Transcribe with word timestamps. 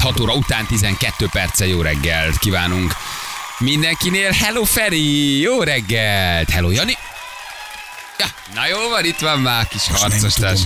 6 0.00 0.20
óra 0.20 0.32
után 0.32 0.66
12 0.66 1.28
perce 1.32 1.66
jó 1.66 1.80
reggelt 1.80 2.38
kívánunk 2.38 2.92
mindenkinél. 3.58 4.30
Hello 4.30 4.64
Feri, 4.64 5.40
jó 5.40 5.62
reggelt! 5.62 6.50
Hello 6.50 6.70
Jani! 6.70 6.96
Ja, 8.18 8.26
na 8.54 8.66
jó 8.66 8.88
van, 8.88 9.04
itt 9.04 9.18
van 9.18 9.40
már 9.40 9.68
kis 9.68 9.88
harcostárs. 9.88 10.60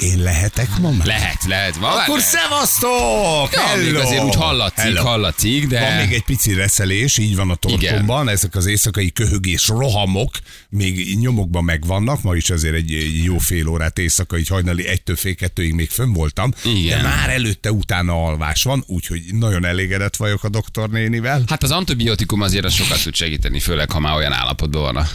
Én 0.00 0.18
lehetek 0.22 0.78
ma 0.78 0.90
már? 0.90 1.06
Lehet, 1.06 1.44
lehet. 1.44 1.80
Ma 1.80 1.88
Akkor 1.88 2.16
már- 2.16 2.26
szevasztok! 2.26 3.52
Ja, 3.52 3.76
még 3.76 3.86
Hello! 3.86 4.00
azért 4.00 4.22
úgy 4.24 4.34
hallatszik, 4.34 4.82
Hello. 4.84 5.02
hallatszik, 5.02 5.66
de... 5.66 5.80
Van 5.80 5.92
még 5.92 6.12
egy 6.12 6.24
pici 6.24 6.54
reszelés, 6.54 7.18
így 7.18 7.36
van 7.36 7.50
a 7.50 7.54
torkomban, 7.54 8.28
ezek 8.28 8.54
az 8.54 8.66
éjszakai 8.66 9.12
köhögés 9.12 9.68
rohamok 9.68 10.30
még 10.68 11.18
nyomokban 11.18 11.64
megvannak, 11.64 12.22
ma 12.22 12.34
is 12.36 12.50
azért 12.50 12.74
egy, 12.74 12.92
egy 12.92 13.24
jó 13.24 13.38
fél 13.38 13.66
órát 13.68 13.98
éjszaka, 13.98 14.38
így 14.38 14.48
hajnali 14.48 14.86
egytől 14.86 15.16
fél 15.16 15.34
kettőig 15.34 15.72
még 15.72 15.90
fönn 15.90 16.12
voltam, 16.12 16.52
Igen. 16.64 17.02
de 17.02 17.08
már 17.08 17.30
előtte 17.30 17.72
utána 17.72 18.24
alvás 18.24 18.62
van, 18.62 18.84
úgyhogy 18.86 19.22
nagyon 19.32 19.64
elégedett 19.64 20.16
vagyok 20.16 20.44
a 20.44 20.48
doktornénivel. 20.48 21.42
Hát 21.46 21.62
az 21.62 21.70
antibiotikum 21.70 22.40
azért 22.40 22.64
az 22.64 22.72
sokat 22.74 23.02
tud 23.02 23.14
segíteni, 23.14 23.60
főleg 23.60 23.90
ha 23.90 24.00
már 24.00 24.14
olyan 24.14 24.32
állapotban 24.32 24.82
van 24.82 24.96
a 24.96 25.06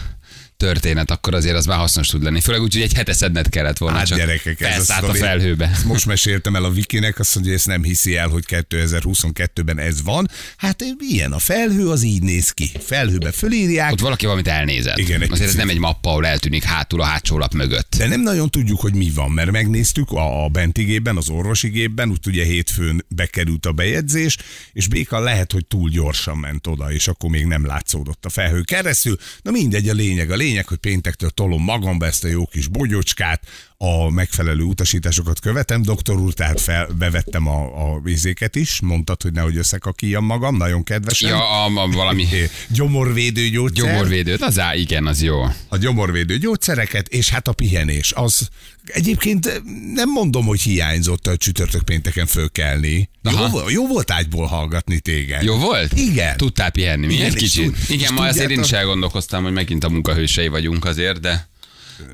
történet, 0.64 1.11
akkor 1.11 1.33
azért 1.33 1.56
az 1.56 1.66
már 1.66 1.78
hasznos 1.78 2.08
tud 2.08 2.23
lenni. 2.23 2.42
Főleg 2.42 2.61
úgy, 2.61 2.73
hogy 2.73 2.81
egy 2.81 2.94
hete 2.94 3.14
szedned 3.14 3.50
kellett 3.50 3.78
volna, 3.78 3.97
Hát 3.97 4.08
csak 4.08 4.17
gyerekek, 4.17 4.61
ez 4.61 4.89
a 4.89 5.09
a, 5.09 5.14
felhőbe. 5.14 5.70
Ezt 5.70 5.86
Most 5.86 6.05
meséltem 6.05 6.55
el 6.55 6.64
a 6.64 6.70
Vikinek, 6.70 7.20
azt 7.20 7.36
mondja, 7.36 7.52
hogy 7.52 7.61
ezt 7.61 7.70
nem 7.70 7.83
hiszi 7.83 8.16
el, 8.16 8.28
hogy 8.28 8.44
2022-ben 8.47 9.80
ez 9.80 10.03
van. 10.03 10.30
Hát 10.58 10.83
ilyen 11.00 11.31
a 11.31 11.39
felhő, 11.39 11.89
az 11.89 12.03
így 12.03 12.22
néz 12.22 12.52
ki. 12.52 12.72
Felhőbe 12.80 13.31
fölírják, 13.31 13.92
Ott 13.92 14.00
valaki 14.00 14.25
valamit 14.25 14.47
elnézett. 14.47 14.97
Igen, 14.97 15.22
azért 15.31 15.50
ez 15.50 15.55
nem 15.55 15.70
egy 15.70 15.78
mappa, 15.78 16.09
ahol 16.09 16.25
eltűnik 16.25 16.64
hátul 16.64 17.02
a 17.02 17.05
hátsó 17.05 17.38
lap 17.38 17.53
mögött. 17.53 17.95
De 17.98 18.08
nem 18.08 18.22
nagyon 18.22 18.50
tudjuk, 18.50 18.80
hogy 18.80 18.94
mi 18.94 19.11
van, 19.16 19.31
mert 19.31 19.52
megnéztük 19.52 20.11
a, 20.11 20.44
a 20.44 20.48
benti 20.48 20.83
gépben, 20.83 21.17
az 21.17 21.30
orvosi 21.30 21.70
gépben, 21.70 22.09
úgy 22.09 22.27
ugye 22.27 22.44
hétfőn 22.44 23.05
bekerült 23.08 23.66
a 23.66 23.72
bejegyzés, 23.72 24.38
és 24.73 24.88
Béka 24.88 25.20
lehet, 25.20 25.52
hogy 25.52 25.66
túl 25.66 25.89
gyorsan 25.89 26.38
ment 26.38 26.67
oda, 26.67 26.92
és 26.92 27.08
akkor 27.08 27.30
még 27.30 27.45
nem 27.45 27.66
látszódott 27.66 28.25
a 28.25 28.30
felhő 28.30 28.61
keresztül. 28.61 29.17
Na 29.42 29.52
mindegy, 29.52 29.89
a 29.89 29.94
lényeg, 29.94 30.31
a 30.31 30.36
lényeg, 30.36 30.53
hogy 30.62 30.78
péntektől 30.78 31.30
tolom 31.30 31.64
magamba 31.64 32.06
ezt 32.06 32.23
a 32.23 32.28
jó 32.28 32.46
kis 32.46 32.68
bogyocskát, 32.68 33.42
a 33.78 34.09
megfelelő 34.09 34.64
utasításokat 34.64 35.40
követem, 35.40 35.82
doktor 35.82 36.20
úr, 36.20 36.34
tehát 36.34 36.62
fel, 36.62 36.88
bevettem 36.98 37.48
a, 37.48 37.94
a 37.94 38.00
vízéket 38.00 38.56
is, 38.56 38.82
mondtad, 38.82 39.22
hogy 39.22 39.32
nehogy 39.32 39.58
összekakiljam 39.58 40.26
magam, 40.26 40.58
nagyon 40.58 40.84
kedvesen. 40.84 41.30
Ja, 41.30 41.64
a, 41.64 41.82
a, 41.82 41.88
valami 41.88 42.26
Gyomorvédő 42.70 43.48
gyógyszer 43.48 43.90
gyomorvédőt, 43.90 44.42
az 44.42 44.60
á, 44.60 44.76
igen, 44.76 45.08
az 45.08 45.22
jó. 45.22 45.44
a 45.68 45.78
gyomorvédő 45.78 46.38
gyógyszereket, 46.38 47.08
és 47.08 47.30
hát 47.30 47.48
a 47.48 47.54
pihenés. 47.54 48.12
Az 48.12 48.50
egyébként 48.86 49.62
nem 49.94 50.09
mondom, 50.09 50.45
hogy 50.45 50.62
hiányzott 50.62 51.28
a 51.28 51.38
csütörtök 51.38 51.84
pénteken 51.84 52.26
fölkelni. 52.26 53.09
Jó, 53.23 53.31
Aha. 53.31 53.50
vo- 53.50 53.72
jó 53.72 53.88
volt 53.88 54.12
ágyból 54.12 54.45
hallgatni 54.45 55.00
téged. 55.00 55.44
Jó 55.44 55.58
volt? 55.58 55.94
Igen. 55.94 56.38
Tudtál 56.38 56.70
pihenni, 56.72 57.06
mi? 57.06 57.14
Igen, 57.14 57.26
Egy 57.26 57.36
kicsit. 57.36 57.64
tud- 57.66 57.89
Igen, 57.89 58.14
ma 58.14 58.26
azért 58.26 58.50
én 58.52 58.59
is 58.59 58.72
elgondolkoztam, 58.72 59.44
hogy 59.44 59.54
megint 59.54 59.83
a 59.83 59.89
munkahősei 59.89 60.48
vagyunk 60.48 60.86
azért, 60.86 61.20
de 61.20 61.52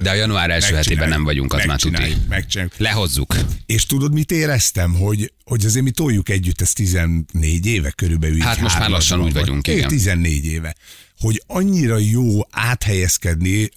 de 0.01 0.09
a 0.09 0.13
január 0.13 0.49
első 0.49 0.75
hetében 0.75 1.09
nem 1.09 1.23
vagyunk, 1.23 1.53
az 1.53 1.57
már. 1.57 1.67
Megcsináljuk, 1.67 2.17
megcsináljuk. 2.29 2.73
Lehozzuk. 2.77 3.35
És 3.65 3.85
tudod, 3.85 4.13
mit 4.13 4.31
éreztem? 4.31 4.93
Hogy, 4.93 5.33
hogy 5.43 5.65
azért 5.65 5.83
mi 5.83 5.91
toljuk 5.91 6.29
együtt 6.29 6.61
ezt 6.61 6.75
14 6.75 7.65
éve 7.65 7.91
körülbelül. 7.91 8.39
Hát 8.39 8.59
most 8.59 8.79
már 8.79 8.89
lassan 8.89 9.19
úgy 9.19 9.33
vagy. 9.33 9.41
vagyunk, 9.41 9.67
igen. 9.67 9.87
14 9.87 10.45
éve. 10.45 10.75
Hogy 11.19 11.43
annyira 11.47 11.97
jó 11.97 12.39
áthelyezkedni 12.51 13.69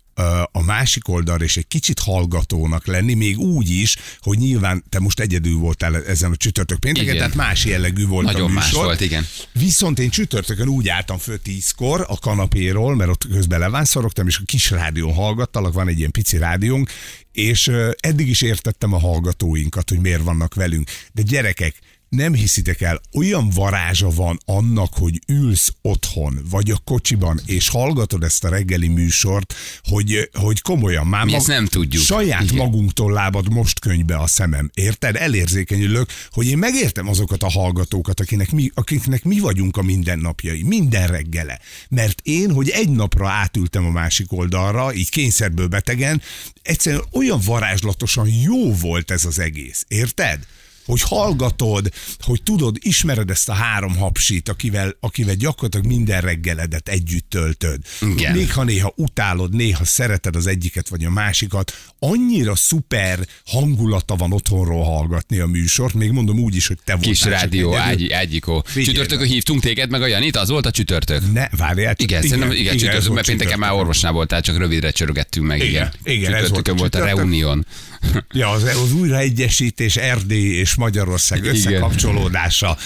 a 0.53 0.63
másik 0.63 1.09
oldalra, 1.09 1.45
és 1.45 1.57
egy 1.57 1.69
kicsit 1.69 1.99
hallgatónak 1.99 2.87
lenni, 2.87 3.15
még 3.15 3.39
úgy 3.39 3.71
is, 3.71 3.97
hogy 4.21 4.39
nyilván 4.39 4.85
te 4.89 4.99
most 4.99 5.21
egyedül 5.21 5.59
voltál 5.59 6.05
ezen 6.05 6.31
a 6.31 6.37
csütörtök 6.37 6.79
pénteken, 6.79 7.17
tehát 7.17 7.35
más 7.35 7.65
jellegű 7.65 8.07
volt 8.07 8.27
Nagyon 8.27 8.51
a 8.51 8.53
más 8.53 8.65
műsor. 8.65 8.85
volt, 8.85 9.01
igen. 9.01 9.27
Viszont 9.53 9.99
én 9.99 10.11
csütörtökön 10.11 10.69
úgy 10.69 10.89
álltam 10.89 11.19
föl 11.19 11.43
tízkor 11.43 12.05
a 12.09 12.19
kanapéról, 12.19 12.97
mert 12.97 13.11
ott 13.11 13.29
közben 13.31 13.61
levánszorogtam, 13.61 14.27
és 14.27 14.37
a 14.37 14.43
kis 14.45 14.71
rádión 14.71 15.15
hallgattalak, 15.15 15.73
van 15.73 15.89
egy 15.89 15.99
ilyen 15.99 16.11
pici 16.11 16.39
rádiónk, 16.39 16.91
és 17.33 17.71
eddig 18.01 18.29
is 18.29 18.43
értettem 18.43 18.93
a 18.93 18.99
hallgatóinkat, 18.99 19.89
hogy 19.89 19.99
miért 19.99 20.23
vannak 20.23 20.55
velünk. 20.55 20.91
De 21.13 21.23
gyerekek, 21.23 21.75
nem 22.17 22.35
hiszitek 22.35 22.81
el, 22.81 23.01
olyan 23.13 23.49
varázsa 23.49 24.11
van 24.11 24.41
annak, 24.45 24.95
hogy 24.95 25.21
ülsz 25.27 25.73
otthon, 25.83 26.39
vagy 26.51 26.71
a 26.71 26.79
kocsiban, 26.85 27.41
és 27.47 27.69
hallgatod 27.69 28.23
ezt 28.23 28.45
a 28.45 28.49
reggeli 28.49 28.89
műsort, 28.89 29.55
hogy, 29.83 30.31
hogy 30.33 30.61
komolyan 30.61 31.07
már 31.07 31.25
Mi 31.25 31.35
ezt 31.35 31.47
nem 31.47 31.67
tudjuk. 31.67 32.03
saját 32.03 32.43
Igen. 32.43 32.57
magunktól 32.57 33.13
lábad 33.13 33.53
most 33.53 33.81
könyvbe 33.81 34.17
a 34.17 34.27
szemem. 34.27 34.71
Érted? 34.75 35.17
Elérzékenyülök, 35.17 36.09
hogy 36.31 36.47
én 36.47 36.59
megértem 36.59 37.09
azokat 37.09 37.43
a 37.43 37.51
hallgatókat, 37.51 38.21
akinek 38.21 38.51
mi, 38.51 38.71
akiknek 38.75 39.25
mi 39.25 39.39
vagyunk 39.41 39.77
a 39.77 39.83
mindennapjai, 39.83 40.63
minden 40.63 41.07
reggele. 41.07 41.61
Mert 41.89 42.21
én, 42.23 42.53
hogy 42.53 42.69
egy 42.69 42.91
napra 42.91 43.29
átültem 43.29 43.85
a 43.85 43.91
másik 43.91 44.33
oldalra, 44.33 44.95
így 44.95 45.11
kényszerből 45.11 45.69
betegen, 45.69 46.23
egyszerűen 46.63 47.05
olyan 47.13 47.41
varázslatosan 47.45 48.29
jó 48.29 48.75
volt 48.75 49.11
ez 49.11 49.25
az 49.25 49.39
egész. 49.39 49.85
Érted? 49.89 50.47
Hogy 50.87 51.01
hallgatod, 51.03 51.93
hogy 52.21 52.43
tudod, 52.43 52.77
ismered 52.81 53.31
ezt 53.31 53.49
a 53.49 53.53
három 53.53 53.97
hapsit, 53.97 54.49
akivel, 54.49 54.97
akivel 55.01 55.35
gyakorlatilag 55.35 55.87
minden 55.87 56.21
reggeledet 56.21 56.89
együtt 56.89 57.31
töltöd. 57.31 57.81
Igen. 58.01 58.37
Még 58.37 58.53
ha 58.53 58.65
néha 58.65 58.93
utálod, 58.97 59.55
néha 59.55 59.85
szereted 59.85 60.37
az 60.37 60.47
egyiket 60.47 60.89
vagy 60.89 61.05
a 61.05 61.11
másikat, 61.11 61.73
annyira 61.99 62.55
szuper 62.57 63.19
hangulata 63.47 64.17
van 64.17 64.33
otthonról 64.33 64.85
hallgatni 64.85 65.39
a 65.39 65.47
műsort, 65.47 65.95
még 65.95 66.11
mondom 66.11 66.39
úgy 66.39 66.57
is, 66.57 66.67
hogy 66.67 66.79
te 66.85 66.93
voltál 66.93 67.13
Kis 67.13 67.25
rádió, 67.25 67.75
ágy, 67.75 68.11
ágyikó. 68.13 68.65
Csütörtökön 68.75 69.27
hívtunk 69.27 69.61
téged 69.63 69.91
meg 69.91 70.03
a 70.03 70.07
Janit, 70.07 70.37
az 70.37 70.49
volt 70.49 70.67
a 70.67 70.71
csütörtök? 70.71 71.33
Ne, 71.33 71.49
várjál. 71.57 71.95
csak- 71.95 72.11
Igen, 72.11 72.23
szerintem 72.23 72.51
igen, 72.51 72.75
ez 72.75 72.81
csütörtök, 72.81 73.13
mert 73.13 73.27
pénteken 73.27 73.59
már 73.59 73.73
orvosnál 73.73 74.13
voltál, 74.13 74.41
csak 74.41 74.57
rövidre 74.59 74.91
csörögettünk 74.91 75.47
meg, 75.47 75.59
igen. 75.65 75.93
Igen, 76.03 76.17
igen, 76.17 76.35
ez 76.35 76.49
volt 76.51 76.69
a 76.69 76.75
volt 76.75 76.95
a 76.95 77.05
reunión. 77.05 77.67
Ja, 78.33 78.49
az, 78.51 78.63
az 78.63 78.93
újraegyesítés, 78.93 79.97
Erdély 79.97 80.53
és 80.59 80.72
Magyarország 80.75 81.39
Igen. 81.39 81.55
összekapcsolódása 81.55 82.77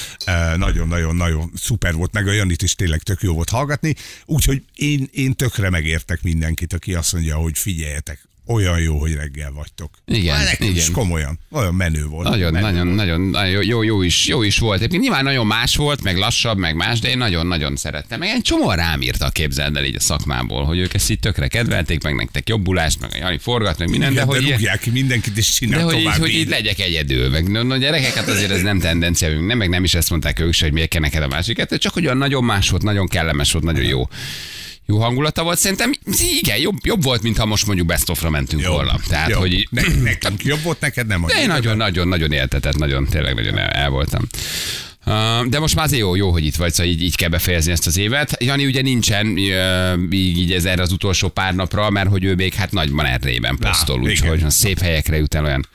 nagyon-nagyon-nagyon 0.56 1.52
szuper 1.56 1.94
volt, 1.94 2.12
meg 2.12 2.28
a 2.28 2.32
Janit 2.32 2.62
is 2.62 2.74
tényleg 2.74 3.02
tök 3.02 3.22
jó 3.22 3.34
volt 3.34 3.48
hallgatni, 3.48 3.94
úgyhogy 4.24 4.62
én, 4.74 5.08
én 5.12 5.34
tökre 5.34 5.70
megértek 5.70 6.22
mindenkit, 6.22 6.72
aki 6.72 6.94
azt 6.94 7.12
mondja, 7.12 7.36
hogy 7.36 7.58
figyeljetek, 7.58 8.28
olyan 8.46 8.80
jó, 8.80 8.98
hogy 8.98 9.14
reggel 9.14 9.52
vagytok. 9.52 9.90
Igen, 10.06 10.36
Már 10.36 10.44
nekem 10.44 10.68
is 10.68 10.82
igen. 10.82 10.92
komolyan, 10.92 11.38
olyan 11.50 11.74
menő 11.74 12.04
volt. 12.06 12.28
Nagyon, 12.28 12.52
menő 12.52 12.66
nagyon, 12.66 12.86
volt. 12.86 12.96
nagyon, 12.96 13.20
nagyon 13.20 13.64
jó, 13.64 13.82
jó, 13.82 14.02
is, 14.02 14.26
jó 14.26 14.42
is 14.42 14.58
volt. 14.58 14.76
Egyébként 14.76 15.02
nyilván 15.02 15.24
nagyon 15.24 15.46
más 15.46 15.76
volt, 15.76 16.02
meg 16.02 16.16
lassabb, 16.16 16.58
meg 16.58 16.74
más, 16.74 16.98
de 16.98 17.08
én 17.08 17.18
nagyon-nagyon 17.18 17.76
szerettem. 17.76 18.18
Meg 18.18 18.28
egy 18.28 18.42
csomó 18.42 18.70
rám 18.70 19.02
írtak, 19.02 19.32
képzeld 19.32 19.76
el 19.76 19.84
így 19.84 19.94
a 19.94 20.00
szakmából, 20.00 20.64
hogy 20.64 20.78
ők 20.78 20.94
ezt 20.94 21.10
így 21.10 21.20
tökre 21.20 21.48
kedvelték, 21.48 22.02
meg 22.02 22.14
nektek 22.14 22.48
jobbulást, 22.48 23.00
meg 23.00 23.10
a 23.12 23.16
Jani 23.16 23.38
forgat, 23.38 23.78
meg 23.78 23.88
minden, 23.88 24.12
Igen, 24.12 24.26
de 24.26 24.32
de, 24.32 24.38
hogy, 24.38 24.50
rúgják 24.50 24.80
ki 24.80 24.90
mindenkit, 24.90 25.36
és 25.36 25.46
de 25.46 25.56
csinál 25.58 25.84
hogy, 25.84 25.98
így, 25.98 26.16
hogy 26.18 26.34
így 26.34 26.48
legyek 26.48 26.78
egyedül. 26.78 27.30
Meg 27.30 27.50
no, 27.50 27.62
no, 27.62 27.78
gyerekeket 27.78 28.28
azért 28.28 28.50
ez 28.50 28.62
nem 28.62 28.78
tendenciávünk, 28.78 29.46
nem, 29.46 29.58
meg 29.58 29.68
nem 29.68 29.84
is 29.84 29.94
ezt 29.94 30.10
mondták 30.10 30.40
ők 30.40 30.52
se, 30.52 30.64
hogy 30.64 30.72
miért 30.72 30.88
kell 30.88 31.00
neked 31.00 31.22
a 31.22 31.28
másiket, 31.28 31.74
csak 31.78 31.92
hogy 31.92 32.04
olyan 32.04 32.16
nagyon 32.16 32.44
más 32.44 32.70
volt, 32.70 32.82
nagyon 32.82 33.08
kellemes 33.08 33.52
volt, 33.52 33.64
nagyon 33.64 33.84
jó. 33.84 34.08
Jó 34.86 34.98
hangulata 34.98 35.42
volt, 35.42 35.58
szerintem 35.58 35.92
igen, 36.40 36.58
jobb, 36.58 36.76
jobb 36.82 37.02
volt, 37.02 37.22
mintha 37.22 37.46
most 37.46 37.66
mondjuk 37.66 37.86
best 37.86 38.08
of-ra 38.08 38.30
mentünk 38.30 38.62
Jó, 38.62 38.72
volna. 38.72 38.98
Tehát, 39.08 39.28
jó. 39.28 39.38
hogy 39.38 39.68
ne, 39.70 39.82
nekünk 40.02 40.44
jobb 40.44 40.62
volt, 40.62 40.80
neked 40.80 41.06
nem 41.06 41.24
de 41.26 41.40
én 41.40 41.46
nagyon-nagyon-nagyon 41.46 42.32
éltetett, 42.32 42.76
nagyon, 42.76 43.06
tényleg 43.06 43.34
nagyon 43.34 43.58
el, 43.58 43.68
el 43.68 43.90
voltam. 43.90 44.26
De 45.48 45.58
most 45.58 45.74
már 45.74 45.84
azért 45.84 46.00
jó, 46.00 46.14
jó, 46.14 46.30
hogy 46.30 46.44
itt 46.44 46.56
vagy, 46.56 46.72
szóval 46.72 46.92
így, 46.92 47.02
így 47.02 47.16
kell 47.16 47.28
befejezni 47.28 47.72
ezt 47.72 47.86
az 47.86 47.96
évet. 47.96 48.42
Jani 48.42 48.66
ugye 48.66 48.82
nincsen 48.82 49.26
így, 50.10 50.38
így 50.38 50.52
ez 50.52 50.64
erre 50.64 50.82
az 50.82 50.92
utolsó 50.92 51.28
pár 51.28 51.54
napra, 51.54 51.90
mert 51.90 52.08
hogy 52.08 52.24
ő 52.24 52.34
még 52.34 52.54
hát 52.54 52.72
nagyban 52.72 53.06
Erdélyben 53.06 53.56
posztol, 53.56 54.00
úgyhogy 54.00 54.50
szép 54.50 54.80
helyekre 54.80 55.16
jut 55.16 55.34
el 55.34 55.44
olyan 55.44 55.68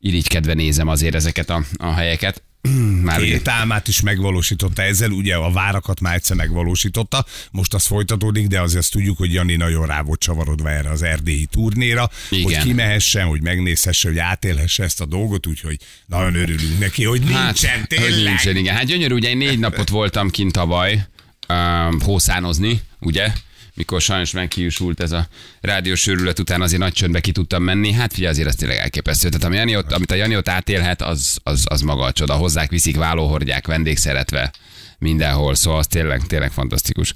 irigykedve 0.00 0.54
nézem 0.54 0.88
azért 0.88 1.14
ezeket 1.14 1.50
a, 1.50 1.62
a 1.76 1.92
helyeket. 1.92 2.42
Már 3.02 3.20
Két 3.20 3.48
álmát 3.48 3.88
is 3.88 4.00
megvalósította 4.00 4.82
ezzel, 4.82 5.10
ugye 5.10 5.34
a 5.34 5.50
várakat 5.50 6.00
már 6.00 6.14
egyszer 6.14 6.36
megvalósította, 6.36 7.26
most 7.50 7.74
az 7.74 7.86
folytatódik, 7.86 8.46
de 8.46 8.60
azért 8.60 8.82
azt 8.82 8.92
tudjuk, 8.92 9.18
hogy 9.18 9.32
Jani 9.32 9.56
nagyon 9.56 9.86
rá 9.86 10.02
volt 10.02 10.20
csavarodva 10.20 10.70
erre 10.70 10.90
az 10.90 11.02
erdélyi 11.02 11.46
turnéra, 11.46 12.10
Igen. 12.30 12.42
hogy 12.44 12.58
kimehessen, 12.58 13.26
hogy 13.26 13.42
megnézhesse, 13.42 14.08
hogy 14.08 14.18
átélhesse 14.18 14.82
ezt 14.82 15.00
a 15.00 15.06
dolgot, 15.06 15.46
úgyhogy 15.46 15.76
nagyon 16.06 16.34
örülünk 16.34 16.78
neki, 16.78 17.04
hogy 17.04 17.20
nincsen, 17.20 17.78
hogy 17.78 17.86
tényleg. 17.86 18.24
nincsen, 18.24 18.56
igen. 18.56 18.74
Hát 18.74 18.84
gyönyörű, 18.84 19.14
ugye 19.14 19.28
én 19.28 19.36
négy 19.36 19.58
napot 19.58 19.88
voltam 19.88 20.30
kint 20.30 20.52
tavaly 20.52 21.06
um, 21.48 22.00
hószánozni, 22.00 22.80
ugye? 23.00 23.32
Mikor 23.78 24.00
sajnos 24.00 24.30
meghiúsult 24.30 25.00
ez 25.00 25.12
a 25.12 25.28
rádiós 25.60 26.00
sörület 26.00 26.38
után 26.38 26.62
azért 26.62 26.80
nagy 26.80 26.92
csöndbe 26.92 27.20
ki 27.20 27.32
tudtam 27.32 27.62
menni. 27.62 27.92
Hát 27.92 28.12
figyelj, 28.12 28.32
azért 28.32 28.48
ez 28.48 28.54
tényleg 28.54 28.78
elképesztő. 28.78 29.28
Tehát 29.28 29.44
ami 29.44 29.56
Jani 29.56 29.76
ott, 29.76 29.92
amit 29.92 30.10
a 30.10 30.14
Jani 30.14 30.36
ott 30.36 30.48
átélhet, 30.48 31.02
az, 31.02 31.38
az, 31.42 31.64
az 31.68 31.80
maga 31.80 32.04
a 32.04 32.12
csoda. 32.12 32.34
Hozzák, 32.34 32.70
viszik, 32.70 32.96
vállóhordják, 32.96 33.66
vendégszeretve 33.66 34.52
mindenhol. 34.98 35.54
Szóval 35.54 35.78
az 35.78 35.86
tényleg, 35.86 36.26
tényleg 36.26 36.52
fantasztikus. 36.52 37.14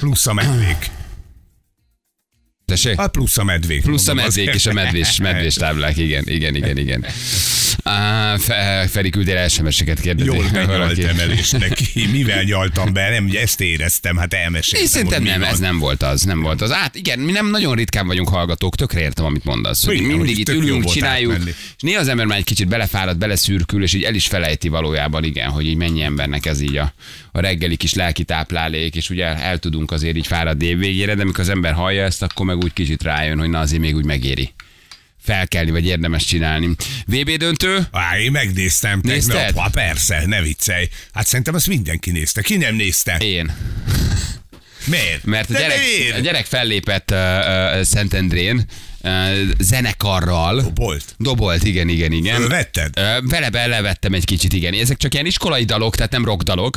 Plusz 0.00 0.26
a 0.26 0.32
medvék. 0.32 1.01
Tessék? 2.64 2.96
Hát 3.00 3.10
plusz 3.10 3.38
a 3.38 3.44
medvék. 3.44 3.82
Plusz 3.82 4.08
a 4.08 4.14
medvék 4.14 4.48
az- 4.48 4.54
és 4.54 4.66
a 4.66 4.72
medvés, 4.72 5.18
medvés 5.22 5.54
táblák, 5.54 5.96
igen, 5.96 6.24
igen, 6.26 6.54
igen, 6.54 6.76
igen. 6.78 7.04
Á, 7.82 8.36
Fe- 8.38 8.90
Feri 8.90 9.10
küldél 9.10 9.48
SMS-eket 9.48 10.00
kérdezi. 10.00 10.28
Jól 10.28 10.36
valaki. 10.66 10.66
benyalt 10.66 10.98
emelés 11.20 11.50
neki. 11.50 12.06
Mivel 12.12 12.42
nyaltam 12.42 12.92
be? 12.92 13.10
Nem, 13.10 13.30
ezt 13.34 13.60
éreztem, 13.60 14.16
hát 14.16 14.34
elmeséltem. 14.34 14.82
Én 14.82 14.88
szerintem 14.88 15.22
nem, 15.22 15.40
van. 15.40 15.48
ez 15.48 15.58
nem 15.58 15.78
volt 15.78 16.02
az, 16.02 16.22
nem 16.22 16.40
volt 16.40 16.60
az. 16.60 16.72
Hát 16.72 16.94
igen, 16.96 17.18
mi 17.18 17.32
nem 17.32 17.50
nagyon 17.50 17.74
ritkán 17.74 18.06
vagyunk 18.06 18.28
hallgatók, 18.28 18.76
tökre 18.76 19.00
értem, 19.00 19.24
amit 19.24 19.44
mondasz. 19.44 19.84
Hogy 19.86 19.94
Igen, 19.94 20.06
mindig 20.16 20.38
itt 20.38 20.48
ülünk, 20.48 20.84
csináljuk, 20.84 21.32
átmenni. 21.32 21.50
és 21.50 21.82
néha 21.82 22.00
az 22.00 22.08
ember 22.08 22.26
már 22.26 22.38
egy 22.38 22.44
kicsit 22.44 22.68
belefárad, 22.68 23.16
beleszürkül, 23.18 23.82
és 23.82 23.92
így 23.94 24.02
el 24.02 24.14
is 24.14 24.26
felejti 24.26 24.68
valójában, 24.68 25.24
igen, 25.24 25.48
hogy 25.50 25.66
így 25.66 25.76
mennyi 25.76 26.02
embernek 26.02 26.46
ez 26.46 26.60
így 26.60 26.76
a, 26.76 26.92
a 27.32 27.40
reggeli 27.40 27.76
kis 27.76 27.94
lelki 27.94 28.24
táplálék, 28.24 28.94
és 28.94 29.10
ugye 29.10 29.24
el, 29.24 29.36
el 29.36 29.58
tudunk 29.58 29.90
azért 29.90 30.16
így 30.16 30.26
fáradni 30.26 30.66
év 30.66 30.78
végére, 30.78 31.14
de 31.14 31.22
amikor 31.22 31.40
az 31.40 31.48
ember 31.48 31.72
hallja 31.72 32.04
ezt, 32.04 32.22
akkor 32.22 32.46
meg 32.54 32.64
úgy 32.64 32.72
kicsit 32.72 33.02
rájön, 33.02 33.38
hogy 33.38 33.48
na 33.48 33.58
azért 33.60 33.80
még 33.80 33.94
úgy 33.96 34.04
megéri 34.04 34.52
felkelni, 35.22 35.70
vagy 35.70 35.86
érdemes 35.86 36.24
csinálni. 36.24 36.68
VB 37.06 37.30
döntő? 37.30 37.86
Á, 37.92 38.18
én 38.18 38.30
megnéztem 38.30 39.00
Nézted? 39.02 39.36
tegnap. 39.36 39.62
Hát 39.62 39.72
persze, 39.72 40.22
ne 40.26 40.42
viccelj. 40.42 40.88
Hát 41.12 41.26
szerintem 41.26 41.54
azt 41.54 41.66
mindenki 41.66 42.10
nézte. 42.10 42.42
Ki 42.42 42.56
nem 42.56 42.74
nézte? 42.74 43.16
Én. 43.16 43.52
Miért? 44.84 45.24
Mert 45.24 45.50
a 45.50 45.52
De 45.52 45.58
gyerek, 45.58 45.78
miért? 45.78 46.16
a 46.16 46.20
gyerek 46.20 46.44
fellépett 46.44 47.10
uh, 47.10 47.18
uh, 47.18 47.82
Szentendrén 47.82 48.64
zenekarral. 49.58 50.60
Dobolt? 50.60 51.14
Dobolt, 51.18 51.64
igen, 51.64 51.88
igen, 51.88 52.12
igen. 52.12 52.36
Fölvetted? 52.36 52.98
Ö, 52.98 53.18
Vele 53.22 53.50
belevettem 53.50 54.12
egy 54.12 54.24
kicsit, 54.24 54.52
igen. 54.52 54.72
Ezek 54.74 54.96
csak 54.96 55.14
ilyen 55.14 55.26
iskolai 55.26 55.64
dalok, 55.64 55.96
tehát 55.96 56.12
nem 56.12 56.24
rock 56.24 56.42
dalok. 56.42 56.76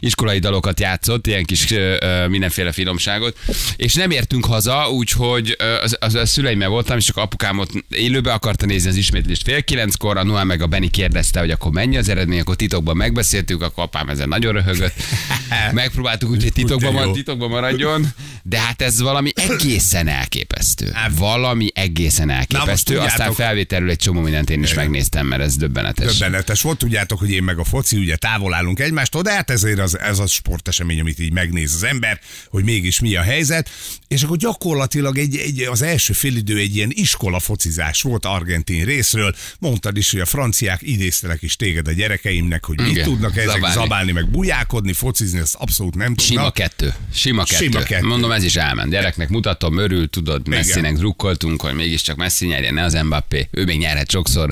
Iskolai 0.00 0.38
dalokat 0.38 0.80
játszott, 0.80 1.26
ilyen 1.26 1.44
kis 1.44 1.70
ö, 1.70 2.26
mindenféle 2.28 2.72
finomságot. 2.72 3.36
És 3.76 3.94
nem 3.94 4.10
értünk 4.10 4.44
haza, 4.44 4.90
úgyhogy 4.90 5.56
az, 5.82 5.96
az, 6.00 6.14
a 6.14 6.26
szüleimmel 6.26 6.68
voltam, 6.68 6.96
és 6.96 7.04
csak 7.04 7.16
apukámot 7.16 7.70
élőbe 7.88 8.32
akarta 8.32 8.66
nézni 8.66 8.88
az 8.88 8.96
ismétlést 8.96 9.42
fél 9.42 9.62
kilenckor. 9.62 10.16
A 10.16 10.24
Noel 10.24 10.44
meg 10.44 10.62
a 10.62 10.66
Benny 10.66 10.90
kérdezte, 10.90 11.40
hogy 11.40 11.50
akkor 11.50 11.70
mennyi 11.72 11.96
az 11.96 12.08
eredmény, 12.08 12.40
akkor 12.40 12.56
titokban 12.56 12.96
megbeszéltük, 12.96 13.62
akkor 13.62 13.84
apám 13.84 14.08
ezen 14.08 14.28
nagyon 14.28 14.52
röhögött. 14.52 14.94
Megpróbáltuk 15.72 16.30
úgy, 16.30 16.42
hogy 16.42 16.52
titokban, 16.52 16.92
van, 16.92 17.12
titokban 17.12 17.48
maradjon, 17.48 18.06
de 18.42 18.58
hát 18.58 18.82
ez 18.82 19.00
valami 19.00 19.32
egészen 19.34 20.08
elképesztő. 20.08 20.92
Valami 21.16 21.63
egészen 21.74 22.30
elképesztő. 22.30 22.96
Aztán 22.98 23.08
tudjátok- 23.10 23.34
felvételről 23.36 23.90
egy 23.90 23.96
csomó 23.98 24.20
mindent 24.20 24.50
én 24.50 24.62
is 24.62 24.74
megnéztem, 24.74 25.26
mert 25.26 25.42
ez 25.42 25.56
döbbenetes. 25.56 26.18
Döbbenetes 26.18 26.62
volt, 26.62 26.78
tudjátok, 26.78 27.18
hogy 27.18 27.30
én 27.30 27.42
meg 27.42 27.58
a 27.58 27.64
foci, 27.64 27.96
ugye 27.96 28.16
távol 28.16 28.54
állunk 28.54 28.80
egymástól, 28.80 29.22
de 29.22 29.32
hát 29.32 29.50
ezért 29.50 29.78
az, 29.78 29.98
ez 29.98 30.18
a 30.18 30.26
sportesemény, 30.26 31.00
amit 31.00 31.18
így 31.18 31.32
megnéz 31.32 31.74
az 31.74 31.82
ember, 31.82 32.20
hogy 32.48 32.64
mégis 32.64 33.00
mi 33.00 33.16
a 33.16 33.22
helyzet, 33.22 33.70
és 34.08 34.22
akkor 34.22 34.36
gyakorlatilag 34.36 35.18
egy, 35.18 35.36
egy, 35.36 35.60
az 35.62 35.82
első 35.82 36.12
félidő 36.12 36.58
egy 36.58 36.76
ilyen 36.76 36.90
iskola 36.92 37.38
focizás 37.38 38.02
volt 38.02 38.24
argentin 38.24 38.84
részről, 38.84 39.34
mondtad 39.58 39.96
is, 39.96 40.10
hogy 40.10 40.20
a 40.20 40.26
franciák 40.26 40.78
idéztelek 40.82 41.42
is 41.42 41.56
téged 41.56 41.88
a 41.88 41.92
gyerekeimnek, 41.92 42.64
hogy 42.64 42.80
mit 42.80 42.90
Igen, 42.90 43.04
tudnak 43.04 43.36
ezek 43.36 43.50
zabálni. 43.50 43.74
zabálni. 43.74 44.12
meg 44.12 44.28
bujákodni, 44.30 44.92
focizni, 44.92 45.38
ezt 45.38 45.54
abszolút 45.54 45.94
nem 45.94 46.14
Sima 46.18 46.34
tudnak. 46.36 46.54
kettő. 46.54 46.94
Sima 47.14 47.44
kettő. 47.44 47.64
Sima 47.64 47.82
kettő. 47.82 48.06
Mondom, 48.06 48.30
ez 48.30 48.44
is 48.44 48.56
elment. 48.56 48.90
Gyereknek 48.90 49.28
mutatom, 49.28 49.78
örül, 49.78 50.10
tudod, 50.10 50.48
Messinek 50.48 50.94
drukkoltunk, 50.96 51.53
hogy 51.60 51.74
mégiscsak 51.74 52.16
Messi 52.16 52.46
nyerjen, 52.46 52.74
ne 52.74 52.82
az 52.82 52.94
Mbappé. 52.94 53.48
Ő 53.50 53.64
még 53.64 53.78
nyerhet 53.78 54.10
sokszor. 54.10 54.50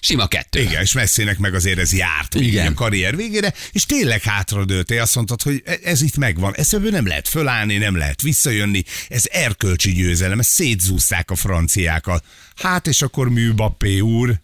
Sima 0.00 0.26
kettő. 0.26 0.60
Igen, 0.60 0.82
és 0.82 0.92
Messinek 0.92 1.38
meg 1.38 1.54
azért 1.54 1.78
ez 1.78 1.92
járt 1.92 2.34
Igen. 2.34 2.66
a 2.66 2.74
karrier 2.74 3.16
végére, 3.16 3.52
és 3.72 3.86
tényleg 3.86 4.22
hátradőltél, 4.22 5.00
azt 5.00 5.14
mondtad, 5.14 5.42
hogy 5.42 5.62
e- 5.64 5.78
ez 5.84 6.02
itt 6.02 6.16
megvan. 6.16 6.54
Ebből 6.70 6.90
nem 6.90 7.06
lehet 7.06 7.28
fölállni, 7.28 7.76
nem 7.76 7.96
lehet 7.96 8.22
visszajönni, 8.22 8.84
ez 9.08 9.24
erkölcsi 9.30 9.92
győzelem, 9.92 10.38
ezt 10.38 10.50
szétzúzták 10.50 11.30
a 11.30 11.34
franciákat. 11.34 12.24
Hát 12.56 12.86
és 12.86 13.02
akkor 13.02 13.28
Műbappé 13.28 14.00
úr, 14.00 14.40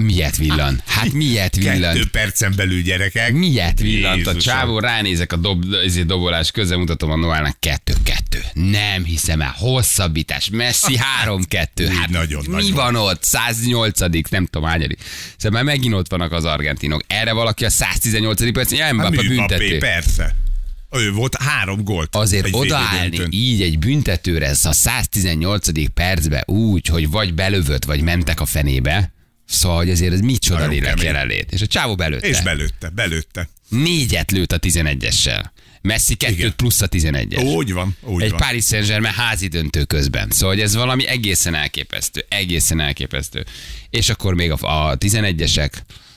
Miért 0.00 0.36
villan? 0.36 0.82
Hát 0.86 1.12
miért 1.12 1.58
kettő 1.58 1.70
villan? 1.72 2.08
percen 2.12 2.52
belül 2.56 2.80
gyerekek. 2.82 3.32
Miért 3.32 3.80
villant 3.80 4.26
a 4.26 4.36
csávó? 4.36 4.78
Ránézek 4.78 5.32
a 5.32 5.36
dob, 5.36 5.64
ezért 5.84 6.06
dobolás 6.06 6.50
közben, 6.50 6.78
mutatom 6.78 7.10
a 7.10 7.16
Noálnak 7.16 7.56
kettő-kettő. 7.60 8.40
Nem 8.52 9.04
hiszem 9.04 9.40
el. 9.40 9.54
Hosszabbítás. 9.56 10.48
Messi 10.50 10.96
három-kettő. 10.96 11.86
Hát 11.86 12.08
nagyon 12.08 12.44
mi 12.46 12.52
nagy 12.52 12.72
van 12.72 12.96
ott? 12.96 13.22
108 13.22 14.00
nem 14.30 14.46
tudom 14.46 14.68
hányadik. 14.68 14.98
Szóval 15.36 15.62
már 15.62 15.74
megint 15.74 15.94
ott 15.94 16.10
vannak 16.10 16.32
az 16.32 16.44
argentinok. 16.44 17.02
Erre 17.06 17.32
valaki 17.32 17.64
a 17.64 17.70
118 17.70 18.52
perc, 18.52 18.72
ja, 18.72 18.84
Hát 18.84 18.92
Mbappé 18.92 19.16
Műbappé, 19.28 19.56
büntető. 19.56 19.78
persze. 19.78 20.36
Ő 20.90 21.12
volt 21.12 21.36
három 21.42 21.84
gólt. 21.84 22.16
Azért 22.16 22.46
egy 22.46 22.54
odaállni 22.54 23.20
így 23.30 23.62
egy 23.62 23.78
büntetőre 23.78 24.48
a 24.62 24.72
118. 24.72 25.92
percbe 25.94 26.42
úgy, 26.46 26.86
hogy 26.86 27.10
vagy 27.10 27.34
belövött, 27.34 27.84
vagy 27.84 28.00
mentek 28.00 28.40
a 28.40 28.46
fenébe, 28.46 29.12
szóval, 29.46 29.76
hogy 29.76 29.90
azért 29.90 30.12
ez 30.12 30.20
micsoda 30.20 30.58
Nagyon 30.58 30.74
lélek 30.74 30.88
kemény. 30.94 31.04
jelenlét. 31.04 31.52
És 31.52 31.60
a 31.60 31.66
csávó 31.66 31.94
belőtte. 31.94 32.26
És 32.28 32.40
belőtte, 32.40 32.88
belőtte. 32.88 33.48
Négyet 33.68 34.30
lőtt 34.30 34.52
a 34.52 34.58
11-essel. 34.58 35.44
Messi 35.82 36.14
kettőt 36.14 36.38
Igen. 36.38 36.56
plusz 36.56 36.80
a 36.80 36.88
11-es. 36.88 37.54
Úgy 37.54 37.72
van, 37.72 37.96
úgy 38.00 38.22
Egy 38.22 38.30
van. 38.30 38.40
Paris 38.40 38.64
Saint-Germain 38.64 39.14
házi 39.14 39.46
döntő 39.46 39.84
közben. 39.84 40.30
Szóval 40.30 40.54
hogy 40.54 40.62
ez 40.62 40.74
valami 40.74 41.06
egészen 41.06 41.54
elképesztő. 41.54 42.24
Egészen 42.28 42.80
elképesztő. 42.80 43.44
És 43.90 44.08
akkor 44.08 44.34
még 44.34 44.50
a, 44.50 44.88
a 44.90 44.98
11-esek. 44.98 45.72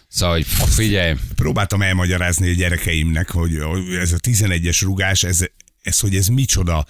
Szóval, 0.07 0.35
hogy 0.35 0.45
figyelj, 0.69 1.13
próbáltam 1.35 1.81
elmagyarázni 1.81 2.49
a 2.49 2.53
gyerekeimnek, 2.53 3.29
hogy 3.29 3.55
ez 3.99 4.11
a 4.11 4.17
11-es 4.17 4.77
rugás, 4.81 5.23
ez, 5.23 5.39
ez 5.81 5.99
hogy 5.99 6.15
ez 6.15 6.27
micsoda 6.27 6.85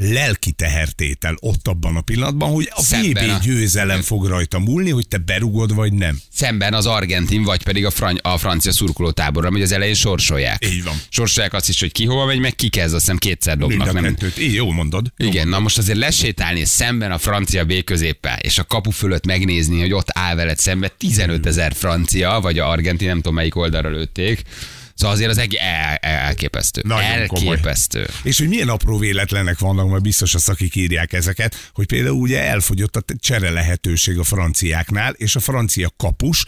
lelki 0.00 0.52
tehertétel 0.52 1.34
ott 1.40 1.68
abban 1.68 1.96
a 1.96 2.00
pillanatban, 2.00 2.50
hogy 2.50 2.68
a 2.74 2.82
Szemben 2.82 3.30
a- 3.30 3.36
VB 3.36 3.42
győzelem 3.42 4.00
fog 4.02 4.26
rajta 4.26 4.58
múlni, 4.58 4.90
hogy 4.90 5.08
te 5.08 5.16
berugod 5.18 5.74
vagy 5.74 5.92
nem. 5.92 6.18
szemben 6.32 6.74
az 6.74 6.86
argentin, 6.86 7.42
vagy 7.42 7.62
pedig 7.62 7.84
a, 7.86 7.90
frany- 7.90 8.20
a 8.22 8.38
francia 8.38 8.72
szurkolótáborra, 8.72 9.50
hogy 9.50 9.62
az 9.62 9.72
elején 9.72 9.94
sorsolják. 9.94 10.64
Így 10.66 10.84
van. 10.84 10.94
Sorsolják 11.08 11.52
azt 11.52 11.68
is, 11.68 11.80
hogy 11.80 11.92
ki 11.92 12.04
hova 12.04 12.24
megy, 12.24 12.38
meg 12.38 12.54
ki 12.54 12.68
kezd, 12.68 12.94
azt 12.94 13.02
hiszem 13.04 13.16
kétszer 13.18 13.56
Mind 13.56 13.70
dobnak. 13.70 13.88
a 13.88 13.92
Nem, 13.92 14.02
kettőt. 14.02 14.38
Így, 14.38 14.54
jól 14.54 14.72
mondod. 14.72 15.12
Jó 15.16 15.26
Igen, 15.28 15.48
na 15.48 15.58
most 15.58 15.78
azért 15.78 15.98
lesétálni 15.98 16.64
szemben 16.64 17.12
a 17.12 17.18
francia 17.18 17.64
B 17.64 17.84
középpel, 17.84 18.38
és 18.38 18.58
a 18.58 18.64
kapu 18.64 18.90
fölött 18.90 19.26
megnézni, 19.26 19.80
hogy 19.80 19.92
ott 19.92 20.08
áll 20.12 20.34
veled 20.34 20.58
szembe 20.58 20.88
15 20.88 21.46
ezer 21.46 21.72
francia, 21.74 22.38
vagy 22.42 22.58
a 22.58 22.70
argentin, 22.70 23.06
nem 23.06 23.16
tudom 23.16 23.34
melyik 23.34 23.56
oldalra 23.56 23.90
lőtték. 23.90 24.42
Szóval 24.98 25.14
azért 25.14 25.30
az 25.30 25.38
egy 25.38 25.54
el, 25.54 25.94
el, 25.94 26.18
elképesztő. 26.18 26.82
Nagyon 26.84 27.26
komoly. 27.26 27.48
elképesztő. 27.48 28.08
És 28.22 28.38
hogy 28.38 28.48
milyen 28.48 28.68
apró 28.68 28.98
véletlenek 28.98 29.58
vannak, 29.58 29.90
mert 29.90 30.02
biztos 30.02 30.34
a 30.34 30.38
szakik 30.38 30.74
írják 30.74 31.12
ezeket, 31.12 31.70
hogy 31.72 31.86
például 31.86 32.20
ugye 32.20 32.42
elfogyott 32.42 32.96
a 32.96 33.02
csere 33.18 33.50
lehetőség 33.50 34.18
a 34.18 34.24
franciáknál, 34.24 35.12
és 35.12 35.36
a 35.36 35.40
francia 35.40 35.92
kapus 35.96 36.44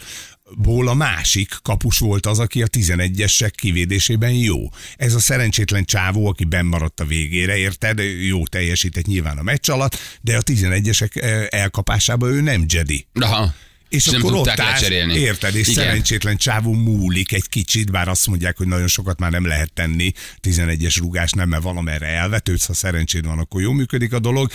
ból 0.57 0.87
a 0.87 0.93
másik 0.93 1.53
kapus 1.61 1.99
volt 1.99 2.25
az, 2.25 2.39
aki 2.39 2.61
a 2.61 2.67
11-esek 2.67 3.51
kivédésében 3.55 4.31
jó. 4.31 4.57
Ez 4.95 5.13
a 5.13 5.19
szerencsétlen 5.19 5.85
csávó, 5.85 6.27
aki 6.27 6.43
bennmaradt 6.43 6.99
a 6.99 7.05
végére, 7.05 7.57
érted? 7.57 7.99
Jó 8.27 8.47
teljesített 8.47 9.05
nyilván 9.05 9.37
a 9.37 9.43
meccs 9.43 9.69
alatt, 9.69 9.97
de 10.21 10.37
a 10.37 10.41
11-esek 10.41 11.21
eh, 11.21 11.45
elkapásában 11.49 12.31
ő 12.31 12.41
nem 12.41 12.65
Jedi. 12.67 13.05
Aha. 13.13 13.53
És, 13.91 14.05
nem 14.05 14.21
akkor 14.21 14.31
ott 14.31 14.37
tudták 14.37 14.59
állsz, 14.59 14.71
lecserélni. 14.71 15.13
érted, 15.13 15.55
és 15.55 15.67
Igen. 15.67 15.83
szerencsétlen 15.83 16.37
csávó 16.37 16.73
múlik 16.73 17.31
egy 17.31 17.49
kicsit, 17.49 17.91
bár 17.91 18.07
azt 18.07 18.27
mondják, 18.27 18.57
hogy 18.57 18.67
nagyon 18.67 18.87
sokat 18.87 19.19
már 19.19 19.31
nem 19.31 19.45
lehet 19.45 19.73
tenni, 19.73 20.11
11-es 20.41 20.95
rugás 20.99 21.31
nem, 21.31 21.49
mert 21.49 21.63
valamerre 21.63 22.05
elvetődsz, 22.05 22.65
ha 22.65 22.73
szerencséd 22.73 23.25
van, 23.25 23.39
akkor 23.39 23.61
jól 23.61 23.73
működik 23.73 24.13
a 24.13 24.19
dolog, 24.19 24.51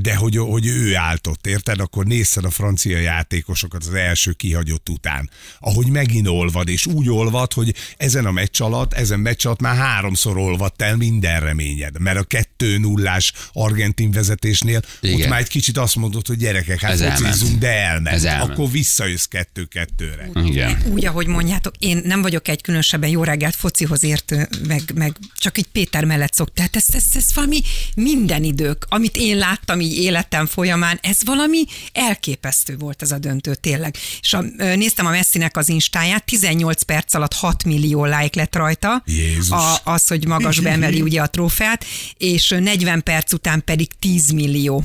de 0.00 0.14
hogy, 0.14 0.36
hogy 0.36 0.66
ő 0.66 0.94
állt 0.94 1.26
ott, 1.26 1.46
érted, 1.46 1.80
akkor 1.80 2.04
nézted 2.06 2.44
a 2.44 2.50
francia 2.50 2.98
játékosokat 2.98 3.84
az 3.84 3.94
első 3.94 4.32
kihagyott 4.32 4.88
után, 4.88 5.30
ahogy 5.60 5.86
megint 5.86 6.28
olvad, 6.28 6.68
és 6.68 6.86
úgy 6.86 7.08
olvad, 7.08 7.52
hogy 7.52 7.74
ezen 7.96 8.26
a 8.26 8.30
meccs 8.30 8.60
alatt, 8.60 8.92
ezen 8.92 9.20
meccs 9.20 9.46
alatt 9.46 9.60
már 9.60 9.76
háromszor 9.76 10.36
olvadt 10.36 10.82
el 10.82 10.96
minden 10.96 11.40
reményed, 11.40 12.00
mert 12.00 12.18
a 12.18 12.22
2 12.22 12.78
nullás 12.78 13.32
argentin 13.52 14.10
vezetésnél 14.10 14.82
Igen. 15.00 15.20
ott 15.20 15.28
már 15.28 15.40
egy 15.40 15.48
kicsit 15.48 15.78
azt 15.78 15.96
mondod, 15.96 16.26
hogy 16.26 16.36
gyerekek, 16.36 16.80
hát 16.80 16.98
focizzunk, 17.00 17.58
de 17.58 17.68
elment. 17.68 18.16
Ez 18.16 18.24
elment. 18.24 18.45
Akkor 18.50 18.70
visszajössz 18.70 19.24
kettő-kettőre. 19.24 20.30
Igen. 20.44 20.82
Úgy, 20.92 21.06
ahogy 21.06 21.26
mondjátok, 21.26 21.74
én 21.78 22.00
nem 22.04 22.22
vagyok 22.22 22.48
egy 22.48 22.62
különösebben 22.62 23.08
jó 23.08 23.24
reggelt 23.24 23.56
focihoz 23.56 24.04
értő, 24.04 24.48
meg, 24.66 24.82
meg 24.94 25.16
csak 25.36 25.58
így 25.58 25.66
Péter 25.72 26.04
mellett 26.04 26.34
szok. 26.34 26.52
Tehát 26.52 26.76
ez, 26.76 26.84
ez, 26.92 27.04
ez 27.14 27.34
valami 27.34 27.60
minden 27.94 28.44
idők, 28.44 28.86
amit 28.88 29.16
én 29.16 29.36
láttam 29.36 29.80
így 29.80 29.96
életem 29.96 30.46
folyamán, 30.46 30.98
ez 31.02 31.18
valami 31.24 31.64
elképesztő 31.92 32.76
volt 32.76 33.02
ez 33.02 33.12
a 33.12 33.18
döntő, 33.18 33.54
tényleg. 33.54 33.96
És 34.20 34.32
a, 34.32 34.40
néztem 34.56 35.06
a 35.06 35.10
Messinek 35.10 35.56
az 35.56 35.68
instáját, 35.68 36.24
18 36.24 36.82
perc 36.82 37.14
alatt 37.14 37.32
6 37.32 37.64
millió 37.64 38.04
like 38.04 38.30
lett 38.32 38.56
rajta. 38.56 39.02
Jézus. 39.06 39.50
A, 39.50 39.76
az, 39.84 40.08
hogy 40.08 40.26
magasba 40.26 40.68
emeli 40.68 41.02
ugye 41.02 41.20
a 41.20 41.26
trófeát, 41.26 41.84
és 42.16 42.50
ö, 42.50 42.58
40 42.58 43.02
perc 43.02 43.32
után 43.32 43.64
pedig 43.64 43.88
10 43.98 44.30
millió. 44.30 44.84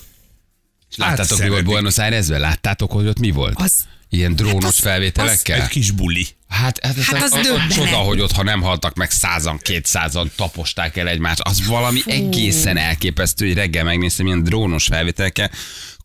És 0.92 0.98
láttátok, 0.98 1.30
mi 1.30 1.44
volt 1.48 1.50
szeretik. 1.52 1.66
Buenos 1.66 1.98
Airesben? 1.98 2.40
Láttátok, 2.40 2.92
hogy 2.92 3.08
ott 3.08 3.20
mi 3.20 3.32
volt? 3.32 3.54
Az- 3.62 3.90
Ilyen 4.14 4.36
drónos 4.36 4.64
Hát 4.64 4.72
az- 4.72 4.80
felvételekkel? 4.80 5.62
Egy 5.62 5.68
kis 5.68 5.92
buli. 5.92 6.28
Hát, 6.48 6.80
hát, 6.86 6.96
Hát 6.96 7.06
hát 7.18 7.24
az 7.24 7.32
az, 7.34 7.48
az, 7.48 7.76
csoda, 7.76 7.96
hogy 7.96 8.20
ott, 8.20 8.32
ha 8.32 8.44
nem 8.44 8.62
haltak 8.62 8.96
meg 8.96 9.12
százan, 9.12 9.58
kétszázan, 9.58 10.32
taposták 10.36 10.98
el 10.98 11.08
egymást. 11.08 11.40
Az 11.40 11.66
valami 11.66 12.00
Fú. 12.00 12.12
egészen 12.12 12.78
elképesztő, 12.78 13.46
hogy 13.46 13.56
reggel 13.56 13.84
megnéztem 13.84 14.26
ilyen 14.26 14.44
drónos 14.44 14.86
felvételekkel. 14.86 15.52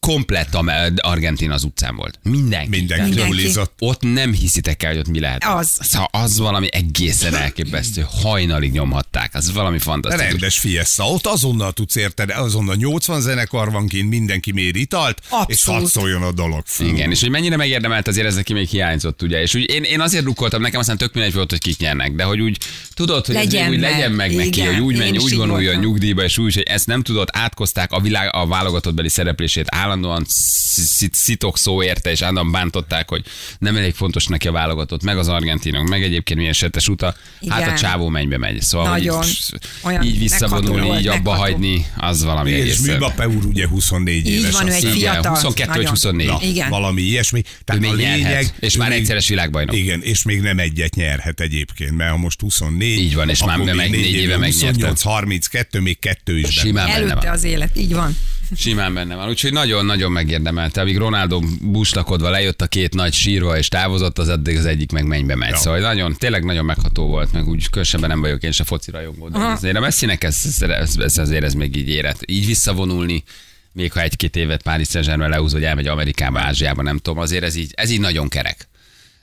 Komplett 0.06 0.54
a 0.54 0.64
Argentina 0.96 1.54
az 1.54 1.64
utcán 1.64 1.96
volt. 1.96 2.18
Mindenki. 2.22 2.68
Mindenki 2.68 3.14
Mindenki. 3.14 3.58
Ott 3.78 4.02
nem 4.02 4.32
hiszitek 4.32 4.82
el, 4.82 4.90
hogy 4.90 4.98
ott 4.98 5.08
mi 5.08 5.20
lehet. 5.20 5.44
Az. 5.44 5.78
Szóval 5.80 6.08
az 6.12 6.38
valami 6.38 6.68
egészen 6.72 7.34
elképesztő. 7.34 8.06
Hajnalig 8.22 8.72
nyomhatták. 8.72 9.34
Az 9.34 9.52
valami 9.52 9.78
fantasztikus. 9.78 10.30
Rendes 10.30 10.58
fiesta. 10.58 11.04
Ott 11.04 11.26
azonnal 11.26 11.72
tudsz 11.72 11.96
érted, 11.96 12.30
azonnal 12.30 12.74
80 12.74 13.20
zenekar 13.20 13.70
van 13.70 13.88
kint, 13.88 14.08
mindenki 14.08 14.52
mér 14.52 14.76
italt, 14.76 15.18
és 15.22 15.28
Abszolút. 15.30 15.80
hadd 15.80 15.88
szóljon 15.90 16.22
a 16.22 16.32
dolog. 16.32 16.62
Fú. 16.64 16.84
Igen, 16.84 17.10
és 17.10 17.20
hogy 17.20 17.30
mennyire 17.30 17.56
megérdemelt, 17.56 18.08
azért 18.08 18.26
ez 18.26 18.34
neki 18.34 18.52
még 18.52 18.68
hiányzott, 18.68 19.22
ugye. 19.22 19.40
És 19.42 19.54
úgy 19.54 19.70
én, 19.70 19.82
én 19.82 20.00
azért 20.00 20.24
rukkoltam, 20.24 20.60
nekem 20.60 20.80
aztán 20.80 20.96
tök 20.96 21.12
mindegy 21.14 21.32
volt, 21.34 21.50
hogy 21.50 21.60
kik 21.60 21.78
nyernek, 21.78 22.12
de 22.12 22.24
hogy 22.24 22.40
úgy 22.40 22.58
tudod, 22.94 23.26
hogy 23.26 23.34
Legyen 23.34 23.62
ez 23.62 23.68
még 23.68 23.78
úgy 23.78 23.82
meg. 23.84 23.90
legyen 23.92 24.12
meg 24.12 24.34
neki, 24.34 24.46
Igen, 24.48 24.74
hogy 24.74 24.82
úgy 24.82 24.96
menj, 24.98 25.16
úgy 25.18 25.36
vonuljon 25.36 25.64
voltam. 25.64 25.82
nyugdíjba, 25.82 26.22
és 26.24 26.38
úgy, 26.38 26.54
hogy 26.54 26.62
ezt 26.62 26.86
nem 26.86 27.02
tudod, 27.02 27.28
átkozták 27.32 27.92
a, 27.92 28.00
világ, 28.00 28.28
a 28.34 28.46
válogatottbeli 28.46 29.08
szereplését, 29.08 29.66
állandóan 29.68 29.94
szit- 30.26 31.14
szitok 31.14 31.58
szó 31.58 31.82
érte, 31.82 32.10
és 32.10 32.20
állandóan 32.22 32.50
bántották, 32.52 33.08
hogy 33.08 33.24
nem 33.58 33.76
elég 33.76 33.94
fontos 33.94 34.26
neki 34.26 34.48
a 34.48 34.52
válogatott, 34.52 35.02
meg 35.02 35.18
az 35.18 35.28
argentinok, 35.28 35.88
meg 35.88 36.02
egyébként 36.02 36.38
milyen 36.38 36.52
setes 36.54 36.88
uta, 36.88 37.14
hát 37.48 37.60
a 37.60 37.62
Igen. 37.64 37.76
csávó 37.76 38.08
mennybe 38.08 38.38
megy. 38.38 38.60
Szóval, 38.60 38.88
Nagyon. 38.88 39.24
így, 39.24 39.38
Olyan 39.82 40.02
így 40.02 40.18
visszavonulni, 40.18 40.98
így 40.98 41.06
abba 41.08 41.30
megható. 41.30 41.40
hagyni, 41.52 41.86
az 41.96 42.24
valami 42.24 42.50
És 42.50 42.60
egész. 42.60 42.96
Mbappé 42.96 43.24
úr 43.24 43.44
ugye 43.44 43.66
24 43.68 44.26
Így 44.26 44.32
éves. 44.32 44.52
van, 44.52 44.68
ő 44.68 44.72
egy 44.72 44.84
fiatal. 44.84 45.30
22 45.30 45.68
vagy 45.68 45.76
nagyon. 45.76 45.90
24. 45.90 46.26
Na, 46.26 46.38
Igen. 46.42 46.68
valami 46.68 47.02
ilyesmi. 47.02 47.38
Ő 47.38 47.50
Tehát 47.64 47.82
még 47.82 47.90
a 47.90 47.94
nyerhet, 47.94 48.16
lényeg, 48.18 48.54
és 48.60 48.74
ő 48.74 48.78
már 48.78 48.92
egyszeres 48.92 49.28
világbajnok. 49.28 49.76
Igen, 49.76 50.02
és 50.02 50.22
még 50.22 50.40
nem 50.40 50.58
egyet 50.58 50.94
nyerhet 50.94 51.40
egyébként, 51.40 51.96
mert 51.96 52.10
ha 52.10 52.16
most 52.16 52.40
24. 52.40 52.98
Így 52.98 53.14
van, 53.14 53.28
és 53.28 53.44
már 53.44 53.58
akkor 53.60 53.74
meg 53.74 53.90
még 53.90 54.00
négy 54.00 54.12
éve 54.14 54.36
megnyerte. 54.36 54.66
28, 54.66 55.02
32, 55.02 55.80
még 55.80 55.98
kettő 55.98 56.38
is. 56.38 56.48
Simán 56.54 56.86
benne 56.86 56.96
Előtte 56.98 57.30
az 57.30 57.44
élet, 57.44 57.76
így 57.78 57.92
van. 57.94 58.16
Simán 58.54 58.94
benne 58.94 59.14
van. 59.14 59.28
Úgyhogy 59.28 59.52
nagyon-nagyon 59.52 60.12
megérdemelte. 60.12 60.80
Amíg 60.80 60.96
Ronaldo 60.96 61.40
buslakodva 61.60 62.30
lejött 62.30 62.62
a 62.62 62.66
két 62.66 62.94
nagy 62.94 63.12
sírva 63.12 63.58
és 63.58 63.68
távozott, 63.68 64.18
az 64.18 64.28
addig 64.28 64.56
az 64.56 64.64
egyik 64.66 64.92
meg 64.92 65.06
mennybe 65.06 65.34
megy. 65.34 65.50
Ja. 65.50 65.56
Szóval 65.56 65.80
nagyon, 65.80 66.14
tényleg 66.14 66.44
nagyon 66.44 66.64
megható 66.64 67.06
volt, 67.06 67.32
meg 67.32 67.48
úgy 67.48 67.64
különösebben 67.64 68.08
nem 68.08 68.20
vagyok 68.20 68.42
én 68.42 68.52
se 68.52 68.64
foci 68.64 68.90
rajongó, 68.90 69.28
de 69.28 69.38
azért 69.38 69.76
a 69.76 69.80
Messinek 69.80 70.24
ez, 70.24 70.42
ez, 70.60 70.96
ez, 70.96 71.18
azért 71.18 71.44
ez 71.44 71.54
még 71.54 71.76
így 71.76 71.88
éret. 71.88 72.22
Így 72.26 72.46
visszavonulni, 72.46 73.24
még 73.72 73.92
ha 73.92 74.00
egy-két 74.00 74.36
évet 74.36 74.62
Paris 74.62 74.88
Saint-Germain 74.88 75.30
leúz, 75.30 75.52
vagy 75.52 75.64
elmegy 75.64 75.86
Amerikába, 75.86 76.40
Ázsiába, 76.40 76.82
nem 76.82 76.98
tudom, 76.98 77.18
azért 77.18 77.44
ez 77.44 77.54
így, 77.54 77.72
ez 77.74 77.90
így 77.90 78.00
nagyon 78.00 78.28
kerek. 78.28 78.68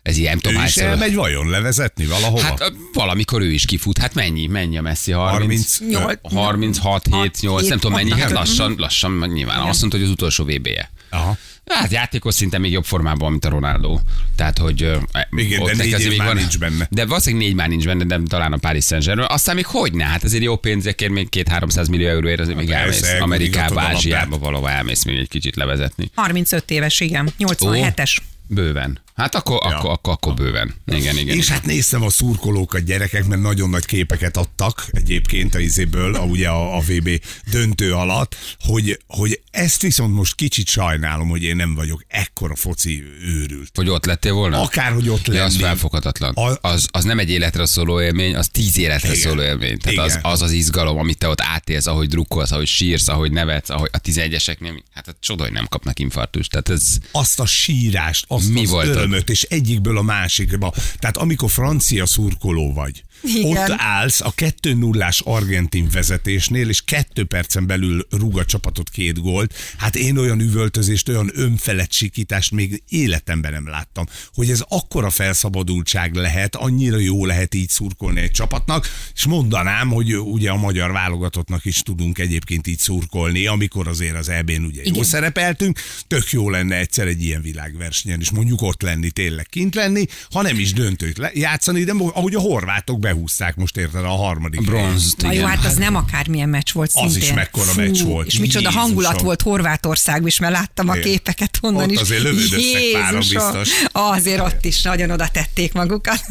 Ez 0.04 0.18
így 0.18 0.24
nem 0.24 0.40
tudom, 0.40 0.62
Ő 0.62 0.66
is 0.66 0.76
hányszor- 0.76 0.84
elmegy 0.84 1.16
vajon 1.16 1.50
levezetni 1.50 2.06
valahova? 2.06 2.42
Hát 2.42 2.74
valamikor 2.94 3.42
ő 3.42 3.52
is 3.52 3.66
kifut. 3.66 3.98
Hát 3.98 4.14
mennyi? 4.14 4.48
Mennyi 4.48 4.78
a 4.78 4.82
Messi? 4.82 5.12
30? 5.12 5.78
30. 6.22 6.78
36, 6.78 7.08
7, 7.22 7.38
8, 7.42 7.68
nem 7.68 7.78
tudom 7.80 7.98
mennyi, 7.98 8.12
hát 8.22 8.32
lassan, 8.32 8.76
lassan 8.78 9.30
nyilván. 9.34 9.60
Azt 9.60 9.80
mondta, 9.80 9.98
hogy 9.98 10.06
az 10.06 10.12
utolsó 10.12 10.44
VB-je. 10.44 10.92
Aha. 11.10 11.38
Hát 11.66 11.92
játékos 11.92 12.34
szinten 12.34 12.62
még 12.62 12.72
jobb 12.72 12.84
formában, 12.86 13.32
mint 13.32 13.46
a 13.46 13.50
Ronaldo. 13.50 14.00
Tehát, 14.36 14.58
hogy... 14.58 14.92
Igen, 15.32 15.62
ott 15.62 15.72
de 15.72 15.84
négy 15.84 16.08
még 16.08 16.18
már 16.18 16.36
nincs 16.36 16.60
benne. 16.60 16.88
De 16.90 17.06
valószínűleg 17.06 17.46
négy 17.46 17.56
már 17.56 17.68
nincs 17.68 17.86
benne, 17.86 18.04
de 18.04 18.20
talán 18.28 18.54
a 18.54 18.58
Paris 18.58 18.86
Saint-Germain. 18.86 19.28
Aztán 19.32 19.56
még 19.56 19.66
hogy 19.66 19.94
ne? 19.94 20.04
Hát 20.04 20.24
azért 20.24 20.44
jó 20.44 20.56
pénzekért 20.56 21.12
még 21.12 21.30
két 21.30 21.48
300 21.48 21.88
millió 21.88 22.08
euróért 22.08 22.40
azért 22.40 22.58
még 22.58 22.70
elmész. 22.70 23.14
Amerikába. 23.20 23.82
Ázsiába 23.82 24.38
valahol 24.38 24.70
elmész 24.70 25.04
még 25.06 25.18
egy 25.18 25.30
kicsit 25.30 25.56
levezetni. 25.56 26.12
35 26.16 26.72
éves, 26.72 27.00
igen. 27.00 27.34
87-es. 27.40 28.18
Bőven. 28.48 29.02
Hát 29.16 29.36
akkor, 29.36 29.60
Ja. 29.70 29.78
akkor, 29.78 29.90
akkor, 29.92 30.14
akkor 30.14 30.34
bőven. 30.34 30.74
Igen, 30.86 31.18
igen. 31.18 31.38
És 31.38 31.48
hát 31.50 31.66
néztem 31.66 32.04
a 32.04 32.10
szurkolókat, 32.10 32.84
gyerekek, 32.84 33.26
mert 33.26 33.42
nagyon 33.42 33.70
nagy 33.70 33.86
képeket 33.86 34.38
adtak 34.38 34.86
egyébként 34.92 35.56
a 35.56 35.60
izéből, 35.60 36.16
a, 36.16 36.24
ugye 36.24 36.48
a, 36.50 36.78
a 36.78 36.80
VB 36.80 37.10
döntő 37.52 37.94
alatt, 37.94 38.36
hogy, 38.60 39.00
hogy 39.08 39.42
ezt 39.52 39.82
viszont 39.82 40.14
most 40.14 40.36
kicsit 40.36 40.68
sajnálom, 40.68 41.30
hogy 41.30 41.44
én 41.44 41.56
nem 41.56 41.76
vagyok 41.76 42.04
ekkora 42.08 42.56
foci 42.56 43.04
őrült. 43.24 43.70
Hogy 43.74 43.90
ott 43.90 44.06
lettél 44.06 44.34
volna? 44.34 44.62
Akárhogy 44.62 45.10
ott 45.10 45.28
Ja, 45.28 45.44
az 45.44 45.56
felfoghatatlan. 45.58 46.34
A- 46.34 46.58
Az, 46.62 46.88
az 46.92 47.04
nem 47.04 47.20
egy 47.20 47.30
életre 47.30 47.66
szóló 47.66 48.02
élmény, 48.02 48.36
az 48.36 48.48
tíz 48.52 48.78
életre 48.78 49.08
Igen. 49.10 49.20
szóló 49.22 49.42
élmény. 49.42 49.78
Tehát 49.78 49.98
az, 50.06 50.12
Igen. 50.12 50.32
az 50.32 50.42
az 50.42 50.52
izgalom, 50.52 50.98
amit 50.98 51.18
te 51.18 51.28
ott 51.28 51.42
átélsz, 51.42 51.86
ahogy 51.86 52.08
drukkolsz, 52.08 52.52
ahogy 52.52 52.68
sírsz, 52.68 53.08
ahogy 53.08 53.32
nevetsz, 53.32 53.70
ahogy 53.70 53.90
a 53.94 54.00
11-eseknél, 54.00 54.84
hát 54.94 55.08
a 55.08 55.14
csoda, 55.20 55.44
hogy 55.44 55.52
nem 55.52 55.66
kapnak 55.68 56.00
infarktust. 56.00 56.50
Tehát 56.52 56.70
ez 56.70 56.98
azt 57.12 57.40
a 57.40 57.46
sírást, 57.46 58.26
azt 58.28 58.50
Mi 58.50 58.64
az 58.64 58.70
volt? 58.70 59.02
Örömöt, 59.04 59.30
és 59.30 59.44
egyikből 59.44 59.98
a 59.98 60.02
másikba. 60.02 60.74
Tehát 61.00 61.18
amikor 61.18 61.50
francia 61.50 62.06
szurkoló 62.06 62.74
vagy, 62.74 63.04
Igen. 63.24 63.72
ott 63.72 63.76
állsz 63.78 64.22
a 64.22 64.32
2 64.36 64.74
0 64.74 65.10
argentin 65.20 65.88
vezetésnél, 65.92 66.70
és 66.70 66.82
kettő 66.82 67.24
percen 67.24 67.68
belül 67.68 68.08
rúg 68.10 68.38
a 68.38 68.46
csapatot 68.46 68.90
két 68.90 69.22
gólt. 69.22 69.54
Hát 69.78 69.96
én 69.96 70.18
olyan 70.18 70.40
üvöltözést, 70.40 71.10
olyan 71.10 71.32
önfelett 71.34 71.92
sikítást 71.92 72.52
még 72.52 72.84
életemben 72.90 73.52
nem 73.52 73.68
láttam. 73.68 74.06
Hogy 74.34 74.50
ez 74.50 74.64
akkora 74.68 75.10
felszabadultság 75.10 76.16
lehet, 76.16 76.56
annyira 76.56 76.98
jó 76.98 77.26
lehet 77.26 77.54
így 77.54 77.70
szurkolni 77.70 78.22
egy 78.22 78.32
csapatnak, 78.32 78.88
és 79.16 79.26
mondanám, 79.26 79.90
hogy 79.90 80.16
ugye 80.16 80.50
a 80.50 80.58
magyar 80.58 80.92
válogatottnak 80.92 81.66
is 81.66 81.82
tudunk 81.82 82.18
egyébként 82.18 82.68
így 82.68 82.80
szurkolni, 82.80 83.46
amikor 83.46 83.88
azért 83.88 84.16
az 84.16 84.30
EB-n 84.30 84.64
ugye 84.64 84.82
jó 84.84 84.92
Igen. 84.92 85.04
szerepeltünk, 85.04 85.80
tök 86.08 86.32
jó 86.32 86.50
lenne 86.50 86.76
egyszer 86.76 87.08
egy 87.08 87.24
ilyen 87.24 87.42
világversenyen, 87.42 88.20
és 88.20 88.32
mondjuk 88.32 88.62
ott 88.62 88.82
lenni, 88.82 89.12
tényleg 89.12 89.46
kint 89.46 89.76
lenni, 89.76 90.06
ha 90.32 90.42
nem 90.42 90.60
is 90.60 90.74
döntőt 90.74 91.32
játszani, 91.34 91.84
de 91.84 91.94
ahogy 92.14 92.36
a 92.36 92.40
horvátok 92.40 93.00
behúzták 93.14 93.56
most 93.56 93.78
érted 93.78 94.04
a 94.04 94.08
harmadik. 94.10 94.60
a 94.60 94.64
bronz. 94.64 95.16
Na 95.18 95.32
jó, 95.32 95.46
hát 95.46 95.66
az 95.66 95.76
nem 95.76 95.96
akármilyen 95.96 96.50
meccs 96.50 96.72
volt 96.72 96.92
Az 96.94 97.02
szintén. 97.12 97.22
is 97.30 97.34
mekkora 97.36 97.72
meccs 97.76 98.02
volt. 98.02 98.28
És 98.28 98.40
micsoda 98.40 98.60
Jézusom. 98.60 98.82
hangulat 98.82 99.22
volt 99.22 99.42
Horvátországban 99.42 100.28
is, 100.28 100.40
mert 100.40 100.54
láttam 100.54 100.90
a 100.90 100.94
képeket 100.94 101.58
onnan 101.62 101.84
Ott 101.84 101.92
is. 101.92 102.00
azért 102.00 102.22
lövöldöztek 102.22 102.82
páran 102.94 103.20
biztos. 103.20 103.70
Azért 103.92 104.40
ott 104.42 104.66
is 104.66 104.82
nagyon 104.82 105.10
oda 105.10 105.28
tették 105.28 105.74
magukat. 105.74 106.26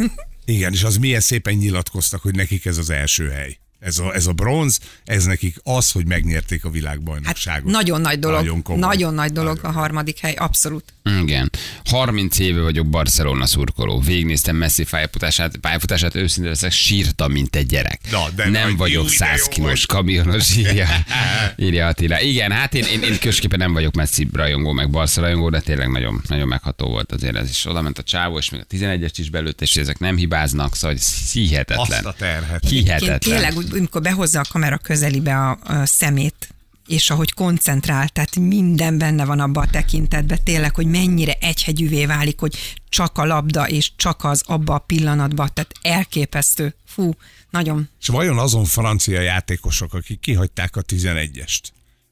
Igen, 0.44 0.72
és 0.72 0.82
az 0.82 0.96
milyen 0.96 1.20
szépen 1.20 1.54
nyilatkoztak, 1.54 2.22
hogy 2.22 2.34
nekik 2.34 2.64
ez 2.64 2.78
az 2.78 2.90
első 2.90 3.28
hely. 3.28 3.58
Ez 3.82 3.98
a, 3.98 4.14
ez 4.14 4.26
a 4.26 4.32
bronz, 4.32 4.78
ez 5.04 5.24
nekik 5.24 5.56
az, 5.62 5.90
hogy 5.90 6.06
megnyerték 6.06 6.64
a 6.64 6.66
Hát 6.68 6.76
világbajnokságot. 6.76 7.70
nagyon 7.72 8.00
nagy 8.00 8.18
dolog. 8.18 8.36
Nagyon 8.36 8.50
Nagyon, 8.56 8.62
komoly. 8.62 8.80
nagyon 8.96 9.14
nagy 9.14 9.32
dolog 9.32 9.58
a 9.62 9.70
harmadik 9.70 10.18
hely, 10.18 10.34
abszolút. 10.34 10.84
Igen. 11.22 11.50
30 11.84 12.38
éve 12.38 12.60
vagyok 12.60 12.86
Barcelona 12.86 13.46
szurkoló. 13.46 14.00
Végignéztem 14.00 14.56
Messi 14.56 14.84
pályafutását, 14.84 15.56
pályafutását 15.56 16.14
őszintén 16.14 16.50
leszek, 16.50 16.72
sírtam, 16.72 17.32
mint 17.32 17.56
egy 17.56 17.66
gyerek. 17.66 18.00
Na, 18.10 18.30
de 18.34 18.48
nem 18.48 18.68
nagy 18.68 18.76
vagyok 18.76 19.02
jó, 19.02 19.08
de 19.08 19.14
100 19.16 19.38
jó 19.40 19.46
kilós 19.48 19.86
kamionos, 19.86 20.56
írja, 20.56 20.88
írja 21.56 21.86
Attila. 21.86 22.20
Igen, 22.20 22.52
hát 22.52 22.74
én, 22.74 22.84
én, 22.84 23.02
én 23.02 23.14
különösképpen 23.18 23.58
nem 23.58 23.72
vagyok 23.72 23.94
Messi 23.94 24.28
rajongó, 24.32 24.72
meg 24.72 24.90
Barca 24.90 25.20
rajongó, 25.20 25.50
de 25.50 25.60
tényleg 25.60 25.90
nagyon, 25.90 26.22
nagyon 26.28 26.48
megható 26.48 26.86
volt 26.88 27.12
azért 27.12 27.36
ez 27.36 27.48
is. 27.50 27.64
Oda 27.66 27.80
ment 27.82 27.98
a 27.98 28.02
csávó, 28.02 28.38
és 28.38 28.50
még 28.50 28.60
a 28.60 28.74
11-est 28.74 29.14
is 29.16 29.30
belőtt, 29.30 29.60
és 29.60 29.76
ezek 29.76 29.98
nem 29.98 30.16
hibáznak, 30.16 30.74
szóval 30.76 30.96
ez 30.96 31.30
hihetetlen. 31.32 31.86
Azt 31.98 32.04
a 32.04 32.12
terhet. 32.18 32.68
Hihetetlen. 32.68 33.18
Tényleg, 33.18 33.56
úgy, 33.56 33.71
amikor 33.72 34.02
behozza 34.02 34.40
a 34.40 34.44
kamera 34.50 34.78
közelibe 34.78 35.36
a, 35.36 35.58
a 35.64 35.86
szemét, 35.86 36.48
és 36.86 37.10
ahogy 37.10 37.32
koncentrál, 37.32 38.08
tehát 38.08 38.36
minden 38.36 38.98
benne 38.98 39.24
van 39.24 39.40
abban 39.40 39.64
a 39.64 39.70
tekintetben, 39.70 40.38
tényleg, 40.44 40.74
hogy 40.74 40.86
mennyire 40.86 41.32
egyhegyűvé 41.40 42.06
válik, 42.06 42.40
hogy 42.40 42.74
csak 42.88 43.18
a 43.18 43.24
labda, 43.24 43.68
és 43.68 43.92
csak 43.96 44.24
az 44.24 44.42
abba 44.46 44.74
a 44.74 44.78
pillanatban, 44.78 45.50
tehát 45.54 45.72
elképesztő. 45.82 46.74
Fú, 46.86 47.10
nagyon. 47.50 47.88
És 48.00 48.06
vajon 48.06 48.38
azon 48.38 48.64
francia 48.64 49.20
játékosok, 49.20 49.94
akik 49.94 50.20
kihagyták 50.20 50.76
a 50.76 50.82
11-est, 50.82 51.60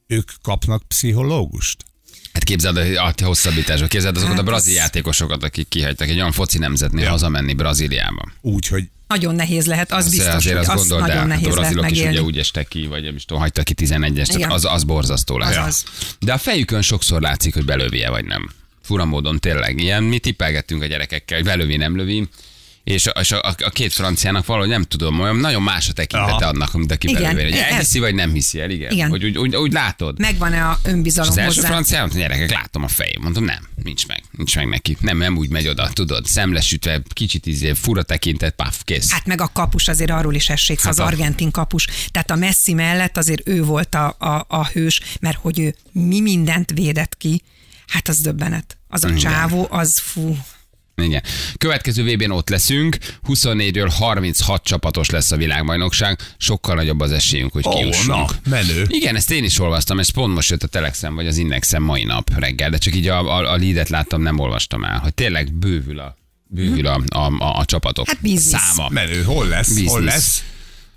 ők 0.07 0.31
kapnak 0.43 0.83
pszichológust? 0.89 1.85
Hát 2.33 2.45
képzeld 2.45 2.77
a 2.77 3.05
a 3.07 3.15
hosszabbításba, 3.25 3.87
képzeld 3.87 4.17
azokat 4.17 4.35
Hát 4.35 4.43
a 4.43 4.47
brazil 4.47 4.73
az- 4.73 4.79
játékosokat, 4.79 5.43
akik 5.43 5.69
kihagytak 5.69 6.09
egy 6.09 6.17
olyan 6.17 6.33
foci 6.33 6.59
nemzetnél 6.59 7.05
Ja. 7.05 7.11
hazamenni 7.11 7.55
Brazíliába. 7.55 8.33
Úgy, 8.41 8.67
hogy 8.67 8.89
Nagyon 9.11 9.35
nehéz 9.35 9.67
lehet, 9.67 9.93
az 9.93 10.05
Az- 10.05 10.11
biztos, 10.11 10.35
azért 10.35 10.57
hogy 10.57 10.67
azt 10.67 10.75
azt 10.75 10.89
gondold 10.89 11.01
nagyon 11.01 11.17
hát 11.17 11.25
a 11.25 11.29
nehéz 11.29 11.57
lehet 11.57 11.73
brazilok 11.73 11.91
is 11.91 12.05
ugye 12.05 12.23
úgy 12.23 12.39
estek 12.39 12.69
ki, 12.69 12.87
vagy 12.87 13.03
nem 13.03 13.15
is 13.15 13.25
tudom, 13.25 13.43
hagytak 13.43 13.65
ki 13.65 13.75
11-est, 13.77 14.33
Igen. 14.35 14.51
az, 14.51 14.65
az 14.65 14.85
borzasztó 14.85 15.39
lesz. 15.39 15.57
Az 15.57 15.67
az. 15.67 15.85
De 16.19 16.33
a 16.33 16.39
fejükön 16.39 16.83
sokszor 16.83 17.21
látszik, 17.21 17.55
hogy 17.55 17.65
belővie 17.65 18.11
vagy 18.11 18.25
nem. 18.25 18.51
Fura 18.83 19.05
módon 19.05 19.39
tényleg. 19.39 19.81
Ilyen, 19.81 20.03
mi 20.03 20.19
tippelgettünk 20.19 20.83
a 20.83 20.87
gyerekekkel, 20.87 21.37
hogy 21.37 21.47
belövi, 21.47 21.77
nem 21.77 21.97
lövi. 21.97 22.29
És 22.85 23.07
a, 23.07 23.11
és 23.11 23.33
a, 23.33 23.55
a 23.59 23.71
két 23.71 23.93
franciának 23.93 24.47
valahogy 24.47 24.69
nem 24.69 24.83
tudom, 24.83 25.21
olyan 25.21 25.37
nagyon 25.37 25.63
más 25.63 25.89
a 25.89 25.93
tekintete 25.93 26.33
Aha. 26.33 26.47
annak, 26.47 26.73
mint 26.73 26.93
aki 26.93 27.09
Igen, 27.09 27.23
belövi. 27.23 27.43
Hogy 27.43 27.53
ez- 27.61 27.73
elhiszi, 27.73 27.99
vagy 27.99 28.15
nem 28.15 28.33
hiszi 28.33 28.61
el, 28.61 28.71
igen. 28.71 28.91
Igen. 28.93 29.09
Hogy 29.09 29.25
úgy, 29.25 29.39
úgy, 29.39 29.57
úgy 29.57 29.73
látod. 29.73 30.19
Megvan-e 30.19 30.65
a 30.69 30.79
És 30.85 30.91
önbizalom 30.91 31.31
az 31.31 31.37
első 31.39 31.55
hozzá? 31.55 31.69
francia, 31.69 31.99
mondta, 31.99 32.19
gyerekek, 32.19 32.51
látom 32.51 32.83
a 32.85 32.89
fejém. 32.89 33.21
Mondom, 33.23 33.45
nem, 33.45 33.69
nincs 33.83 34.07
meg, 34.07 34.23
nincs 34.31 34.57
meg 34.57 34.69
neki. 34.69 34.97
Nem, 35.01 35.19
nem 35.19 35.37
úgy 35.37 35.49
megy 35.49 35.69
oda, 35.69 35.89
tudod, 35.93 36.27
szemlesütve, 36.27 37.03
kicsit 37.13 37.47
izé, 37.47 37.73
fura 37.73 38.03
tekintet, 38.03 38.55
paf, 38.55 38.81
kész. 38.85 39.11
Hát 39.13 39.27
meg 39.27 39.41
a 39.41 39.51
kapus 39.53 39.89
azért 39.89 40.11
arról 40.11 40.35
is 40.35 40.49
essék, 40.49 40.81
Hát 40.81 40.93
az 40.93 40.99
a- 40.99 41.05
argentin 41.05 41.51
kapus. 41.51 41.87
Tehát 42.11 42.31
a 42.31 42.35
Messi 42.37 42.75
mellett 42.75 43.17
azért 43.17 43.49
ő 43.49 43.63
volt 43.65 43.95
a, 43.95 44.17
a, 44.19 44.45
a 44.49 44.67
hős, 44.67 45.01
mert 45.21 45.37
hogy 45.37 45.59
ő 45.59 45.75
mi 45.93 46.21
mindent 46.21 46.71
védett 46.75 47.17
ki, 47.17 47.43
hát 47.87 48.09
az 48.09 48.19
döbbenet. 48.21 48.77
Az 48.89 49.05
a 49.05 49.09
Igen. 49.09 49.19
csávó, 49.21 49.67
az 49.71 49.99
fú. 49.99 50.37
Igen. 51.03 51.23
Következő 51.59 52.05
VB-n 52.15 52.31
ott 52.31 52.49
leszünk, 52.49 52.97
24-ről 53.29 53.93
36 53.99 54.65
csapatos 54.65 55.11
lesz 55.11 55.31
a 55.31 55.37
világbajnokság, 55.37 56.19
sokkal 56.39 56.75
nagyobb 56.75 57.01
az 57.01 57.13
esélyünk, 57.13 57.53
hogy 57.53 57.67
Ó, 57.67 57.71
kiussunk. 57.71 58.31
menő. 58.49 58.85
Igen, 58.89 59.17
ezt 59.17 59.31
én 59.31 59.45
is 59.45 59.59
olvastam, 59.59 59.99
ez 59.99 60.09
pont 60.11 60.35
most 60.35 60.51
jött 60.51 60.63
a 60.63 60.67
Telexen 60.67 61.15
vagy 61.15 61.27
az 61.27 61.37
Indexen 61.37 61.83
mai 61.83 62.05
nap 62.05 62.31
reggel, 62.39 62.71
de 62.71 62.79
csak 62.79 62.95
így 62.95 63.07
a, 63.09 63.19
a, 63.37 63.53
a 63.53 63.57
leadet 63.57 63.89
láttam, 63.89 64.23
nem 64.23 64.39
olvastam 64.39 64.85
el, 64.85 64.99
hogy 64.99 65.15
tényleg 65.15 65.53
bővül 65.53 65.99
a, 65.99 66.17
bővül 66.47 66.87
a, 66.87 67.03
a, 67.09 67.19
a, 67.19 67.59
a 67.59 67.65
csapatok 67.65 68.07
Hát 68.09 68.37
száma. 68.39 68.89
Menő, 68.89 69.23
hol 69.23 69.47
lesz? 69.49 69.69
Business. 69.69 69.91
Hol 69.93 70.01
lesz? 70.03 70.43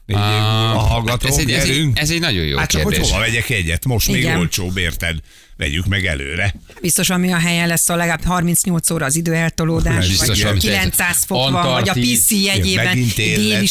Négy 0.05 0.17
év 0.17 0.23
múlva 0.23 0.79
hallgatók, 0.79 1.29
ez, 1.29 1.37
egy, 1.37 1.51
ez, 1.51 1.63
egy, 1.69 1.89
ez 1.93 2.09
egy 2.09 2.19
nagyon 2.19 2.45
jó 2.45 2.57
Hát 2.57 2.69
csak 2.69 2.81
hogy 2.81 2.91
kérdés. 2.93 3.11
hova 3.11 3.23
vegyek 3.23 3.49
egyet? 3.49 3.85
Most 3.85 4.07
még 4.07 4.17
Igen. 4.17 4.37
olcsóbb, 4.37 4.77
érted? 4.77 5.17
Vegyük 5.57 5.85
meg 5.85 6.05
előre. 6.05 6.53
Biztos, 6.81 7.09
ami 7.09 7.31
a 7.31 7.37
helyen 7.37 7.67
lesz, 7.67 7.89
a 7.89 7.95
legalább 7.95 8.23
38 8.23 8.89
óra 8.89 9.05
az 9.05 9.15
időeltolódás, 9.15 10.07
Biztos, 10.07 10.27
vagy 10.27 10.41
valami 10.41 10.59
900 10.59 11.23
fok 11.23 11.49
van, 11.49 11.71
vagy 11.71 11.89
a. 11.89 11.93
PC 11.93 12.31
jegyében 12.31 13.05
déli 13.15 13.69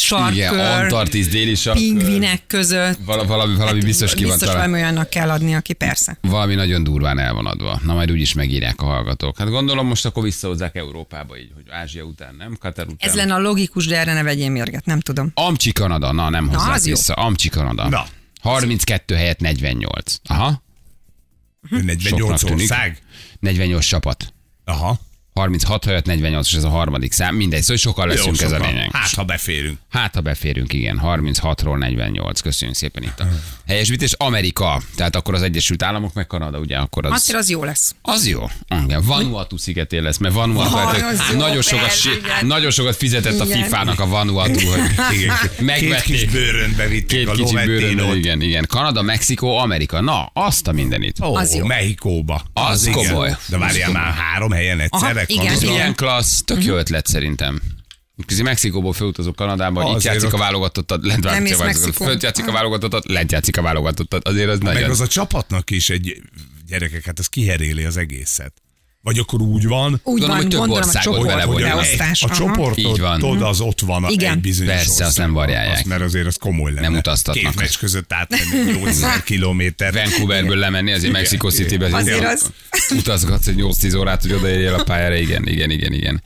Antarktisz, 0.49 1.29
déli 1.29 1.55
sarkkör. 1.55 1.83
pingvinek 1.83 2.43
között. 2.47 2.99
Vala, 3.05 3.25
valami, 3.25 3.55
valami 3.57 3.81
biztos 3.81 4.15
ki 4.15 4.25
van 4.25 4.33
Biztos 4.33 4.55
valami 4.55 4.73
olyannak 4.73 5.11
kell 5.11 5.31
adni, 5.31 5.55
aki 5.55 5.73
persze. 5.73 6.19
Valami 6.21 6.55
nagyon 6.55 6.85
durván 6.85 7.19
el 7.19 7.33
van 7.33 7.47
adva. 7.47 7.81
Na 7.85 7.95
majd 7.95 8.11
úgyis 8.11 8.33
megírják 8.33 8.81
a 8.81 8.85
hallgatók. 8.85 9.39
Hát 9.39 9.49
gondolom 9.49 9.87
most 9.87 10.05
akkor 10.05 10.23
visszahozzák 10.23 10.75
Európába 10.77 11.39
így, 11.39 11.51
hogy 11.55 11.65
Ázsia 11.71 12.03
után 12.03 12.35
nem, 12.39 12.57
Katar 12.61 12.85
után. 12.85 13.09
Ez 13.09 13.15
lenne 13.15 13.35
a 13.35 13.39
logikus, 13.39 13.87
de 13.87 13.99
erre 13.99 14.13
ne 14.13 14.23
vegyél 14.23 14.51
mérget, 14.51 14.85
nem 14.85 15.01
tudom. 15.01 15.31
Amcsi 15.35 15.73
Kanada, 15.73 16.13
na 16.13 16.29
nem 16.31 16.49
hozzák 16.49 16.75
az 16.75 16.87
jó. 16.87 16.95
vissza. 16.95 17.15
Amcsi 17.15 17.49
Kanada. 17.49 17.89
Na. 17.89 18.07
32 18.41 19.15
helyett 19.15 19.41
48. 19.41 20.15
Aha. 20.25 20.63
48 21.71 22.19
Soknak 22.21 22.39
tűnik. 22.39 22.61
ország. 22.61 23.03
48 23.41 23.85
csapat. 23.87 24.33
Aha. 24.65 25.01
36 25.35 25.85
helyett 25.85 26.05
48, 26.07 26.49
és 26.49 26.55
ez 26.55 26.65
a 26.65 26.69
harmadik 26.69 27.13
szám. 27.13 27.35
Mindegy, 27.35 27.61
szóval 27.61 27.77
sokkal 27.77 28.07
leszünk 28.07 28.41
Jó, 28.41 28.47
ez 28.47 28.53
a 28.53 28.57
sokan. 28.57 28.73
lényeg. 28.73 28.89
Hát, 28.93 29.15
ha 29.15 29.25
beférünk. 29.25 29.79
Hát, 29.91 30.15
ha 30.15 30.21
beférünk, 30.21 30.73
igen. 30.73 31.01
36-ról 31.05 31.79
48. 31.79 32.41
Köszönjük 32.41 32.77
szépen 32.77 33.03
itt 33.03 33.21
a 33.21 33.29
helyesbítés. 33.67 34.13
Amerika, 34.13 34.81
tehát 34.97 35.17
akkor 35.17 35.35
az 35.35 35.43
Egyesült 35.43 35.83
Államok, 35.83 36.15
meg 36.15 36.27
Kanada, 36.27 36.59
ugye? 36.59 36.77
Akkor 36.77 37.07
az... 37.07 37.13
Azért 37.13 37.39
az 37.39 37.51
jó 37.51 37.65
lesz. 37.65 37.95
Az 38.03 38.27
jó. 38.27 38.51
Igen, 38.85 39.03
Vanuatu 39.05 39.57
szigetén 39.57 40.03
lesz, 40.03 40.17
mert 40.19 40.35
Vanuatu 40.35 40.77
Ah, 40.77 40.93
hát, 41.01 41.13
az 41.13 41.37
nagyon, 41.37 41.63
sokat, 41.63 41.93
igen. 42.23 42.47
nagyon 42.47 42.71
sokat 42.71 42.97
fizetett 42.97 43.41
a 43.41 43.45
Igen. 43.45 43.63
FIFA-nak 43.63 44.01
a 44.01 44.07
Vanuatu, 44.07 44.67
hogy 44.67 44.81
Igen. 45.13 45.35
Két 45.43 45.61
Megvették. 45.61 46.03
kis 46.05 46.25
bőrönbe 46.25 46.87
vitték 46.87 47.19
két 47.19 47.29
a 47.29 47.33
kicsi 47.33 47.55
bőrön, 47.55 48.17
igen, 48.17 48.41
igen. 48.41 48.65
Kanada, 48.69 49.03
Mexikó, 49.03 49.57
Amerika. 49.59 50.01
Na, 50.01 50.25
azt 50.35 50.69
a 50.69 50.73
mindenit. 50.73 51.21
Ó, 51.21 51.35
Az 51.35 51.55
jó. 51.55 51.67
Mexikóba. 51.67 52.43
Az 52.53 52.87
igen. 52.87 53.07
komoly. 53.07 53.37
De 53.47 53.59
várjál 53.59 53.89
Az 53.89 53.95
már 53.95 54.13
három 54.13 54.51
helyen 54.51 54.81
egyszerre. 54.81 55.22
Aha, 55.31 55.43
igen, 55.43 55.63
igen. 55.63 55.95
Klassz, 55.95 56.43
tök 56.45 56.65
jó 56.65 56.75
ötlet 56.75 57.07
szerintem. 57.07 57.61
Közi 58.27 58.43
Mexikóból 58.43 58.93
felutazok 58.93 59.37
Kanadába, 59.37 59.83
itt 59.83 59.95
Azért 59.95 60.15
játszik 60.15 60.33
a 60.33 60.35
ott- 60.37 60.41
válogatottat, 60.41 61.05
lent 61.07 61.23
Nem 61.25 61.47
játszik 61.47 61.61
a 61.61 61.65
válogatottat, 61.65 62.23
játszik 62.23 62.47
a 62.49 62.53
válogatottat, 62.53 63.07
lent 63.09 63.33
játszik 63.33 63.57
a 63.57 63.63
válogatottat. 63.63 64.29
Azért 64.29 64.49
az 64.49 64.59
Meg 64.59 64.75
nagyon... 64.75 64.91
az 64.91 65.01
a 65.01 65.07
csapatnak 65.07 65.71
is 65.71 65.91
egy 65.91 66.23
gyerekek, 66.67 67.05
hát 67.05 67.19
ez 67.19 67.27
kiheréli 67.27 67.85
az 67.85 67.97
egészet. 67.97 68.53
Vagy 69.03 69.19
akkor 69.19 69.41
úgy 69.41 69.67
van, 69.67 69.93
Úgy 69.93 70.01
Gondolom, 70.03 70.29
van, 70.29 70.37
hogy 70.37 70.49
több 70.49 70.59
gondolom 70.59 70.83
a 70.83 70.87
országot 70.87 71.15
csoport 71.15 71.29
belevonják. 71.35 71.75
a, 72.21 72.35
csoportod 72.35 73.43
az 73.43 73.61
ott 73.61 73.81
van 73.81 74.05
a 74.05 74.11
Igen. 74.11 74.33
egy 74.33 74.41
bizonyos 74.41 74.73
Persze, 74.73 75.05
azt 75.05 75.19
nem 75.19 75.33
variálják. 75.33 75.75
Azt, 75.77 75.85
mert 75.85 76.03
azért 76.03 76.27
az 76.27 76.37
komoly 76.37 76.73
lenne. 76.73 76.89
Nem 76.89 76.99
utaztatnak. 76.99 77.45
Két 77.53 77.61
meccs 77.61 77.77
között 77.79 78.13
átmenni 78.13 78.73
800 78.73 79.23
kilométer. 79.25 79.93
Vancouverből 79.93 80.57
lemenni, 80.57 80.93
azért 80.93 81.13
Mexico 81.13 81.51
City-be. 81.51 81.89
Azért 81.97 82.25
az- 82.25 82.51
Utazgatsz 82.99 83.47
egy 83.47 83.57
8-10 83.59 83.99
órát, 83.99 84.23
hogy 84.23 84.33
odaérjél 84.33 84.75
a 84.75 84.83
pályára, 84.83 85.15
igen, 85.15 85.47
igen, 85.47 85.71
igen, 85.71 85.93
igen. 85.93 86.23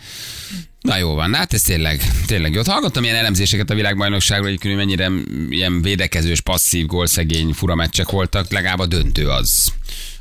Na 0.81 0.97
jó 0.99 1.15
van, 1.15 1.35
hát 1.35 1.53
ez 1.53 1.63
tényleg, 1.63 2.03
tényleg 2.27 2.53
jó. 2.55 2.63
Hallgattam 2.67 3.05
ilyen 3.05 3.17
elemzéseket 3.17 3.71
a 3.71 3.75
világbajnokságról, 3.75 4.57
hogy 4.63 4.75
mennyire 4.77 5.11
ilyen 5.51 5.83
védekezős, 5.83 6.41
passzív, 6.41 6.87
gólszegény, 6.87 7.53
fura 7.53 7.75
meccsek 7.75 8.11
voltak, 8.11 8.53
legalább 8.53 8.79
a 8.79 8.87
döntő 8.87 9.29
az 9.29 9.73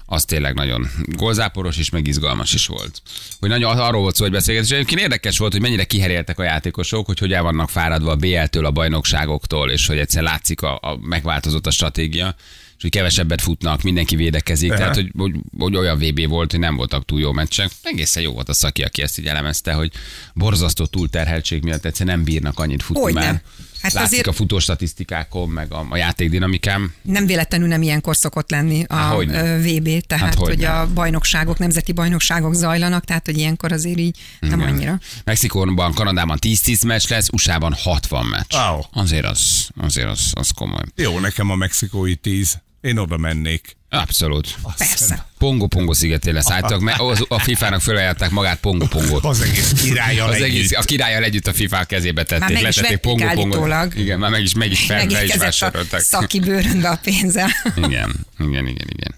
az 0.06 0.26
tényleg 0.26 0.54
nagyon 0.54 0.88
gólzáporos 1.06 1.78
és 1.78 1.90
meg 1.90 2.08
izgalmas 2.08 2.54
is 2.54 2.68
volt. 2.68 3.02
Hogy 3.40 3.50
nagyon 3.50 3.80
arról 3.80 4.02
volt 4.02 4.16
szó, 4.16 4.24
hogy 4.24 4.32
beszélgetés. 4.32 4.72
Egyébként 4.72 5.02
érdekes 5.02 5.38
volt, 5.38 5.52
hogy 5.52 5.62
mennyire 5.62 5.84
kiheréltek 5.84 6.40
a 6.40 6.44
játékosok, 6.44 7.06
hogy 7.06 7.20
hogy 7.20 7.34
el 7.34 7.44
vannak 7.44 7.70
fáradva 7.70 8.12
a 8.12 8.16
BL-től, 8.16 8.66
a 8.66 8.72
bajnokságoktól, 8.72 9.72
és 9.72 9.88
hogy 9.88 9.98
egyszer 9.98 10.24
látszik 10.24 10.62
a, 10.62 10.76
a 10.82 10.98
megváltozott 11.02 11.68
a 11.68 11.72
stratégia, 11.72 12.36
és 12.78 12.82
hogy 12.82 12.92
kevesebbet 12.92 13.42
futnak, 13.42 13.82
mindenki 13.82 14.16
védekezik, 14.16 14.72
Aha. 14.72 14.80
tehát 14.80 14.96
hogy, 14.96 15.12
hogy, 15.18 15.36
hogy, 15.58 15.76
olyan 15.76 15.98
VB 15.98 16.28
volt, 16.28 16.52
hogy 16.52 16.60
nem 16.60 16.76
voltak 16.76 17.06
túl 17.06 17.20
jó 17.20 17.32
meccsek. 17.32 17.72
Egészen 17.84 18.24
jó 18.24 18.32
volt 18.32 18.50
a 18.50 18.54
szaki, 18.54 18.84
aki 18.84 19.02
ezt 19.02 19.20
így 19.20 19.28
elemezte, 19.28 19.74
hogy 19.74 19.92
borzasztó 20.34 20.86
túlterheltség 20.86 21.64
miatt 21.64 21.86
egyszer 21.86 22.06
nem 22.06 22.24
bírnak 22.24 22.60
annyit 22.60 22.84
futni 22.84 23.02
Hogyne. 23.02 23.20
már. 23.20 23.42
Hát 23.86 23.94
Látszik 23.94 24.12
azért- 24.20 24.28
a 24.28 24.38
futó 24.38 24.60
statisztikákon, 24.60 25.50
meg 25.50 25.74
a, 25.74 25.86
a 25.90 25.98
játékdinamikám. 25.98 26.94
Nem 27.02 27.26
véletlenül 27.26 27.68
nem 27.68 27.82
ilyenkor 27.82 28.16
szokott 28.16 28.52
lenni 28.52 28.84
a 28.88 28.96
Há, 28.96 29.10
hogyne. 29.14 29.44
ö, 29.56 29.62
VB, 29.62 30.02
tehát 30.08 30.24
Hát 30.24 30.34
hogy 30.34 30.48
hogyne. 30.48 30.70
a 30.72 30.88
bajnokságok, 30.94 31.58
nemzeti 31.60 31.92
bajnokságok 31.92 32.54
zajlanak, 32.54 33.04
tehát 33.06 33.26
hogy 33.26 33.38
ilyenkor 33.38 33.72
azért 33.72 33.98
így 34.00 34.18
nem 34.40 34.60
Igen. 34.60 34.74
annyira. 34.74 35.00
Mexikóban, 35.24 35.94
Kanadában 35.94 36.38
10-10 36.42 36.86
meccs 36.86 37.10
lesz, 37.10 37.28
USA-ban 37.32 37.74
60 37.74 38.26
meccs. 38.26 38.54
Wow. 38.54 38.82
Azért 38.92 39.26
az, 39.26 39.70
azért 39.78 40.08
az, 40.08 40.32
az 40.34 40.50
komoly. 40.56 40.84
Jó, 40.96 41.20
nekem 41.20 41.50
a 41.50 41.56
mexikói 41.56 42.16
tíz. 42.16 42.58
Én 42.86 42.98
oda 42.98 43.18
mennék. 43.18 43.76
Abszolút. 43.90 44.56
Persze. 44.78 45.26
Pongo 45.38 45.68
Pongo 45.68 45.94
szigetén 45.94 46.34
lesz 46.34 46.50
állítólag, 46.52 46.82
mert 46.82 47.00
az- 47.00 47.26
a 47.28 47.40
FIFA-nak 47.40 47.82
felajánlották 47.82 48.30
magát 48.30 48.60
Pongo 48.60 48.88
Pongot. 48.88 49.24
Az 49.24 49.42
egész 49.42 49.72
királlyal 49.72 50.28
Az 50.30 50.34
együtt. 50.36 50.46
egész, 50.48 50.72
a 50.78 50.82
királlyal 50.82 51.24
együtt 51.24 51.48
a 51.48 51.54
FIFA 51.54 51.84
kezébe 51.84 52.24
tették. 52.24 52.40
meg 52.40 52.56
is 52.56 52.62
letették 52.62 52.82
vették 52.90 53.00
Pongo 53.00 53.26
Pongot. 53.34 53.42
állítólag. 53.72 53.96
Igen, 53.98 54.20
már 54.20 54.30
meg 54.30 54.42
is, 54.42 54.54
meg 54.54 54.72
is 54.72 54.86
fel, 54.86 55.10
fel 55.10 55.24
is 55.24 55.34
a 55.34 55.38
vásárolták. 55.38 56.02
szaki 56.02 56.40
bőrönbe 56.40 56.90
a 56.90 57.00
pénzzel. 57.04 57.50
Igen, 57.76 58.26
igen, 58.40 58.68
igen, 58.68 58.88
igen. 58.90 59.16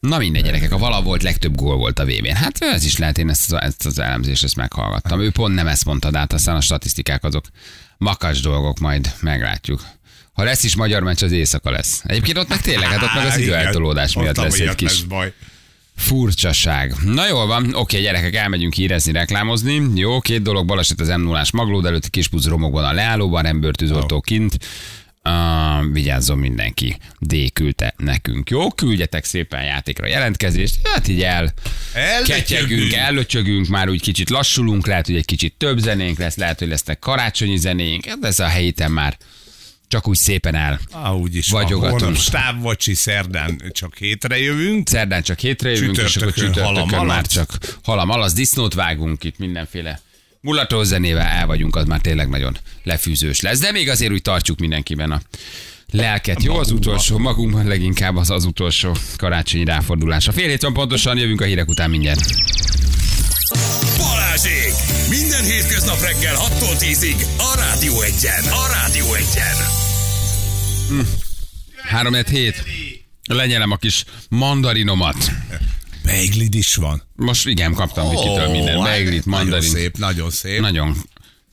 Na 0.00 0.18
mindegy, 0.18 0.42
gyerekek, 0.44 0.72
a 0.72 0.78
vala 0.78 1.02
volt, 1.02 1.22
legtöbb 1.22 1.54
gól 1.56 1.76
volt 1.76 1.98
a 1.98 2.04
vb 2.04 2.26
Hát 2.26 2.56
ez 2.62 2.84
is 2.84 2.96
lehet, 2.98 3.18
én 3.18 3.30
ezt, 3.30 3.52
az- 3.52 3.60
ezt 3.62 3.86
az 3.86 3.98
elemzést 3.98 4.44
ezt 4.44 4.56
meghallgattam. 4.56 5.20
Ő 5.20 5.30
pont 5.30 5.54
nem 5.54 5.66
ezt 5.66 5.84
mondta, 5.84 6.10
de 6.10 6.18
hát 6.18 6.32
aztán 6.32 6.56
a 6.56 6.60
statisztikák 6.60 7.24
azok 7.24 7.44
makas 7.98 8.40
dolgok, 8.40 8.78
majd 8.78 9.12
meglátjuk. 9.20 9.82
Ha 10.34 10.42
lesz 10.44 10.64
is 10.64 10.76
magyar 10.76 11.02
meccs, 11.02 11.22
az 11.22 11.32
éjszaka 11.32 11.70
lesz. 11.70 12.00
Egyébként 12.04 12.38
ott 12.38 12.48
meg 12.48 12.60
tényleg, 12.60 12.88
hát 12.88 13.02
ott 13.02 13.14
meg 13.14 13.26
az 13.26 13.36
időeltolódás 13.38 14.14
miatt 14.14 14.36
lesz 14.36 14.58
egy 14.58 14.74
kis 14.74 14.88
lesz 14.88 15.00
baj. 15.00 15.32
furcsaság. 15.96 16.94
Na 17.04 17.28
jól 17.28 17.46
van, 17.46 17.74
oké, 17.74 18.00
gyerekek, 18.00 18.34
elmegyünk 18.34 18.74
hírezni, 18.74 19.12
reklámozni. 19.12 19.82
Jó, 19.94 20.20
két 20.20 20.42
dolog, 20.42 20.66
baleset 20.66 21.00
az 21.00 21.08
m 21.08 21.20
0 21.20 21.44
maglód 21.52 21.84
előtti 21.86 22.10
kispuc 22.10 22.46
romokban 22.46 22.84
a 22.84 22.92
leállóban, 22.92 23.42
rendbőrtűzoltó 23.42 24.20
kint. 24.20 24.58
Uh, 25.28 25.92
vigyázzon 25.92 26.38
mindenki. 26.38 26.96
D 27.18 27.52
küldte 27.52 27.94
nekünk. 27.96 28.50
Jó, 28.50 28.70
küldjetek 28.70 29.24
szépen 29.24 29.62
játékra 29.64 30.06
jelentkezést. 30.06 30.88
Hát 30.88 31.08
így 31.08 31.22
el 31.22 31.52
ketyegünk, 32.24 32.92
ellöcsögünk, 32.92 33.66
már 33.68 33.88
úgy 33.88 34.00
kicsit 34.02 34.30
lassulunk, 34.30 34.86
lehet, 34.86 35.06
hogy 35.06 35.16
egy 35.16 35.24
kicsit 35.24 35.54
több 35.58 35.78
zenénk 35.78 36.18
lesz, 36.18 36.36
lehet, 36.36 36.58
hogy 36.58 36.68
lesznek 36.68 36.98
karácsonyi 36.98 37.56
zenénk. 37.56 38.04
Hát 38.04 38.24
ez 38.24 38.40
a 38.40 38.46
helyéten 38.46 38.90
már 38.90 39.16
csak 39.94 40.08
úgy 40.08 40.16
szépen 40.16 40.54
el. 40.54 40.80
Ah, 40.90 41.20
úgyis. 41.20 41.50
Holnap 41.50 42.16
stávvacsi 42.16 42.94
szerdán 42.94 43.62
csak 43.70 43.96
hétre 43.96 44.38
jövünk. 44.38 44.88
Szerdán 44.88 45.22
csak 45.22 45.38
hétre 45.38 45.70
jövünk, 45.70 45.96
és 45.96 46.16
akkor 46.16 46.32
Csütörtökön 46.32 46.64
halam 46.64 47.06
már 47.06 47.26
csak 47.26 47.58
halam 47.82 48.10
alasz, 48.10 48.32
disznót 48.32 48.74
vágunk 48.74 49.24
itt 49.24 49.38
mindenféle 49.38 50.00
mulató 50.40 50.82
zenével 50.82 51.26
el 51.26 51.46
vagyunk, 51.46 51.76
az 51.76 51.84
már 51.84 52.00
tényleg 52.00 52.28
nagyon 52.28 52.56
lefűzős 52.82 53.40
lesz. 53.40 53.58
De 53.58 53.72
még 53.72 53.88
azért 53.88 54.12
úgy 54.12 54.22
tartjuk 54.22 54.58
mindenkiben 54.58 55.10
a 55.10 55.20
lelket. 55.90 56.42
Jó, 56.42 56.56
az 56.56 56.70
utolsó, 56.70 57.18
magunkban 57.18 57.66
leginkább 57.66 58.16
az 58.16 58.30
az 58.30 58.44
utolsó 58.44 58.96
karácsonyi 59.16 59.64
ráfordulás. 59.64 60.28
A 60.28 60.32
fél 60.32 60.48
hét 60.48 60.62
van 60.62 60.72
pontosan, 60.72 61.18
jövünk 61.18 61.40
a 61.40 61.44
hírek 61.44 61.68
után 61.68 61.90
mindjárt. 61.90 62.20
Balázsék! 63.98 64.93
Minden 65.34 65.52
hétköznap 65.52 66.00
reggel 66.00 66.34
6-tól 66.36 66.76
10-ig 66.78 67.26
a 67.38 67.56
Rádió 67.56 68.00
Egyen. 68.00 68.44
A 68.44 68.66
Rádió 68.72 69.14
Egyen. 69.14 69.56
3 71.82 72.14
hét. 72.14 72.64
Lenyelem 73.26 73.70
a 73.70 73.76
kis 73.76 74.04
mandarinomat. 74.28 75.16
Beiglid 76.04 76.54
is 76.54 76.74
van. 76.74 77.02
Most 77.16 77.46
igen, 77.46 77.72
kaptam 77.74 78.10
Vikitől 78.10 78.48
minden. 78.48 78.74
hát 78.80 78.84
Beiglit, 78.84 79.24
Nagyon 79.24 79.40
mandarin. 79.40 79.68
szép, 79.70 79.96
nagyon 79.96 80.30
szép. 80.30 80.60
Nagyon 80.60 80.96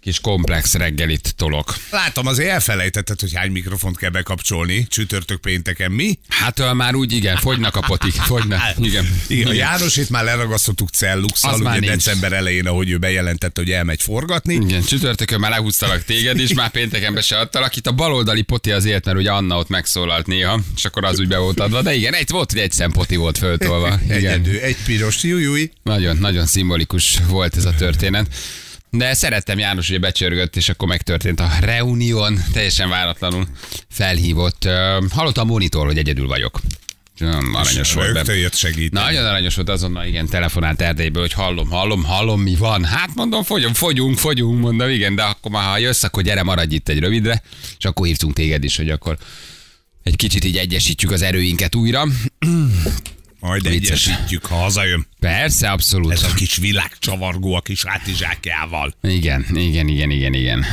kis 0.02 0.20
komplex 0.20 0.74
reggelit 0.74 1.34
tolok. 1.36 1.76
Látom, 1.92 2.28
azért 2.28 2.50
elfelejtetted, 2.50 3.20
hogy 3.20 3.34
hány 3.34 3.52
mikrofont 3.52 3.98
kell 3.98 4.10
bekapcsolni 4.10 4.88
csütörtök 4.90 5.40
pénteken. 5.40 5.92
Mi? 5.92 6.20
Hát 6.28 6.60
ö, 6.60 6.74
már 6.74 6.96
úgy 6.96 7.12
igen, 7.12 7.36
fogynak 7.38 7.76
a 7.76 7.80
potik, 7.80 8.14
fogynak. 8.14 8.62
Igen. 8.78 9.20
Igen, 9.28 9.48
a 9.48 9.54
János 9.54 9.98
itt 9.98 10.10
már 10.10 10.24
leragasztottuk 10.24 10.90
celluxal, 10.90 11.60
ugye 11.60 11.70
nincs. 11.70 11.86
december 11.86 12.34
elején, 12.34 12.68
ahogy 12.68 12.90
ő 12.90 12.98
bejelentette, 12.98 13.62
hogy 13.62 13.72
elmegy 13.72 14.02
forgatni. 14.02 14.54
Igen, 14.54 14.84
csütörtökön 14.84 15.40
már 15.40 15.52
lehúztalak 15.52 16.04
téged 16.04 16.40
is, 16.40 16.54
már 16.54 16.72
pénteken 16.72 17.14
be 17.14 17.22
se 17.22 17.38
adtalak. 17.40 17.76
Itt 17.76 17.88
a 17.88 17.92
baloldali 17.92 18.42
poti 18.42 18.72
azért, 18.72 19.06
mert 19.06 19.18
ugye 19.18 19.32
Anna 19.32 19.58
ott 19.58 19.70
megszólalt 19.70 20.28
néha, 20.28 20.60
és 20.76 20.86
akkor 20.86 21.06
az 21.06 21.20
úgy 21.20 21.28
be 21.28 21.38
volt 21.38 21.60
adva. 21.60 21.82
De 21.82 21.94
igen, 21.94 22.14
egy 22.14 22.30
volt, 22.30 22.52
hogy 22.52 22.62
egy 22.62 22.72
szempoti 22.72 23.16
volt 23.16 23.38
föltolva. 23.38 24.00
Igen. 24.04 24.18
Egyedül, 24.18 24.60
egy 24.60 24.78
piros 24.86 25.24
jújúj. 25.24 25.72
Nagyon, 25.84 26.18
nagyon 26.18 26.46
szimbolikus 26.46 27.18
volt 27.28 27.58
ez 27.58 27.66
a 27.66 27.74
történet. 27.74 28.28
De 28.94 29.14
szerettem 29.14 29.60
János, 29.60 29.90
hogy 29.90 30.00
becsörgött, 30.00 30.56
és 30.56 30.70
akkor 30.70 30.88
megtörtént 30.88 31.40
a 31.40 31.50
reunión, 31.62 32.44
teljesen 32.54 32.90
váratlanul 32.90 33.48
felhívott. 33.90 34.68
Hallottam 35.10 35.50
a 35.50 35.52
monitor, 35.52 35.86
hogy 35.86 35.98
egyedül 35.98 36.28
vagyok. 36.28 36.60
Nagyon 37.18 37.56
aranyos 37.56 37.94
volt. 37.94 38.14
Rögtön 38.14 38.38
jött 38.38 38.56
segíteni. 38.56 39.06
Nagyon 39.06 39.26
aranyos 39.26 39.56
volt 39.56 39.70
azonnal, 39.70 40.06
igen, 40.06 40.28
telefonált 40.28 40.82
Erdélyből, 40.82 41.22
hogy 41.22 41.34
hallom, 41.34 41.70
hallom, 41.70 42.04
hallom, 42.04 42.42
mi 42.42 42.56
van. 42.56 42.84
Hát 42.84 43.10
mondom, 43.16 43.44
fogyunk, 43.44 43.76
fogyunk, 43.76 44.18
fogyunk, 44.18 44.60
mondom, 44.60 44.90
igen, 44.90 45.16
de 45.16 45.24
akkor 45.24 45.52
már 45.52 45.70
ha 45.70 45.78
jössz, 45.78 46.04
akkor 46.04 46.24
gyere, 46.24 46.44
maradj 46.44 46.76
itt 46.76 46.90
egy 46.90 47.00
rövidre, 47.00 47.42
és 47.78 47.86
akkor 47.86 48.06
hívtunk 48.06 48.34
téged 48.34 48.64
is, 48.64 48.78
hogy 48.78 48.90
akkor 48.90 49.18
egy 50.04 50.16
kicsit 50.16 50.44
így 50.44 50.58
egyesítjük 50.58 51.12
az 51.12 51.22
erőinket 51.22 51.76
újra. 51.76 52.04
Majd 53.52 53.68
Vicces. 53.68 54.08
egyesítjük, 54.08 54.46
ha 54.46 54.56
hazajön. 54.56 55.08
Persze, 55.20 55.70
abszolút. 55.70 56.12
Ez 56.12 56.24
a 56.24 56.34
kis 56.34 56.58
világcsavargó 56.58 57.54
a 57.54 57.62
kis 57.62 57.84
hátizsákjával. 57.84 58.94
Igen, 59.02 59.46
igen, 59.54 59.88
igen, 59.88 60.10
igen, 60.10 60.34
igen. 60.34 60.66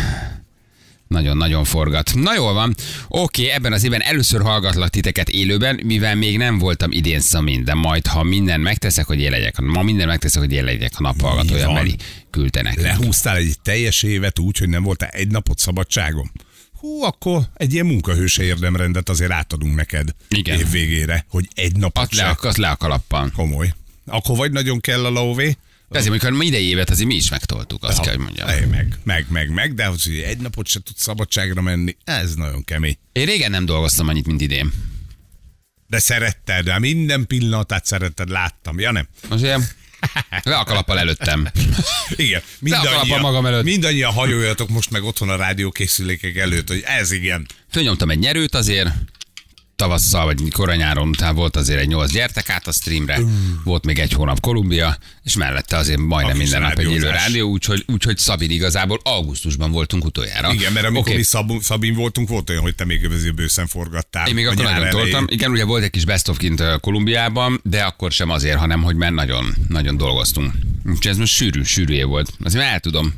Nagyon-nagyon 1.08 1.64
forgat. 1.64 2.14
Na 2.14 2.34
jól 2.34 2.52
van. 2.52 2.74
Oké, 3.08 3.48
ebben 3.48 3.72
az 3.72 3.84
évben 3.84 4.00
először 4.00 4.42
hallgatlak 4.42 4.88
titeket 4.88 5.28
élőben, 5.28 5.80
mivel 5.84 6.14
még 6.14 6.36
nem 6.36 6.58
voltam 6.58 6.92
idén 6.92 7.20
szamin, 7.20 7.64
de 7.64 7.74
majd, 7.74 8.06
ha 8.06 8.22
minden 8.22 8.60
megteszek, 8.60 9.06
hogy 9.06 9.20
én 9.20 9.30
legyek, 9.30 9.60
ma 9.60 9.82
minden 9.82 10.06
megteszek, 10.06 10.42
hogy 10.42 10.52
én 10.52 10.64
legyek 10.64 10.92
a 10.96 11.02
naphallgatója, 11.02 11.66
van. 11.66 11.74
Meli 11.74 11.96
küldte 12.30 12.62
nekünk. 12.62 12.86
Lehúztál 12.86 13.36
egy 13.36 13.60
teljes 13.62 14.02
évet 14.02 14.38
úgy, 14.38 14.58
hogy 14.58 14.68
nem 14.68 14.82
voltál 14.82 15.08
egy 15.08 15.28
napot 15.28 15.58
szabadságom. 15.58 16.30
Hú, 16.78 17.02
akkor 17.02 17.42
egy 17.54 17.72
ilyen 17.72 17.86
munkahőse 17.86 18.42
érdemrendet 18.42 19.08
azért 19.08 19.30
átadunk 19.30 19.74
neked 19.74 20.08
Igen. 20.28 20.58
év 20.58 20.70
végére, 20.70 21.24
hogy 21.28 21.48
egy 21.54 21.76
napot 21.76 22.02
Azt 22.02 22.14
le, 22.14 22.36
azt 22.40 22.56
le 22.56 22.68
a 22.68 22.76
kalappal. 22.76 23.30
Komoly. 23.34 23.74
Akkor 24.06 24.36
vagy 24.36 24.52
nagyon 24.52 24.80
kell 24.80 25.04
a 25.04 25.10
lóvé, 25.10 25.56
De 25.88 25.98
azért, 25.98 26.22
amikor 26.22 26.44
idei 26.44 26.64
évet 26.64 26.90
azért 26.90 27.08
mi 27.08 27.14
is 27.14 27.30
megtoltuk, 27.30 27.84
azt 27.84 28.00
kell, 28.00 28.14
hogy 28.14 28.24
mondjam. 28.24 28.48
Ej, 28.48 28.64
meg, 28.66 28.98
meg, 29.04 29.26
meg, 29.30 29.50
meg, 29.50 29.74
de 29.74 29.86
hogy 29.86 30.22
egy 30.26 30.38
napot 30.38 30.66
se 30.66 30.80
tudsz 30.82 31.02
szabadságra 31.02 31.62
menni, 31.62 31.96
ez 32.04 32.34
nagyon 32.34 32.64
kemény. 32.64 32.98
Én 33.12 33.26
régen 33.26 33.50
nem 33.50 33.64
dolgoztam 33.64 34.08
annyit, 34.08 34.26
mint 34.26 34.40
idén. 34.40 34.72
De 35.86 35.98
szeretted, 35.98 36.64
de 36.64 36.78
minden 36.78 37.26
pillanatát 37.26 37.86
szeretted, 37.86 38.28
láttam. 38.28 38.78
Ja 38.78 38.90
nem? 38.90 39.08
Azért 39.28 39.76
le 40.42 40.56
a 40.56 40.64
kalappal 40.64 40.98
előttem. 40.98 41.48
Igen. 42.16 42.42
kalappal 42.82 43.20
magam 43.20 43.46
előtt. 43.46 43.64
mindannyian 43.64 44.12
hajoljatok 44.12 44.68
most 44.68 44.90
meg 44.90 45.04
otthon 45.04 45.28
a 45.28 45.36
rádiókészülékek 45.36 46.36
előtt, 46.36 46.68
hogy 46.68 46.82
ez 46.86 47.10
igen. 47.12 47.46
Fölnyomtam 47.70 48.10
egy 48.10 48.18
nyerőt 48.18 48.54
azért, 48.54 48.88
tavasszal 49.78 50.24
vagy 50.24 50.52
koranyáron 50.52 51.08
után 51.08 51.34
volt 51.34 51.56
azért 51.56 51.80
egy 51.80 51.88
nyolc 51.88 52.12
gyertek 52.12 52.50
át 52.50 52.66
a 52.66 52.72
streamre, 52.72 53.20
volt 53.64 53.84
még 53.84 53.98
egy 53.98 54.12
hónap 54.12 54.40
Kolumbia, 54.40 54.96
és 55.22 55.36
mellette 55.36 55.76
azért 55.76 55.98
majdnem 55.98 56.36
A 56.36 56.38
minden 56.38 56.60
nap 56.62 56.78
egy 56.78 56.90
élő 56.90 57.10
rádió, 57.10 57.50
úgyhogy, 57.50 57.84
úgyhogy 57.86 58.18
Szabin 58.18 58.50
igazából 58.50 59.00
augusztusban 59.02 59.70
voltunk 59.70 60.04
utoljára. 60.04 60.52
Igen, 60.52 60.72
mert 60.72 60.86
amikor 60.86 61.08
Oké. 61.08 61.16
mi 61.16 61.22
Szab- 61.22 61.62
Szabin 61.62 61.94
voltunk, 61.94 62.28
volt 62.28 62.50
olyan, 62.50 62.62
hogy 62.62 62.74
te 62.74 62.84
még 62.84 63.32
bőszen 63.34 63.66
forgattál. 63.66 64.28
Én 64.28 64.34
még 64.34 64.46
akkor 64.46 64.64
nagyon 64.64 64.90
toltam. 64.90 65.24
Igen, 65.28 65.50
ugye 65.50 65.64
volt 65.64 65.82
egy 65.82 65.90
kis 65.90 66.04
best 66.04 66.28
of 66.28 66.36
kint 66.36 66.62
Kolumbiában, 66.80 67.60
de 67.64 67.82
akkor 67.82 68.12
sem 68.12 68.30
azért, 68.30 68.58
hanem 68.58 68.82
hogy 68.82 68.96
mert 68.96 69.14
nagyon, 69.14 69.54
nagyon 69.68 69.96
dolgoztunk. 69.96 70.52
Úgyhogy 70.84 71.10
ez 71.10 71.16
most 71.16 71.32
sűrű, 71.32 71.62
sűrű 71.62 71.94
év 71.94 72.06
volt. 72.06 72.32
Azért 72.44 72.62
már 72.64 72.72
el 72.72 72.80
tudom 72.80 73.14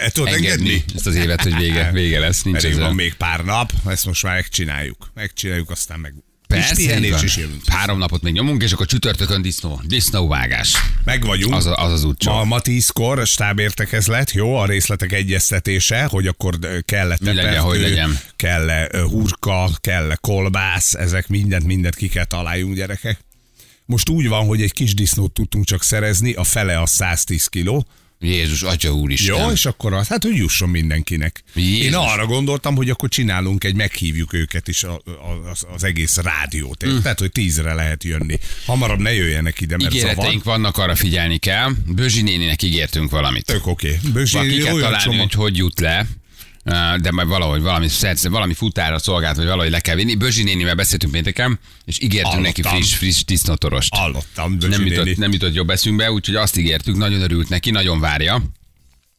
E, 0.00 0.10
tudod 0.10 0.32
engedni 0.32 0.68
engedni? 0.70 0.84
ezt 0.94 1.06
az 1.06 1.14
évet, 1.14 1.42
hogy 1.42 1.56
vége, 1.56 1.90
vége 2.00 2.18
lesz. 2.18 2.42
Nincs 2.42 2.64
Elég 2.64 2.78
van 2.78 2.94
még 2.94 3.14
pár 3.14 3.44
nap, 3.44 3.72
ezt 3.86 4.06
most 4.06 4.22
már 4.22 4.34
megcsináljuk. 4.34 5.10
Megcsináljuk, 5.14 5.70
aztán 5.70 6.00
meg 6.00 6.14
Persze, 6.46 6.70
így 6.80 6.86
pihenés 6.86 7.22
is 7.22 7.36
jövünk. 7.36 7.62
Három 7.66 7.98
napot 7.98 8.22
még 8.22 8.32
nyomunk, 8.32 8.62
és 8.62 8.72
akkor 8.72 8.86
csütörtökön 8.86 9.42
disznó, 9.42 9.80
disznóvágás. 9.84 10.74
Meg 11.04 11.24
vagyunk. 11.24 11.54
Az, 11.54 11.66
a- 11.66 11.76
az 11.84 11.92
az 11.92 12.04
útcsó. 12.04 12.32
Ma, 12.32 12.44
ma 12.44 12.60
tízkor 12.60 13.26
stábértekezlet, 13.26 14.30
jó, 14.32 14.54
a 14.56 14.66
részletek 14.66 15.12
egyeztetése, 15.12 16.04
hogy 16.04 16.26
akkor 16.26 16.58
kell-e 16.84 17.16
tepertő, 17.16 17.56
hogy 17.56 17.80
legyen. 17.80 18.18
kell-e 18.36 18.88
ö, 18.92 19.02
hurka, 19.02 19.70
kell-e 19.80 20.16
kolbász, 20.20 20.94
ezek 20.94 21.28
mindent, 21.28 21.64
mindent 21.64 21.94
ki 21.94 22.08
kell 22.08 22.24
találjunk, 22.24 22.74
gyerekek. 22.74 23.18
Most 23.84 24.08
úgy 24.08 24.28
van, 24.28 24.46
hogy 24.46 24.62
egy 24.62 24.72
kis 24.72 24.94
disznót 24.94 25.32
tudtunk 25.32 25.64
csak 25.64 25.82
szerezni, 25.82 26.32
a 26.32 26.44
fele 26.44 26.78
a 26.80 26.86
110 26.86 27.46
kiló, 27.46 27.86
Jézus, 28.22 28.62
atya 28.62 28.94
úristen. 28.94 29.36
jó, 29.36 29.50
és 29.50 29.66
akkor 29.66 29.92
az, 29.92 30.08
hát 30.08 30.22
hogy 30.22 30.36
jusson 30.36 30.68
mindenkinek. 30.68 31.42
Jézus. 31.54 31.84
Én 31.84 31.94
arra 31.94 32.26
gondoltam, 32.26 32.76
hogy 32.76 32.90
akkor 32.90 33.08
csinálunk 33.08 33.64
egy, 33.64 33.74
meghívjuk 33.74 34.32
őket 34.32 34.68
is 34.68 34.84
a, 34.84 35.02
a, 35.04 35.50
az, 35.50 35.66
az 35.74 35.84
egész 35.84 36.16
rádiót. 36.16 36.86
Mm. 36.86 36.98
Tehát, 36.98 37.18
hogy 37.18 37.32
tízre 37.32 37.74
lehet 37.74 38.04
jönni. 38.04 38.38
Hamarabb 38.66 39.00
ne 39.00 39.12
jöjjenek 39.12 39.60
ide, 39.60 39.76
mert 39.76 39.92
zavar. 39.92 40.10
Ígéreteink 40.10 40.44
vannak, 40.44 40.78
arra 40.78 40.94
figyelni 40.94 41.38
kell. 41.38 41.70
Bözsi 41.86 42.22
néninek 42.22 42.62
ígértünk 42.62 43.10
valamit. 43.10 43.44
Tök 43.44 43.66
oké. 43.66 43.98
Okay. 44.08 44.48
Ki 44.48 44.62
kell 44.62 44.78
találni, 44.78 45.16
hogy 45.16 45.32
hogy 45.32 45.56
jut 45.56 45.80
le. 45.80 46.06
De 46.96 47.10
majd 47.10 47.28
valahogy 47.28 47.62
valami, 47.62 47.88
szerz, 47.88 48.28
valami 48.28 48.54
futára 48.54 48.98
szolgált, 48.98 49.36
vagy 49.36 49.46
valahogy 49.46 49.70
le 49.70 49.80
kell 49.80 49.94
vinni. 49.94 50.14
Bözsi 50.14 50.42
nénivel 50.42 50.74
beszéltünk 50.74 51.12
pénteken, 51.12 51.58
és 51.84 52.00
ígértünk 52.00 52.34
Hallottam. 52.34 52.62
neki 52.64 52.76
friss, 52.76 52.94
friss 52.94 53.24
disznótorost. 53.24 53.94
Hallottam, 53.94 54.58
Bözsi 54.58 54.70
nem 54.70 54.86
jutott, 54.86 55.16
nem 55.16 55.32
jutott 55.32 55.54
jobb 55.54 55.70
eszünkbe, 55.70 56.12
úgyhogy 56.12 56.34
azt 56.34 56.56
ígértük, 56.56 56.96
nagyon 56.96 57.20
örült 57.20 57.48
neki, 57.48 57.70
nagyon 57.70 58.00
várja. 58.00 58.42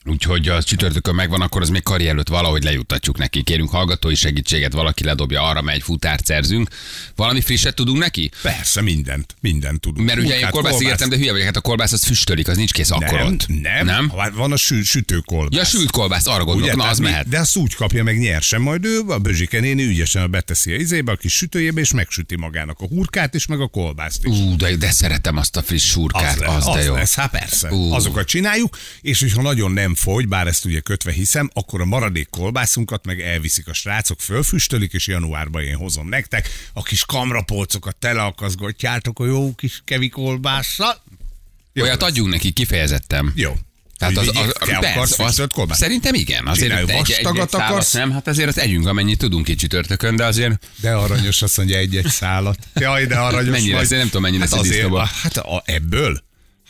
Úgyhogy 0.06 0.48
a 0.48 0.64
csütörtökön 0.64 1.16
megvan, 1.16 1.42
akkor 1.42 1.62
az 1.62 1.70
még 1.70 1.84
kari 1.84 2.08
előtt 2.08 2.28
valahogy 2.28 2.64
lejuttatjuk 2.64 3.18
neki. 3.18 3.44
Kérünk 3.44 3.70
hallgatói 3.70 4.16
segítséget, 4.16 4.74
valaki 4.74 5.04
ledobja, 5.04 5.42
arra 5.44 5.62
megy, 5.62 5.82
futárt 5.82 6.26
szerzünk. 6.26 6.70
Valami 7.16 7.42
frisset 7.42 7.76
tudunk 7.76 7.98
neki? 7.98 8.32
Persze, 8.42 8.82
mindent. 8.82 9.36
Mindent 9.40 9.80
tudunk. 9.82 10.08
Mert 10.08 10.20
ugye 10.20 10.28
én 10.28 10.34
Munkát, 10.34 10.52
kolbászt 10.52 10.82
ígértem, 10.82 11.10
de 11.10 11.16
hülye 11.18 11.32
vagyok, 11.32 11.46
hát 11.46 11.56
a 11.56 11.62
kolbász 11.62 11.92
az 11.92 12.04
füstölik, 12.04 12.48
az 12.48 12.58
nincs 12.58 12.72
kész 12.72 12.92
akkor 12.92 13.18
nem, 13.18 13.28
ott. 13.28 13.48
nem, 13.62 13.86
Nem? 13.86 14.12
Van 14.36 14.52
a 14.52 14.58
sü- 14.58 14.86
sütőkolbász. 14.86 15.60
Ja, 15.60 15.66
sült 15.66 15.92
kolbászt, 15.92 16.28
arra 16.28 16.44
gondolok, 16.44 16.70
na 16.72 16.78
Tehát 16.78 16.92
az 16.92 17.00
mi- 17.00 17.06
mehet. 17.10 17.28
De 17.28 17.40
azt 17.40 17.56
úgy 17.56 17.76
kapja 17.76 18.04
meg 18.04 18.20
nyersen, 18.20 18.62
majd 18.62 18.86
ő 18.86 19.00
a 19.08 19.18
Bözsike 19.20 19.60
néni 19.60 19.84
ügyesen 19.84 20.32
beteszi 20.32 20.72
a 20.72 20.76
izébe, 20.76 21.12
a 21.12 21.16
kis 21.16 21.34
sütőjébe, 21.34 21.80
és 21.82 21.92
megsüti 21.94 22.36
magának 22.36 22.80
a 22.80 22.86
hurkát 22.88 23.34
is, 23.34 23.46
meg 23.46 23.60
a 23.62 23.68
kolbászt 23.68 24.26
is. 24.26 24.38
Ú, 24.38 24.56
de, 24.56 24.76
de 24.76 24.92
szeretem 24.92 25.38
azt 25.38 25.56
a 25.58 25.62
friss 25.62 25.90
surkát, 25.90 26.34
az, 26.34 26.38
lesz, 26.40 26.56
az 26.56 26.64
de 26.66 26.80
az 26.80 26.86
jó. 26.86 26.94
lesz, 26.96 27.16
hát 27.16 27.30
persze. 27.32 27.72
Ú. 27.72 27.94
Azokat 27.94 28.28
csináljuk, 28.28 28.78
és 29.02 29.20
hogyha 29.20 29.42
nagyon 29.42 29.72
nem 29.72 29.93
fogy, 29.96 30.28
bár 30.28 30.48
ezt 30.48 30.66
ugye 30.66 30.80
kötve 30.80 31.12
hiszem, 31.12 31.50
akkor 31.54 31.82
a 31.82 31.86
maradék 31.86 32.30
kolbászunkat 32.30 33.06
meg 33.06 33.22
elviszik 33.22 33.68
a 33.68 33.74
srácok, 33.74 34.22
fölfüstölik, 34.22 34.94
és 34.94 35.08
januárban 35.08 35.64
én 35.64 35.76
hozom 35.76 36.10
nektek. 36.10 36.50
A 36.74 36.84
kis 36.84 37.06
kamrapolcokat 37.06 37.96
teleakaszgatjátok 37.96 39.20
a 39.20 39.26
jó 39.26 39.56
kis 39.56 39.82
kevi 39.86 40.10
kolbásszal. 40.10 41.04
Jó 41.74 41.84
Olyat 41.84 42.02
lesz. 42.02 42.10
adjunk 42.10 42.30
neki, 42.30 42.52
kifejezettem. 42.52 43.32
Jó. 43.36 43.54
Tehát 43.98 44.18
az, 44.18 44.28
az, 44.28 44.54
akarsz 44.68 45.16
persze, 45.16 45.44
az, 45.44 45.48
kolbászt? 45.54 45.80
szerintem 45.80 46.14
igen. 46.14 46.48
Azért 46.48 46.68
Csinálj, 46.68 46.84
egy, 46.84 46.90
egy, 46.90 47.12
egy, 47.12 47.12
egy 47.18 47.24
vastagat 47.24 47.54
akarsz? 47.54 47.94
nem, 47.94 48.12
hát 48.12 48.28
azért 48.28 48.48
azt 48.48 48.58
együnk, 48.58 48.88
amennyit 48.88 49.18
tudunk 49.18 49.50
egy 49.50 49.58
csütörtökön, 49.58 50.16
de 50.16 50.26
azért 50.26 50.66
De 50.82 50.94
aranyos 50.94 51.42
azt 51.42 51.58
mondja 51.58 51.78
egy-egy 51.78 52.06
szálat. 52.08 52.58
Jaj, 52.74 53.06
de 53.06 53.16
aranyos 53.16 53.52
Mennyire 53.52 53.76
vagy. 53.76 53.92
Én 53.92 53.98
nem 53.98 54.08
tudom, 54.08 54.22
mennyi 54.22 54.38
lesz 54.38 54.50
hát 54.50 54.58
a 54.58 54.62
azért, 54.62 54.76
disznóból. 54.76 55.10
Hát 55.22 55.38
a, 55.38 55.64
ebből? 55.66 56.24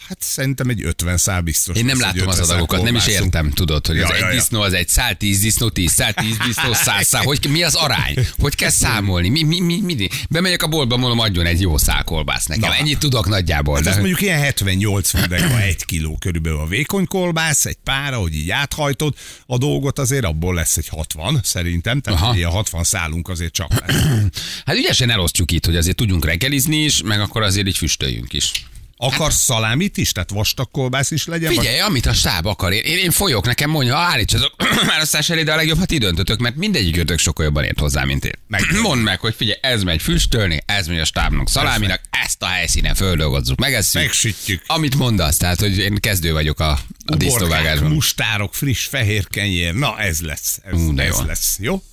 Hát 0.07 0.17
szerintem 0.21 0.69
egy 0.69 0.85
50 0.85 1.17
szál 1.17 1.41
biztos. 1.41 1.77
én 1.77 1.85
nem 1.85 1.99
látom 1.99 2.27
az 2.27 2.33
50 2.33 2.45
szál 2.45 2.55
adagokat, 2.55 2.83
nem 2.83 2.95
is 2.95 3.07
értem, 3.07 3.51
tudod, 3.51 3.87
hogy 3.87 3.99
az 3.99 4.09
Ja, 4.09 4.15
egy 4.15 4.21
ja, 4.21 4.27
ja. 4.27 4.33
disznó 4.33 4.61
az 4.61 4.73
egy 4.73 4.89
szál 4.89 5.15
tíz 5.15 5.39
disznó, 5.39 5.69
tíz 5.69 5.91
szál 5.91 6.13
tíz 6.13 6.37
disznó, 6.37 6.73
száz 6.73 7.07
szál. 7.07 7.23
Hogy, 7.23 7.47
mi 7.49 7.63
az 7.63 7.75
arány? 7.75 8.15
Hogy 8.37 8.55
kell 8.55 8.69
számolni? 8.69 9.29
Mi, 9.29 9.43
mi, 9.43 9.59
mi, 9.59 9.81
mi, 9.81 10.07
Bemegyek 10.29 10.63
a 10.63 10.67
boltba, 10.67 10.97
mondom, 10.97 11.19
adjon 11.19 11.45
egy 11.45 11.61
jó 11.61 11.77
szál 11.77 12.03
kolbász 12.03 12.45
nekem. 12.45 12.69
Na. 12.69 12.75
Ennyit 12.75 12.99
tudok 12.99 13.27
nagyjából. 13.27 13.75
Hát 13.75 13.83
de... 13.83 13.89
ez 13.89 13.95
mondjuk 13.97 14.21
ilyen 14.21 14.53
70-80 14.55 15.25
de 15.29 15.57
egy 15.61 15.85
kiló 15.85 16.17
körülbelül 16.19 16.59
a 16.59 16.67
vékony 16.67 17.07
kolbász, 17.07 17.65
egy 17.65 17.77
pára, 17.83 18.17
hogy 18.17 18.35
így 18.35 18.49
áthajtod 18.49 19.13
a 19.45 19.57
dolgot, 19.57 19.99
azért 19.99 20.25
abból 20.25 20.53
lesz 20.53 20.77
egy 20.77 20.87
60 20.87 21.39
szerintem, 21.43 22.01
tehát 22.01 22.21
Aha. 22.21 22.35
ilyen 22.35 22.49
60 22.49 22.83
szálunk 22.83 23.29
azért 23.29 23.53
csak 23.53 23.71
lesz. 23.79 24.03
Hát 24.65 24.75
ügyesen 24.75 25.09
elosztjuk 25.09 25.51
itt, 25.51 25.65
hogy 25.65 25.75
azért 25.75 25.95
tudjunk 25.95 26.25
reggelizni 26.25 26.77
is, 26.83 27.01
meg 27.01 27.21
akkor 27.21 27.41
azért 27.41 27.67
így 27.67 27.77
füstöljünk 27.77 28.33
is. 28.33 28.51
Akarsz 29.05 29.35
szalámit 29.43 29.97
is? 29.97 30.11
Tehát 30.11 30.29
vastag 30.29 30.71
kolbász 30.71 31.11
is 31.11 31.25
legyen? 31.25 31.53
vagy- 31.53 31.57
Figyelj, 31.63 31.79
amit 31.79 32.05
a 32.05 32.13
stáb 32.13 32.45
akar. 32.45 32.71
Én, 32.73 32.97
én, 32.97 33.11
folyok, 33.11 33.45
nekem 33.45 33.69
mondja, 33.69 33.95
állítsatok 33.97 34.53
választás 34.85 35.29
elé, 35.29 35.43
de 35.43 35.53
a 35.53 35.55
legjobb, 35.55 35.77
ha 35.77 35.85
ti 35.85 35.97
döntötök, 35.97 36.39
mert 36.39 36.55
mindegyik 36.55 36.97
ötök 36.97 37.19
sokkal 37.19 37.45
jobban 37.45 37.63
ért 37.63 37.79
hozzá, 37.79 38.03
mint 38.03 38.25
én. 38.25 38.31
Meg- 38.47 38.71
Mondd 38.81 39.01
meg, 39.01 39.19
hogy 39.19 39.35
figyelj, 39.37 39.59
ez 39.61 39.83
megy 39.83 40.01
füstölni, 40.01 40.61
ez 40.65 40.87
megy 40.87 40.99
a 40.99 41.05
stábnak 41.05 41.49
szaláminak, 41.49 42.01
ezt 42.25 42.41
a 42.43 42.45
helyszínen 42.45 42.95
földolgozzuk, 42.95 43.59
megesszük. 43.59 44.01
Megsütjük. 44.01 44.63
Amit 44.67 44.95
mondasz, 44.95 45.37
tehát, 45.37 45.59
hogy 45.59 45.77
én 45.77 45.95
kezdő 45.95 46.31
vagyok 46.33 46.59
a, 46.59 46.79
a 47.05 47.15
disznóvágásban. 47.15 47.91
mustárok, 47.91 48.53
friss 48.55 48.85
fehér 48.85 49.27
kenyér. 49.27 49.73
Na, 49.73 49.99
ez 49.99 50.19
lesz. 50.21 50.59
Ez, 50.63 50.73
Ú, 50.73 50.97
ez 50.99 51.17
jó. 51.19 51.25
lesz. 51.25 51.55
Jó? 51.59 51.83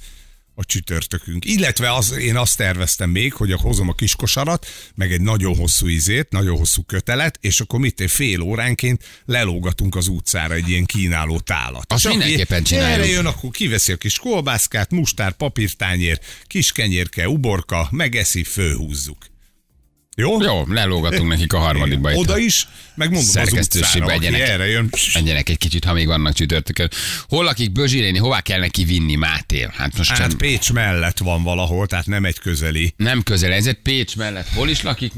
A 0.55 0.65
csütörtökünk. 0.65 1.45
Illetve 1.45 1.95
az, 1.95 2.13
én 2.13 2.37
azt 2.37 2.57
terveztem 2.57 3.11
még, 3.11 3.33
hogy 3.33 3.53
hozom 3.53 3.89
a 3.89 3.93
kiskosarat, 3.93 4.67
meg 4.95 5.13
egy 5.13 5.21
nagyon 5.21 5.57
hosszú 5.57 5.87
izét, 5.87 6.31
nagyon 6.31 6.57
hosszú 6.57 6.83
kötelet, 6.83 7.39
és 7.41 7.61
akkor 7.61 7.81
mit 7.81 8.01
egy 8.01 8.11
fél 8.11 8.41
óránként 8.41 9.05
lelógatunk 9.25 9.97
az 9.97 10.09
utcára 10.09 10.55
egy 10.55 10.69
ilyen 10.69 10.85
kínáló 10.85 11.39
tálat. 11.39 11.93
Azt 11.93 12.05
És 12.05 12.11
aki 12.11 12.17
mindenképpen 12.17 12.63
csináljuk. 12.63 12.99
Erre 12.99 13.13
jön, 13.13 13.27
akkor 13.27 13.51
kiveszi 13.51 13.93
a 13.93 13.97
kis 13.97 14.19
kolbászkát, 14.19 14.91
mustár, 14.91 15.33
papírtányér, 15.33 16.21
kis 16.47 16.73
kenyérke, 16.73 17.29
uborka, 17.29 17.89
megeszi, 17.91 18.45
fölhúzzuk. 18.45 19.31
Jó? 20.21 20.43
Jó, 20.43 20.65
lelógatunk 20.69 21.29
nekik 21.29 21.53
a 21.53 21.59
harmadikba. 21.59 22.13
Oda 22.15 22.39
is, 22.39 22.69
meg 22.95 23.11
mondom 23.11 23.29
az 23.29 23.35
Szerkesztőségbe 23.35 24.13
egyenek. 24.13 24.41
erre 24.41 24.67
jön. 24.67 24.91
Menjenek 25.15 25.49
egy 25.49 25.59
kicsit, 25.59 25.85
ha 25.85 25.93
még 25.93 26.07
vannak 26.07 26.33
csütörtökön. 26.35 26.91
Hol 27.29 27.45
lakik 27.45 27.73
Bözsiréni, 27.73 28.19
hová 28.19 28.41
kell 28.41 28.61
neki 28.61 28.85
vinni 28.85 29.15
Máté? 29.15 29.67
Hát 29.73 29.97
most 29.97 30.11
Hát 30.11 30.19
hát, 30.19 30.35
Pécs 30.35 30.73
mellett 30.73 31.19
van 31.19 31.43
valahol, 31.43 31.87
tehát 31.87 32.07
nem 32.07 32.25
egy 32.25 32.39
közeli. 32.39 32.95
nem 32.97 33.23
közel, 33.23 33.53
ez 33.53 33.67
egy 33.67 33.79
Pécs 33.83 34.17
mellett. 34.17 34.49
Hol 34.55 34.69
is 34.69 34.83
lakik? 34.83 35.13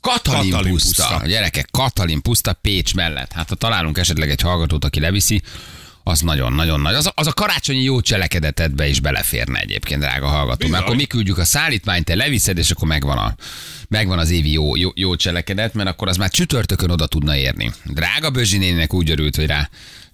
Katalin 0.00 0.50
Katalin 0.50 0.72
puszta. 0.72 1.06
puszta. 1.08 1.26
Gyerekek, 1.26 1.68
Katalin 1.70 2.22
puszta 2.22 2.52
Pécs 2.52 2.94
mellett. 2.94 3.32
Hát 3.32 3.48
ha 3.48 3.54
találunk 3.54 3.98
esetleg 3.98 4.30
egy 4.30 4.40
hallgatót, 4.40 4.84
aki 4.84 5.00
leviszi, 5.00 5.42
az 6.02 6.20
nagyon-nagyon 6.20 6.80
nagy. 6.80 6.94
Az 6.94 7.06
a, 7.06 7.12
az 7.14 7.26
a 7.26 7.32
karácsonyi 7.32 7.82
jó 7.82 8.00
cselekedetedbe 8.00 8.88
is 8.88 9.00
beleférne 9.00 9.58
egyébként, 9.58 10.00
drága 10.00 10.26
hallgató. 10.26 10.56
Bizony. 10.56 10.70
Mert 10.70 10.84
akkor 10.84 10.96
mi 10.96 11.04
küldjük 11.04 11.38
a 11.38 11.44
szállítmányt, 11.44 12.04
te 12.04 12.14
leviszed, 12.14 12.58
és 12.58 12.70
akkor 12.70 12.88
megvan, 12.88 13.18
a, 13.18 13.34
megvan 13.88 14.18
az 14.18 14.30
évi 14.30 14.52
jó, 14.52 14.76
jó, 14.76 14.90
jó 14.94 15.16
cselekedet, 15.16 15.74
mert 15.74 15.88
akkor 15.88 16.08
az 16.08 16.16
már 16.16 16.30
csütörtökön 16.30 16.90
oda 16.90 17.06
tudna 17.06 17.36
érni. 17.36 17.72
Drága 17.84 18.30
Bözsinének 18.30 18.94
úgy 18.94 19.10
örült, 19.10 19.36
hogy 19.36 19.46
rá 19.46 19.70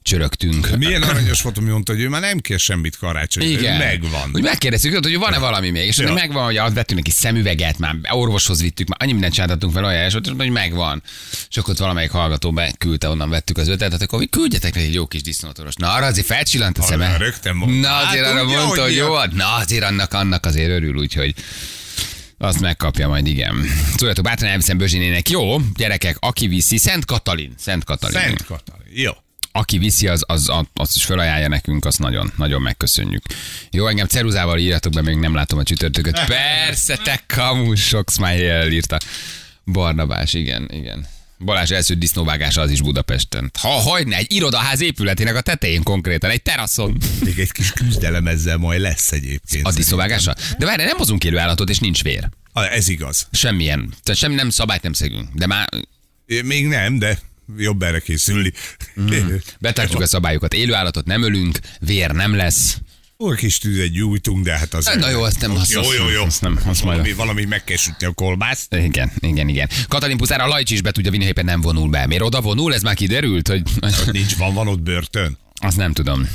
csörögtünk. 0.06 0.76
Milyen 0.76 1.02
aranyos 1.02 1.42
volt, 1.42 1.58
ami 1.58 1.70
mondta, 1.70 1.92
hogy 1.92 2.00
ő 2.00 2.08
már 2.08 2.20
nem 2.20 2.38
kér 2.38 2.58
semmit 2.58 2.96
karácsonyra. 2.96 3.50
Igen. 3.58 3.76
Megvan. 3.78 4.28
Hogy 4.32 4.42
megkérdeztük 4.42 4.94
őt, 4.94 5.04
hogy 5.04 5.18
van-e 5.18 5.38
valami 5.38 5.70
még. 5.70 5.86
És 5.86 5.96
Ja. 5.98 6.12
megvan, 6.12 6.44
hogy 6.44 6.56
azt 6.56 6.74
vettünk 6.74 6.98
neki 6.98 7.10
szemüveget, 7.10 7.78
már 7.78 7.94
orvoshoz 8.10 8.60
vittük, 8.60 8.88
már 8.88 8.98
annyi 9.02 9.12
mindent 9.12 9.32
csináltattunk 9.32 9.72
vele 9.72 9.86
olyan 9.86 10.04
és 10.04 10.12
hogy 10.36 10.50
megvan. 10.50 11.02
És 11.50 11.56
akkor 11.56 11.70
ott 11.70 11.78
valamelyik 11.78 12.10
hallgató 12.10 12.52
beküldte, 12.52 13.08
onnan 13.08 13.30
vettük 13.30 13.58
az 13.58 13.68
ötletet, 13.68 14.02
akkor 14.02 14.18
mi 14.18 14.26
küldjetek 14.26 14.74
neki 14.74 14.86
egy 14.86 14.94
jó 14.94 15.06
kis 15.06 15.22
disznótoros. 15.22 15.74
Na 15.74 15.92
arra 15.92 16.06
azért 16.06 16.26
felcsillant 16.26 16.78
a 16.78 16.82
szeme. 16.82 17.16
rögtön 17.16 17.56
mondta. 17.56 17.88
Na 17.88 17.96
azért 17.96 18.24
Hát 18.24 18.32
arra 18.34 18.44
ugye, 18.44 18.56
mondta, 18.56 18.82
hogy 18.82 18.94
jó, 18.94 19.14
na 19.32 19.54
azért 19.54 19.84
annak, 19.84 20.12
annak 20.12 20.46
azért 20.46 20.70
örül, 20.70 20.96
úgyhogy 20.96 21.34
azt 22.38 22.60
megkapja 22.60 23.08
majd, 23.08 23.26
igen. 23.26 23.64
Szóljatok 23.96 24.24
bátran, 24.24 24.50
elviszem 24.50 24.78
Bözsinének. 24.78 25.28
Jó, 25.30 25.60
gyerekek, 25.76 26.16
aki 26.20 26.46
viszi, 26.46 26.78
Szent 26.78 27.04
Katalin. 27.04 27.54
Szent 27.58 27.84
Katalin. 27.84 28.20
Szent 28.20 28.44
Katalin. 28.44 28.86
Jó. 28.92 29.12
Aki 29.56 29.78
viszi, 29.78 30.08
az, 30.08 30.24
az, 30.26 30.48
az, 30.48 30.64
azt 30.74 30.96
is 30.96 31.04
felajánlja 31.04 31.48
nekünk, 31.48 31.84
azt 31.84 31.98
nagyon, 31.98 32.32
nagyon 32.36 32.62
megköszönjük. 32.62 33.22
Jó, 33.70 33.86
engem 33.86 34.06
ceruzával 34.06 34.58
írjatok 34.58 34.92
be, 34.92 35.02
még 35.02 35.16
nem 35.16 35.34
látom 35.34 35.58
a 35.58 35.62
csütörtököt. 35.62 36.24
Persze, 36.24 36.96
te 36.96 37.22
kamus, 37.26 37.86
sok 37.86 38.10
smile 38.10 38.70
írta. 38.70 38.98
Barnabás, 39.64 40.34
igen, 40.34 40.68
igen. 40.72 41.06
Balázs 41.38 41.70
első 41.70 41.94
disznóvágása 41.94 42.60
az 42.60 42.70
is 42.70 42.80
Budapesten. 42.82 43.50
Ha 43.60 43.68
hagyna, 43.68 44.16
egy 44.16 44.32
irodaház 44.32 44.80
épületének 44.80 45.36
a 45.36 45.40
tetején 45.40 45.82
konkrétan, 45.82 46.30
egy 46.30 46.42
teraszon. 46.42 46.96
Még 47.24 47.38
egy 47.38 47.52
kis 47.52 47.72
küzdelem 47.72 48.26
ezzel 48.26 48.56
majd 48.56 48.80
lesz 48.80 49.12
egyébként. 49.12 49.66
A 49.66 49.72
disznóvágása? 49.72 50.34
De 50.58 50.66
várj, 50.66 50.84
nem 50.84 50.96
hozunk 50.96 51.24
élő 51.24 51.38
állatot, 51.38 51.70
és 51.70 51.78
nincs 51.78 52.02
vér. 52.02 52.28
Ah, 52.52 52.72
Ez 52.72 52.88
igaz. 52.88 53.28
Semmilyen. 53.32 53.94
Tehát 54.02 54.20
semmi 54.20 54.34
nem 54.34 54.50
szabályt 54.50 54.82
nem 54.82 54.92
szegünk. 54.92 55.28
De 55.34 55.46
már 55.46 55.68
Még 56.44 56.66
nem, 56.66 56.98
de 56.98 57.18
jobb 57.58 57.82
erre 57.82 58.00
készülni. 58.00 58.52
Mm. 59.00 59.06
betartjuk 59.60 60.00
a 60.02 60.06
szabályokat. 60.06 60.54
Élő 60.54 60.74
állatot 60.74 61.06
nem 61.06 61.22
ölünk, 61.22 61.58
vér 61.80 62.10
nem 62.10 62.34
lesz. 62.34 62.78
Ó, 63.18 63.30
kis 63.30 63.58
tüzet 63.58 63.90
gyújtunk, 63.90 64.44
de 64.44 64.58
hát 64.58 64.74
az... 64.74 64.90
Na 64.98 65.10
jó, 65.10 65.22
azt 65.22 65.40
nem- 65.40 65.50
azt- 65.56 65.72
Jó, 65.72 65.92
jó, 65.92 66.08
jó. 66.08 66.22
azt 66.24 66.40
nem- 66.40 66.56
azt 66.64 66.64
majd- 66.84 66.96
valami, 66.98 67.12
valami 67.12 67.44
meg 67.44 67.64
kell 67.64 67.76
sütni 67.76 68.06
a 68.06 68.12
kolbászt. 68.12 68.74
Igen, 68.74 69.12
igen, 69.20 69.48
igen. 69.48 69.68
Katalin 69.88 70.16
Puszára 70.16 70.44
a 70.44 70.46
Lajcs 70.46 70.70
is 70.70 70.80
be 70.80 70.90
tudja 70.90 71.10
vinni, 71.10 71.24
éppen 71.24 71.44
nem 71.44 71.60
vonul 71.60 71.88
be. 71.88 72.06
Miért 72.06 72.22
oda 72.22 72.40
vonul? 72.40 72.74
Ez 72.74 72.82
már 72.82 72.94
kiderült, 72.94 73.48
hogy 73.48 73.62
nincs, 74.12 74.36
van, 74.36 74.54
van 74.54 74.68
ott 74.68 74.80
börtön. 74.80 75.38
azt 75.54 75.76
nem 75.76 75.92
tudom. 75.92 76.28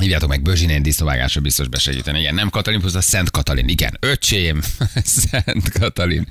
Hívjátok 0.00 0.28
meg 0.28 0.42
Bözsinén 0.42 0.82
disznóvágásra 0.82 1.40
biztos 1.40 1.68
besegíteni. 1.68 2.18
Igen, 2.20 2.34
nem 2.34 2.48
Katalin 2.48 2.80
Pusz, 2.80 2.94
a 2.94 3.00
Szent 3.00 3.30
Katalin. 3.30 3.68
Igen, 3.68 3.96
öcsém, 4.00 4.60
Szent 5.04 5.72
Katalin. 5.78 6.26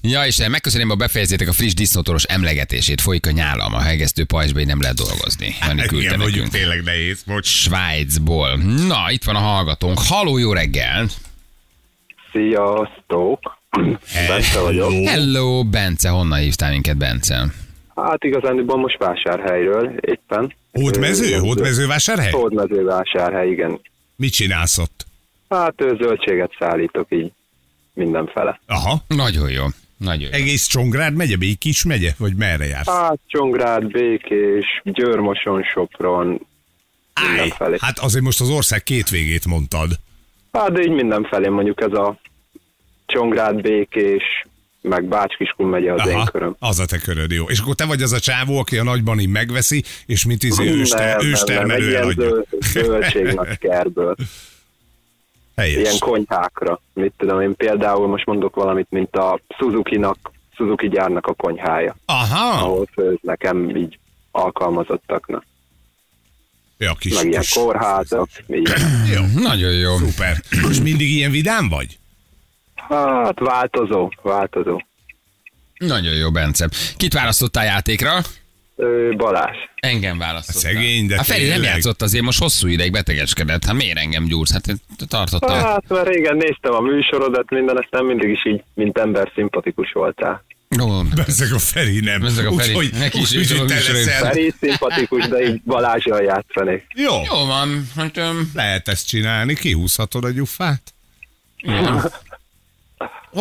Ja, 0.00 0.26
és 0.26 0.36
megköszönöm, 0.48 0.88
ha 0.88 0.94
befejezzétek 0.94 1.48
a 1.48 1.52
friss 1.52 1.74
disznótoros 1.74 2.22
emlegetését. 2.22 3.00
Folyik 3.00 3.26
a 3.26 3.30
nyálam, 3.30 3.74
a 3.74 3.80
hegesztő 3.80 4.24
pajzsba 4.24 4.60
így 4.60 4.66
nem 4.66 4.80
lehet 4.80 4.96
dolgozni. 4.96 5.54
Jani 5.60 5.80
küldte 5.80 6.06
Igen, 6.06 6.18
mondjuk 6.18 6.44
nekünk. 6.44 6.62
tényleg 6.62 6.82
nehéz. 6.82 7.22
Most 7.26 7.48
Svájcból. 7.48 8.56
Na, 8.86 9.04
itt 9.10 9.24
van 9.24 9.36
a 9.36 9.38
hallgatónk. 9.38 9.98
Haló, 9.98 10.38
jó 10.38 10.52
reggel! 10.52 11.08
Sziasztok! 12.32 13.58
Bence 14.28 14.60
vagyok. 14.60 14.92
Hello, 15.08 15.64
Bence, 15.64 16.08
honnan 16.08 16.38
hívtál 16.38 16.70
minket, 16.70 16.96
Bence? 16.96 17.46
Hát 17.96 18.24
igazániból 18.24 18.76
most 18.76 18.98
vásárhelyről 18.98 19.94
éppen. 20.00 20.54
Hódmező? 20.72 21.34
Ö, 21.34 21.38
Hódmezővásárhely? 21.38 22.30
Hódmezővásárhely, 22.30 23.50
igen. 23.50 23.80
Mit 24.16 24.32
csinálsz 24.32 24.78
ott? 24.78 25.06
Hát 25.48 25.74
zöldséget 25.76 26.50
szállítok 26.58 27.06
így 27.08 27.32
mindenfele. 27.92 28.60
Aha. 28.66 29.02
Nagyon 29.08 29.50
jó. 29.50 29.64
Nagyon 29.96 30.28
jó. 30.32 30.38
Egész 30.38 30.66
Csongrád 30.66 31.14
megye, 31.14 31.36
Békés 31.36 31.84
megye? 31.84 32.12
Vagy 32.18 32.34
merre 32.34 32.64
jársz? 32.64 32.88
Hát 32.88 33.18
Csongrád, 33.26 33.90
Békés, 33.90 34.80
Győrmoson, 34.84 35.62
Sopron, 35.62 36.46
mindenfelé. 37.26 37.76
Hát 37.80 37.98
azért 37.98 38.24
most 38.24 38.40
az 38.40 38.50
ország 38.50 38.82
két 38.82 39.08
végét 39.08 39.46
mondtad. 39.46 39.90
Hát 40.52 40.72
de 40.72 40.80
így 40.82 40.90
mindenfelé 40.94 41.48
mondjuk 41.48 41.80
ez 41.80 41.92
a 41.92 42.18
Csongrád, 43.06 43.60
Békés, 43.60 44.46
meg 44.86 45.04
Bácskiskun 45.04 45.68
megye 45.68 45.92
az 45.92 46.08
én 46.08 46.24
köröm. 46.32 46.56
az 46.58 46.78
a 46.78 46.84
te 46.86 46.98
köröd, 46.98 47.30
jó. 47.30 47.44
És 47.48 47.58
akkor 47.58 47.74
te 47.74 47.84
vagy 47.84 48.02
az 48.02 48.12
a 48.12 48.18
csávó, 48.20 48.58
aki 48.58 48.78
a 48.78 48.82
nagybani 48.82 49.26
megveszi, 49.26 49.84
és 50.06 50.24
mint 50.24 50.42
izé 50.42 50.64
őster, 50.70 51.24
őstermelő 51.24 51.88
ilyen 51.88 52.02
eladja. 52.02 52.24
zöld- 52.24 52.46
zöldségnak 52.60 53.56
kerből. 53.58 54.14
Helyes. 55.56 55.80
ilyen 55.80 55.98
konyhákra. 55.98 56.80
Mit 56.94 57.12
tudom 57.18 57.40
én, 57.40 57.56
például 57.56 58.06
most 58.08 58.26
mondok 58.26 58.54
valamit, 58.54 58.86
mint 58.90 59.16
a 59.16 59.40
Suzuki-nak, 59.58 60.30
Suzuki 60.56 60.88
gyárnak 60.88 61.26
a 61.26 61.34
konyhája, 61.34 61.96
Aha. 62.06 62.64
ahol 62.64 62.88
főz 62.92 63.18
nekem 63.22 63.76
így 63.76 63.98
alkalmazottaknak. 64.30 65.44
Ja, 66.78 66.94
kis, 66.94 67.14
Meg 67.14 67.26
ilyen 67.28 67.40
kis. 67.40 67.52
kórházak, 67.52 68.28
így. 68.46 68.72
Jó. 69.14 69.40
Nagyon 69.42 69.72
jó. 69.72 69.96
Szuper. 69.96 70.36
És 70.70 70.80
mindig 70.80 71.10
ilyen 71.10 71.30
vidám 71.30 71.68
vagy? 71.68 71.98
Hát 72.88 73.38
változó, 73.40 74.12
változó. 74.22 74.80
Nagyon 75.78 76.14
jó, 76.14 76.30
Bence. 76.30 76.68
Kit 76.96 77.12
választottál 77.12 77.64
játékra? 77.64 78.20
Balázs. 79.16 79.56
Engem 79.74 80.18
választottál. 80.18 80.60
Szegény, 80.72 81.06
de 81.06 81.16
A 81.18 81.22
Feri 81.22 81.48
nem 81.48 81.62
játszott 81.62 82.02
azért, 82.02 82.24
most 82.24 82.38
hosszú 82.40 82.66
ideig 82.68 82.92
betegeskedett. 82.92 83.64
Hát 83.64 83.74
miért 83.74 83.98
engem 83.98 84.24
gyúrsz? 84.24 84.52
Hát 84.52 84.66
én 84.66 84.76
tartottam. 85.08 85.58
Hát 85.58 85.88
már 85.88 86.06
régen 86.06 86.36
néztem 86.36 86.72
a 86.72 86.80
műsorodat, 86.80 87.50
minden, 87.50 87.76
aztán 87.76 88.04
mindig 88.04 88.30
is 88.30 88.46
így, 88.46 88.62
mint 88.74 88.98
ember 88.98 89.30
szimpatikus 89.34 89.92
voltál. 89.92 90.44
Jó, 90.68 91.00
Ezek 91.26 91.52
a 91.54 91.58
Feri 91.58 92.00
nem. 92.00 92.22
Ezek 92.24 92.46
a 92.46 92.52
Feri. 92.52 92.68
Úgyhogy- 92.74 92.98
Neki 92.98 93.18
is 93.20 93.30
úgyhogy 93.34 93.40
írtam 93.50 93.64
a 93.64 93.68
te 93.68 93.92
leszel. 93.92 94.20
Feri 94.22 94.54
szimpatikus, 94.60 95.28
de 95.28 95.42
így 95.48 95.60
Balázsjal 95.64 96.22
játszanék. 96.22 96.86
Jó. 96.94 97.12
jó 97.14 97.44
van. 97.46 97.88
Hát, 97.96 98.16
öm, 98.16 98.50
Lehet 98.54 98.88
ezt 98.88 99.06
csinálni, 99.08 99.54
kihúzhatod 99.54 100.24
a 100.24 100.30
gyufát. 100.30 100.82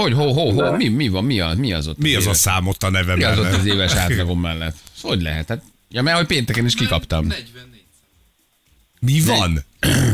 Hogy, 0.02 0.14
ho, 0.14 0.32
ho, 0.32 0.52
ho, 0.52 0.76
mi, 0.76 0.88
mi 0.88 1.08
van, 1.08 1.24
mi 1.24 1.40
az, 1.40 1.58
mi 1.58 1.74
az 1.74 1.88
ott? 1.88 1.98
Mi 1.98 2.16
az 2.16 2.22
a 2.22 2.26
éves- 2.26 2.40
szám 2.40 2.68
ott 2.68 2.84
a 2.84 2.90
neve 2.90 3.16
Mi 3.16 3.24
az 3.24 3.40
ott 3.40 3.54
az 3.54 3.66
éves 3.66 3.92
átlagom 4.04 4.40
mellett? 4.42 4.76
Hogy 5.02 5.22
lehet? 5.22 5.48
Hát, 5.48 5.62
ja, 5.90 6.02
mert 6.02 6.18
hogy 6.18 6.26
pénteken 6.26 6.66
is 6.66 6.76
kikaptam. 6.76 7.34
Mi 9.00 9.22
van? 9.22 9.64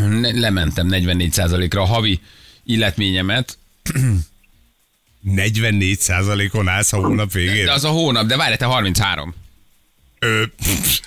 Ne- 0.09 0.39
Lementem 0.39 0.87
44%-ra 0.91 1.81
a 1.81 1.85
havi 1.85 2.19
illetményemet. 2.65 3.57
44%-on 5.27 6.67
állsz 6.67 6.93
a 6.93 6.97
hónap 6.97 7.31
végén? 7.31 7.65
De 7.65 7.71
az 7.71 7.83
a 7.83 7.89
hónap, 7.89 8.25
de 8.25 8.37
várj, 8.37 8.55
te 8.55 8.65
33. 8.65 9.33
Ö, 10.25 10.43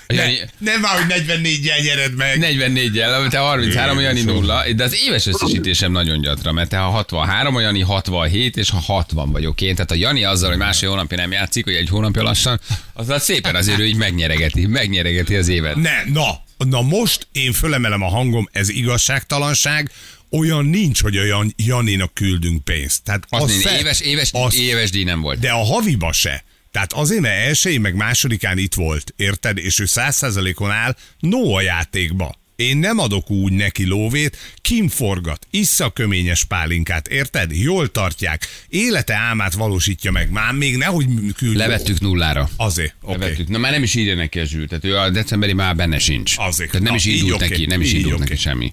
ne, 0.07 0.25
nem 0.59 0.81
már, 0.81 1.03
hogy 1.03 1.23
44-jel 1.27 1.83
nyered 1.83 2.15
meg. 2.15 2.39
44-jel, 2.41 3.29
te 3.29 3.39
33, 3.39 4.01
Jani 4.01 4.17
Jézusom. 4.19 4.35
nulla, 4.37 4.73
de 4.73 4.85
az 4.85 4.97
éves 5.07 5.27
összesítésem 5.27 5.93
nagyon 5.93 6.21
gyatra, 6.21 6.53
mert 6.53 6.69
te 6.69 6.77
ha 6.77 6.91
63, 6.91 7.57
a 7.57 7.61
Jani 7.61 7.81
67, 7.81 8.57
és 8.57 8.71
ha 8.71 8.79
60 8.79 9.31
vagyok 9.31 9.61
én. 9.61 9.75
Tehát 9.75 9.91
a 9.91 9.95
Jani 9.95 10.25
azzal, 10.25 10.49
hogy 10.49 10.59
másfél 10.59 10.89
hónapja 10.89 11.17
nem 11.17 11.33
játszik, 11.33 11.65
hogy 11.65 11.75
egy 11.75 11.89
hónapja 11.89 12.23
lassan, 12.23 12.61
azzal 12.93 13.19
szépen 13.19 13.55
azért 13.55 13.79
ő 13.79 13.87
így 13.87 13.97
megnyeregeti, 13.97 14.67
megnyeregeti 14.67 15.37
az 15.37 15.49
évet. 15.49 15.75
Ne, 15.77 16.05
na, 16.13 16.43
na 16.59 16.81
most 16.83 17.27
én 17.33 17.53
fölemelem 17.53 18.03
a 18.03 18.09
hangom, 18.09 18.49
ez 18.53 18.69
igazságtalanság, 18.69 19.91
olyan 20.31 20.65
nincs, 20.67 21.03
hogy 21.03 21.19
olyan 21.19 21.55
Janinak 21.57 22.15
küldünk 22.15 22.65
pénzt. 22.65 23.03
Tehát 23.03 23.25
az 23.29 23.39
mondja, 23.41 23.69
fe- 23.69 23.81
éves, 23.81 24.01
éves, 24.01 24.29
az- 24.33 24.57
éves 24.59 24.91
díj 24.91 25.05
nem 25.05 25.21
volt. 25.21 25.39
De 25.39 25.51
a 25.51 25.65
haviba 25.65 26.13
se. 26.13 26.45
Tehát 26.75 26.93
azért, 26.93 27.21
mert 27.21 27.47
elsőjén 27.47 27.81
meg 27.81 27.95
másodikán 27.95 28.59
itt 28.59 28.75
volt, 28.75 29.15
érted? 29.17 29.59
És 29.59 29.79
ő 29.79 29.85
száz 29.85 30.17
százalékon 30.17 30.71
áll, 30.71 30.97
no 31.19 31.55
a 31.55 31.61
játékba. 31.61 32.35
Én 32.57 32.77
nem 32.77 32.99
adok 32.99 33.31
úgy 33.31 33.53
neki 33.53 33.85
lóvét, 33.85 34.37
Kim 34.63 34.89
forgat, 34.89 35.47
issza 35.51 35.91
köményes 35.91 36.45
pálinkát, 36.45 37.09
érted? 37.09 37.57
Jól 37.57 37.91
tartják, 37.91 38.47
élete 38.69 39.15
álmát 39.15 39.53
valósítja 39.53 40.11
meg, 40.11 40.31
már 40.31 40.53
még 40.53 40.77
nehogy 40.77 41.07
küld. 41.37 41.57
Levettük 41.57 42.01
nullára. 42.01 42.49
Azért, 42.57 42.95
oké. 43.03 43.15
Okay. 43.15 43.29
Levettük. 43.29 43.49
Na 43.49 43.59
már 43.59 43.73
nem 43.73 43.83
is 43.83 43.95
írja 43.95 44.15
neki 44.15 44.41
a 44.41 44.45
zsűr, 44.45 44.69
tehát 44.69 44.85
ő 44.85 44.97
a 44.97 45.11
decemberi 45.11 45.53
már 45.53 45.77
benne 45.77 45.99
sincs. 45.99 46.35
Azért. 46.37 46.71
Tehát 46.71 46.85
nem 46.85 46.93
Na, 46.93 46.99
is 46.99 47.05
így 47.05 47.19
indult 47.23 47.41
neki, 47.41 47.67
nem 47.67 47.81
is 47.81 47.93
Így 47.93 47.99
indult 47.99 48.15
oké. 48.15 48.23
neki 48.23 48.41
semmi. 48.41 48.71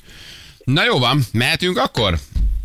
Na 0.64 0.84
jó 0.84 1.00
van, 1.00 1.26
mehetünk 1.32 1.78
akkor? 1.78 2.20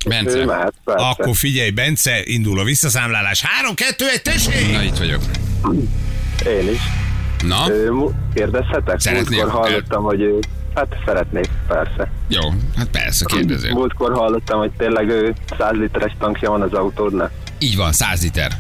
Bence. 0.08 0.44
Mehet, 0.44 0.74
persze. 0.84 1.06
Akkor 1.06 1.36
figyelj, 1.36 1.70
Bence, 1.70 2.22
indul 2.24 2.58
a 2.58 2.64
visszaszámlálás. 2.64 3.42
3, 3.42 3.74
2, 3.74 4.04
1, 4.14 4.22
tessék! 4.22 4.72
Na 4.72 4.82
itt 4.82 4.96
vagyok. 4.96 5.20
Én 6.46 6.72
is. 6.72 6.80
Na, 7.42 7.64
Kérdezhetek? 8.34 9.00
Szeretnél? 9.00 9.38
Múltkor 9.44 9.60
hallottam, 9.60 10.02
hogy 10.02 10.20
ő... 10.20 10.38
Hát 10.74 10.96
szeretnék, 11.04 11.48
persze. 11.68 12.10
jó, 12.28 12.40
hát 12.76 12.86
persze, 12.88 13.24
kérdező. 13.24 13.72
Múltkor 13.72 14.12
hallottam, 14.12 14.58
hogy 14.58 14.70
tényleg 14.78 15.08
ő 15.08 15.34
100 15.58 15.76
literes 15.76 16.12
tankja 16.18 16.50
van 16.50 16.62
az 16.62 16.72
autódnak. 16.72 17.30
Így 17.58 17.76
van, 17.76 17.92
100 17.92 18.22
liter. 18.22 18.52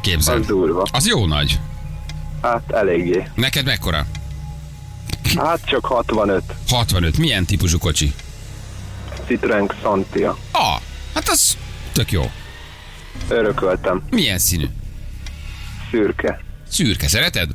Képzeld. 0.00 0.40
Az 0.40 0.46
durva. 0.46 0.82
Az 0.92 1.06
jó 1.06 1.26
nagy. 1.26 1.58
Hát 2.42 2.70
eléggé. 2.70 3.28
Neked 3.34 3.64
mekkora? 3.64 4.06
Hát 5.36 5.60
csak 5.64 5.84
65. 5.84 6.42
65. 6.68 7.18
Milyen 7.18 7.44
típusú 7.44 7.78
kocsi? 7.78 8.12
Citroen 9.26 9.66
Xantia. 9.66 10.38
Ah, 10.50 10.80
hát 11.14 11.28
az 11.28 11.56
tök 11.92 12.12
jó. 12.12 12.30
Örököltem. 13.28 14.02
Milyen 14.10 14.38
színű? 14.38 14.66
Szürke. 15.90 16.40
Szürke, 16.68 17.08
szereted? 17.08 17.50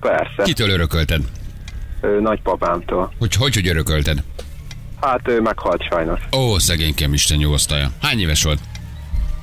Persze. 0.00 0.42
Kitől 0.42 0.70
örökölted? 0.70 1.22
Ő, 2.00 2.20
nagypapámtól. 2.20 3.12
Hogy, 3.18 3.34
hogy, 3.34 3.54
hogy 3.54 3.68
örökölted? 3.68 4.22
Hát 5.00 5.28
ő 5.28 5.40
meghalt 5.40 5.82
sajnos. 5.90 6.20
Ó, 6.36 6.58
szegénykem 6.58 7.12
Isten 7.12 7.38
nyugosztalja. 7.38 7.90
Hány 8.02 8.20
éves 8.20 8.42
volt? 8.42 8.60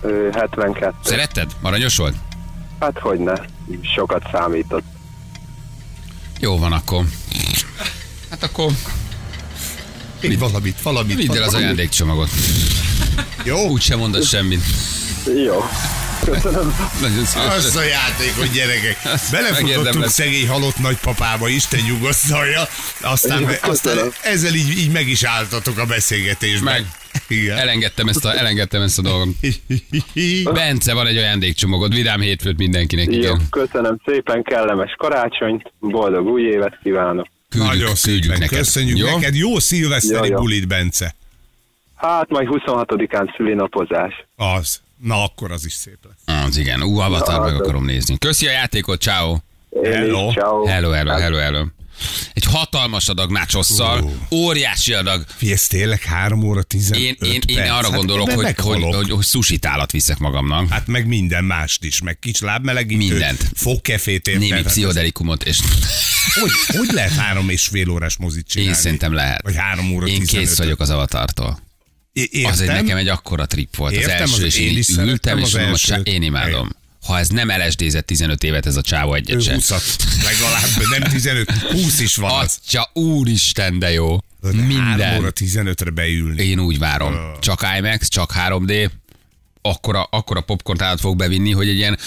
Ő 0.04 0.30
72. 0.34 0.94
Szeretted? 1.04 1.52
Aranyos 1.62 1.98
volt? 1.98 2.16
Hát 2.80 3.00
hogyne. 3.00 3.46
Sokat 3.96 4.24
számított. 4.32 4.84
Jó 6.40 6.58
van 6.58 6.72
akkor. 6.72 7.04
Hát 8.30 8.44
akkor 8.44 8.72
Vidd 10.22 10.40
valamit, 10.40 10.82
valamit. 10.82 11.16
vidd 11.16 11.36
el 11.36 11.44
az 11.44 11.54
ajándékcsomagot. 11.54 12.30
Jó? 13.44 13.68
Úgy 13.68 13.82
sem 13.82 14.00
mondod 14.00 14.24
semmit. 14.24 14.62
Jó. 15.46 15.64
Köszönöm. 16.24 16.76
Nagyon 17.02 17.26
Az 17.58 17.76
a 17.76 17.84
játékos 17.84 18.50
gyerekek. 18.50 18.98
Azt 19.04 19.32
Belefutottunk 19.32 20.08
szegény 20.08 20.48
halott 20.48 20.78
nagypapába, 20.80 21.48
Isten 21.48 21.80
nyugosztalja. 21.88 22.62
Aztán, 23.02 23.48
aztán 23.62 23.98
ezzel 24.24 24.54
így, 24.54 24.78
így 24.78 24.92
meg 24.92 25.08
is 25.08 25.24
álltatok 25.24 25.78
a 25.78 25.86
beszélgetésben. 25.86 26.74
Meg. 26.74 26.86
Igen. 27.28 27.58
Elengedtem 27.58 28.08
ezt 28.08 28.26
a, 28.26 28.38
elengedtem 28.38 28.82
ezt 28.82 29.00
a 29.00 29.02
dolgot. 29.02 29.28
Bence, 30.54 30.94
van 30.94 31.08
egy 31.08 31.18
ajándékcsomagod. 31.18 31.94
Vidám 31.94 32.20
hétfőt 32.20 32.58
mindenkinek. 32.58 33.06
Jó, 33.06 33.18
Igen. 33.20 33.42
köszönöm 33.50 33.98
szépen, 34.06 34.44
kellemes 34.44 34.96
karácsonyt, 34.98 35.72
boldog 35.80 36.28
új 36.28 36.42
évet 36.42 36.80
kívánok. 36.84 37.28
Küldjük, 37.50 37.74
Nagyon 37.74 37.94
küldjük 38.04 38.38
neked. 38.38 38.58
köszönjük 38.58 38.98
Jó? 38.98 39.16
neked. 39.16 39.36
Jó 39.36 39.60
szilveszteri 39.60 40.30
bulit, 40.34 40.68
Bence. 40.68 41.16
Hát 41.96 42.30
majd 42.30 42.48
26-án 42.52 43.36
szülinapozás. 43.38 44.26
Az. 44.36 44.80
Na, 44.98 45.24
akkor 45.24 45.52
az 45.52 45.66
is 45.66 45.74
szép 45.74 45.98
lesz. 46.04 46.46
Az 46.48 46.58
igen. 46.58 46.82
Ú, 46.84 47.00
Avatar 47.00 47.40
meg 47.40 47.54
az- 47.54 47.60
akarom 47.60 47.86
nézni. 47.86 48.18
Köszi 48.18 48.48
a 48.48 48.52
játékot, 48.52 49.02
ciao. 49.02 49.38
Hello. 49.84 50.30
Hello, 50.66 50.92
hello, 50.92 51.12
hello, 51.12 51.38
hello. 51.38 51.66
Egy 52.34 52.44
hatalmas 52.44 53.08
adag 53.08 53.32
nácsosszal, 53.32 54.12
óriási 54.32 54.94
adag. 54.94 55.26
Fi, 55.38 55.52
ez 55.52 55.68
tényleg 55.68 56.02
3 56.02 56.44
óra 56.44 56.64
15 56.64 57.02
Én, 57.02 57.16
én, 57.32 57.42
én 57.46 57.56
perc. 57.56 57.70
arra 57.70 57.88
Hát 57.88 57.96
gondolok, 57.96 58.30
ebben 58.30 58.36
hogy, 58.46 58.56
hogy, 58.56 58.66
meghalok. 58.66 58.96
hogy, 58.96 59.10
hogy 59.12 59.26
sushi 59.26 59.58
tálat 59.58 59.92
viszek 59.92 60.18
magamnak. 60.18 60.70
Hát 60.70 60.88
meg 60.88 61.08
minden 61.08 61.44
mást 61.44 61.84
is, 61.84 62.02
meg 62.02 62.20
kis 62.20 62.40
lábmelegítőt, 62.40 63.08
Mindent. 63.10 63.50
fogkefét 63.56 64.28
érted? 64.28 64.42
Némi 64.42 64.52
Hát 64.56 64.64
pszichodelikumot, 64.66 65.44
és 65.44 65.60
Hogy, 66.42 66.52
hogy 66.78 66.90
lehet 66.92 67.14
három 67.14 67.50
és 67.50 67.66
fél 67.68 67.90
órás 67.90 68.18
mozit 68.18 68.48
csinálni? 68.48 68.74
én 68.74 68.80
szerintem 68.82 69.14
lehet. 69.14 69.42
Vagy 69.42 69.56
három 69.56 69.92
óra 69.94 70.08
Én 70.08 70.20
15 70.20 70.46
kész 70.48 70.58
vagyok 70.58 70.80
az 70.80 70.90
avatartól. 70.90 71.60
Értem, 72.14 72.52
Az 72.52 72.62
egy 72.62 72.68
nekem 72.68 72.98
egy 72.98 73.08
akkora 73.08 73.46
trip 73.46 73.76
volt. 73.76 73.92
Az 73.96 74.00
Értem, 74.00 74.18
első, 74.22 74.34
az- 74.34 74.42
és 74.42 74.56
én 74.58 74.70
én 74.72 74.78
is 74.78 74.88
ültem, 74.90 75.38
és 75.38 75.54
az 75.54 75.54
mondom, 75.54 76.14
én 76.14 76.22
imádom. 76.22 76.70
Ha 77.08 77.20
ez 77.20 77.28
nem 77.28 77.50
LSD-zett 77.52 78.06
15 78.06 78.44
évet 78.44 78.66
ez 78.66 78.76
a 78.76 78.82
csávó 78.82 79.14
egyet 79.14 79.42
sem. 79.42 79.54
20 79.54 79.70
legalább, 80.24 81.00
nem 81.00 81.12
15, 81.12 81.52
20 81.52 82.00
is 82.00 82.16
van. 82.16 82.32
Atya, 82.32 82.90
úristen, 82.94 83.80
de 83.80 83.92
jó. 83.92 84.18
De 84.42 84.52
Minden. 84.52 85.18
óra 85.20 85.32
15-re 85.36 85.90
beülni. 85.90 86.44
Én 86.44 86.60
úgy 86.60 86.80
várom. 86.80 87.16
Csak 87.40 87.68
IMAX, 87.78 88.08
csak 88.08 88.34
3D, 88.36 88.90
akkora, 89.62 90.04
akkora 90.04 90.42
popcorn 90.42 90.78
tálat 90.78 91.00
fog 91.00 91.18
bevinni, 91.18 91.52
hogy 91.52 91.68
egy 91.70 91.76
ilyen 91.78 91.98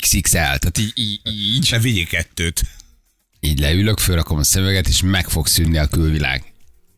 XXL, 0.00 0.30
tehát 0.32 0.78
így, 0.78 0.92
így, 0.94 1.20
így, 1.24 1.68
Ne 1.70 1.78
vigyél 1.78 2.06
kettőt. 2.06 2.62
így 3.40 3.58
leülök, 3.58 3.98
fölrakom 3.98 4.38
a 4.38 4.44
szemüveget, 4.44 4.88
és 4.88 5.02
meg 5.02 5.28
fog 5.28 5.46
szűnni 5.46 5.78
a 5.78 5.86
külvilág. 5.86 6.53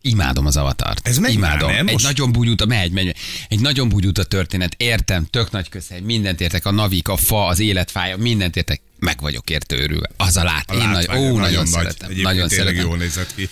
Imádom 0.07 0.47
az 0.47 0.57
avatart. 0.57 1.09
Ez 1.09 1.19
megy 1.19 1.33
Imádom. 1.33 1.69
már, 1.69 1.77
nem? 1.77 1.87
Egy 1.87 1.93
Most- 1.93 2.05
nagyon 2.05 2.33
bugyuta, 2.33 2.67
megy, 2.67 2.91
megy. 2.93 3.15
Egy 3.49 3.61
nagyon 3.61 3.89
bugyuta 3.89 4.25
történet. 4.25 4.75
Értem, 4.77 5.27
tök 5.31 5.51
nagy 5.51 5.69
köszön, 5.69 6.03
mindent 6.03 6.41
értek. 6.41 6.67
A 6.67 6.71
navik, 6.71 7.09
a 7.09 7.17
fa, 7.17 7.47
az 7.47 7.59
életfája, 7.61 8.17
mindent 8.17 8.57
értek. 8.57 8.81
Meg 8.99 9.21
vagyok 9.21 9.51
érte 9.51 9.77
örülve. 9.77 10.11
Az 10.17 10.37
a 10.37 10.45
lát. 10.45 10.71
A 10.71 10.75
Én 10.75 10.89
nagy, 10.89 11.07
ó, 11.17 11.39
nagyon, 11.39 11.53
nagy. 11.55 11.67
szeretem. 11.67 12.11
Egyébként 12.11 12.23
Nagyon 12.23 12.49
szeretem. 12.49 12.85
jól 12.87 12.97
nézett 12.97 13.35
ki. 13.35 13.49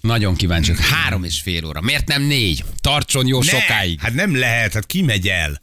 Nagyon 0.00 0.36
kíváncsiak. 0.36 0.78
Három 0.78 1.24
és 1.24 1.40
fél 1.40 1.64
óra. 1.64 1.80
Miért 1.80 2.08
nem 2.08 2.22
négy? 2.22 2.64
Tartson 2.80 3.26
jó 3.26 3.38
Ne, 3.42 3.50
sokáig. 3.50 4.00
Hát 4.00 4.14
nem 4.14 4.36
lehet, 4.38 4.72
hát 4.72 4.86
ki 4.86 5.02
megy 5.02 5.28
el 5.28 5.60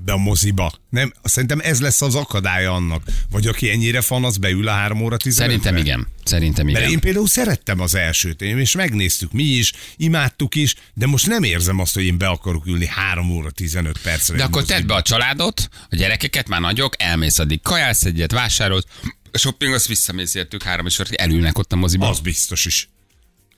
ebbe 0.00 0.12
a 0.12 0.16
moziba? 0.16 0.72
Nem, 0.90 1.12
szerintem 1.22 1.60
ez 1.62 1.80
lesz 1.80 2.02
az 2.02 2.14
akadálya 2.14 2.72
annak. 2.72 3.02
Vagy 3.30 3.46
aki 3.46 3.70
ennyire 3.70 4.00
fan, 4.00 4.24
az 4.24 4.36
beül 4.36 4.68
a 4.68 4.72
3 4.72 5.00
óra 5.00 5.16
15 5.16 5.48
Szerintem 5.48 5.76
igen. 5.76 6.06
Szerintem 6.24 6.68
igen. 6.68 6.80
Mert 6.80 6.92
én 6.92 7.00
például 7.00 7.28
szerettem 7.28 7.80
az 7.80 7.94
elsőt, 7.94 8.42
és 8.42 8.74
megnéztük 8.74 9.32
mi 9.32 9.42
is, 9.42 9.72
imádtuk 9.96 10.54
is, 10.54 10.74
de 10.94 11.06
most 11.06 11.26
nem 11.26 11.42
érzem 11.42 11.78
azt, 11.78 11.94
hogy 11.94 12.04
én 12.04 12.18
be 12.18 12.28
akarok 12.28 12.66
ülni 12.66 12.86
3 12.86 13.30
óra 13.30 13.50
15 13.50 13.98
percre. 13.98 14.36
De 14.36 14.42
akkor 14.42 14.60
moziba. 14.60 14.78
tedd 14.78 14.86
be 14.86 14.94
a 14.94 15.02
családot, 15.02 15.68
a 15.90 15.96
gyerekeket, 15.96 16.48
már 16.48 16.60
nagyok, 16.60 16.94
elmész 16.98 17.38
addig, 17.38 17.62
kajálsz 17.62 18.04
egyet, 18.04 18.32
vásárolsz, 18.32 18.84
shopping, 19.32 19.74
azt 19.74 19.86
visszamész 19.86 20.34
értük 20.34 20.62
három 20.62 20.86
és 20.86 20.98
elülnek 20.98 21.58
ott 21.58 21.72
a 21.72 21.76
moziba. 21.76 22.08
Az 22.08 22.20
biztos 22.20 22.64
is. 22.64 22.88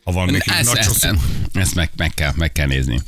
Ha 0.05 0.13
van 0.13 0.31
nekik 0.31 0.53
ezt, 0.53 0.75
ezt, 0.75 1.01
csoszú. 1.01 1.17
ezt 1.53 1.75
meg, 1.75 1.91
meg, 1.97 2.15
kell, 2.15 2.33
meg 2.37 2.53
kell 2.53 2.67
nézni. 2.67 3.03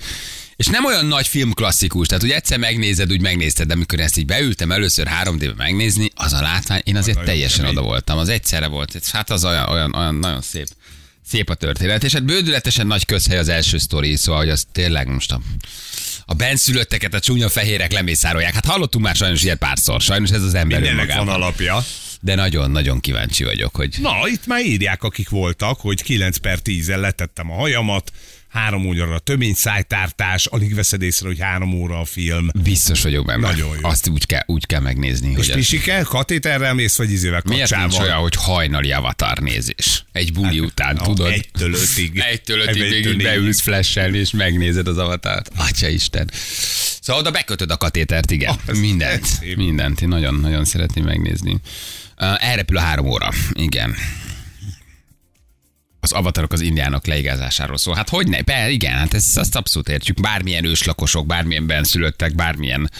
És 0.57 0.67
nem 0.67 0.85
olyan 0.85 1.07
nagy 1.07 1.27
film 1.27 1.53
klasszikus, 1.53 2.07
tehát 2.07 2.23
hogy 2.23 2.33
egyszer 2.33 2.59
megnézed, 2.59 3.12
úgy 3.12 3.21
megnézted, 3.21 3.67
de 3.67 3.75
amikor 3.75 4.01
ezt 4.01 4.17
így 4.17 4.27
beültem 4.27 4.73
először 4.73 5.09
3D-be 5.23 5.55
megnézni, 5.57 6.11
az 6.14 6.33
a 6.33 6.40
látvány, 6.40 6.81
én 6.85 6.97
azért 6.97 7.25
teljesen 7.25 7.64
oda 7.64 7.83
voltam, 7.83 8.19
az 8.19 8.29
egyszerre 8.29 8.67
volt, 8.67 9.01
hát 9.12 9.31
az 9.31 9.45
olyan, 9.45 9.69
olyan, 9.69 9.95
olyan 9.95 10.14
nagyon 10.14 10.43
szép. 10.43 10.67
Szép 11.27 11.51
a 11.51 11.55
történet, 11.55 12.05
és 12.05 12.12
hát 12.12 12.25
bődületesen 12.25 12.87
nagy 12.87 13.05
közhely 13.07 13.38
az 13.38 13.49
első 13.49 13.79
sztori, 13.79 14.17
szóval, 14.17 14.40
hogy 14.40 14.51
az 14.51 14.67
tényleg 14.73 15.09
most 15.09 15.33
a, 15.33 15.40
a 16.25 16.35
benszülötteket 16.35 17.14
a 17.14 17.21
csúnya 17.21 17.49
fehérek 17.49 17.93
lemészárolják. 17.93 18.55
Hát 18.55 18.64
hallottunk 18.64 19.05
már 19.05 19.17
sajnos 19.17 19.43
ilyet 19.43 19.59
párszor, 19.59 20.01
sajnos 20.01 20.31
ez 20.31 20.43
az 20.43 20.55
ember 20.55 20.81
Mindennek 20.81 21.17
van 21.17 21.29
alapja. 21.29 21.85
De 22.21 22.35
nagyon-nagyon 22.35 23.01
kíváncsi 23.01 23.45
vagyok, 23.45 23.77
hogy 23.77 23.97
Na, 24.01 24.12
itt 24.27 24.47
már 24.47 24.64
írják, 24.64 25.03
akik 25.03 25.29
voltak, 25.29 25.81
hogy 25.81 26.03
9 26.03 26.37
per 26.37 26.59
10-el 26.64 27.01
letettem 27.01 27.51
a 27.51 27.55
hajamat, 27.55 28.12
három 28.55 28.87
óra 28.87 29.19
tömény 29.19 29.55
szájtártás, 29.55 30.47
alig 30.47 30.75
veszed 30.75 31.03
észre, 31.03 31.27
hogy 31.27 31.40
három 31.40 31.75
óra 31.75 32.01
a 32.01 32.05
film. 32.05 32.49
biztos 32.62 33.03
vagyok 33.03 33.27
benne. 33.27 33.47
Nagyon 33.47 33.77
jó. 33.81 33.88
Azt 33.88 34.09
úgy 34.09 34.27
kell, 34.27 34.43
úgy 34.47 34.67
kell 34.67 34.81
megnézni. 34.81 35.31
És 35.31 35.37
hogy 35.37 35.51
pisike, 35.55 36.03
katéterrel 36.03 36.75
mész, 36.75 36.97
vagy 36.97 37.11
izével 37.12 37.43
Miért 37.45 37.71
nincs 37.71 37.83
kacsával? 37.83 38.07
olyan, 38.07 38.21
hogy 38.21 38.35
hajnali 38.37 38.93
avatar 38.93 39.38
nézés? 39.38 40.05
Egy 40.12 40.33
buli 40.33 40.61
után, 40.61 40.95
Na, 40.95 41.03
tudod? 41.03 41.31
Egytől 41.31 41.73
ötig. 41.73 42.19
Egytől 42.31 42.61
ötig 42.61 42.83
végig 42.83 43.23
beülsz 43.23 43.61
flashelni, 43.61 44.19
és 44.19 44.31
megnézed 44.31 44.87
az 44.88 44.99
avatárt. 44.99 45.51
Atya 45.57 45.88
Isten. 45.88 46.31
Szóval 47.01 47.23
oda 47.23 47.31
bekötöd 47.31 47.71
a 47.71 47.77
katétert, 47.77 48.31
igen. 48.31 48.55
Ah, 48.67 48.75
mindent. 48.75 49.57
mindent. 49.57 50.01
Én 50.01 50.09
nagyon-nagyon 50.09 50.64
szeretném 50.64 51.05
megnézni. 51.05 51.53
Uh, 51.53 52.45
elrepül 52.49 52.76
a 52.76 52.81
három 52.81 53.07
óra. 53.07 53.28
Igen. 53.53 53.95
Az 56.05 56.12
avatarok 56.12 56.52
az 56.52 56.61
indiánok 56.61 57.07
leigázásáról 57.07 57.76
szól. 57.76 57.94
Hát 57.94 58.09
hogy 58.09 58.28
ne? 58.28 58.42
Be, 58.42 58.70
igen, 58.70 58.92
hát 58.92 59.14
ezt, 59.14 59.36
azt 59.36 59.57
abszolút 59.57 59.88
értjük. 59.88 60.20
Bármilyen 60.20 60.64
őslakosok, 60.64 61.26
bármilyen 61.26 61.66
benszülöttek, 61.66 62.34
bármilyen 62.34 62.90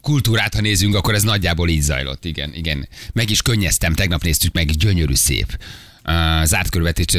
kultúrát, 0.00 0.54
ha 0.54 0.60
nézünk, 0.60 0.94
akkor 0.94 1.14
ez 1.14 1.22
nagyjából 1.22 1.68
így 1.68 1.80
zajlott. 1.80 2.24
Igen, 2.24 2.54
igen. 2.54 2.88
Meg 3.12 3.30
is 3.30 3.42
könnyeztem, 3.42 3.94
tegnap 3.94 4.22
néztük 4.22 4.52
meg, 4.52 4.66
gyönyörű 4.70 5.14
szép. 5.14 5.58
Uh, 6.04 6.44
zárt 6.44 6.68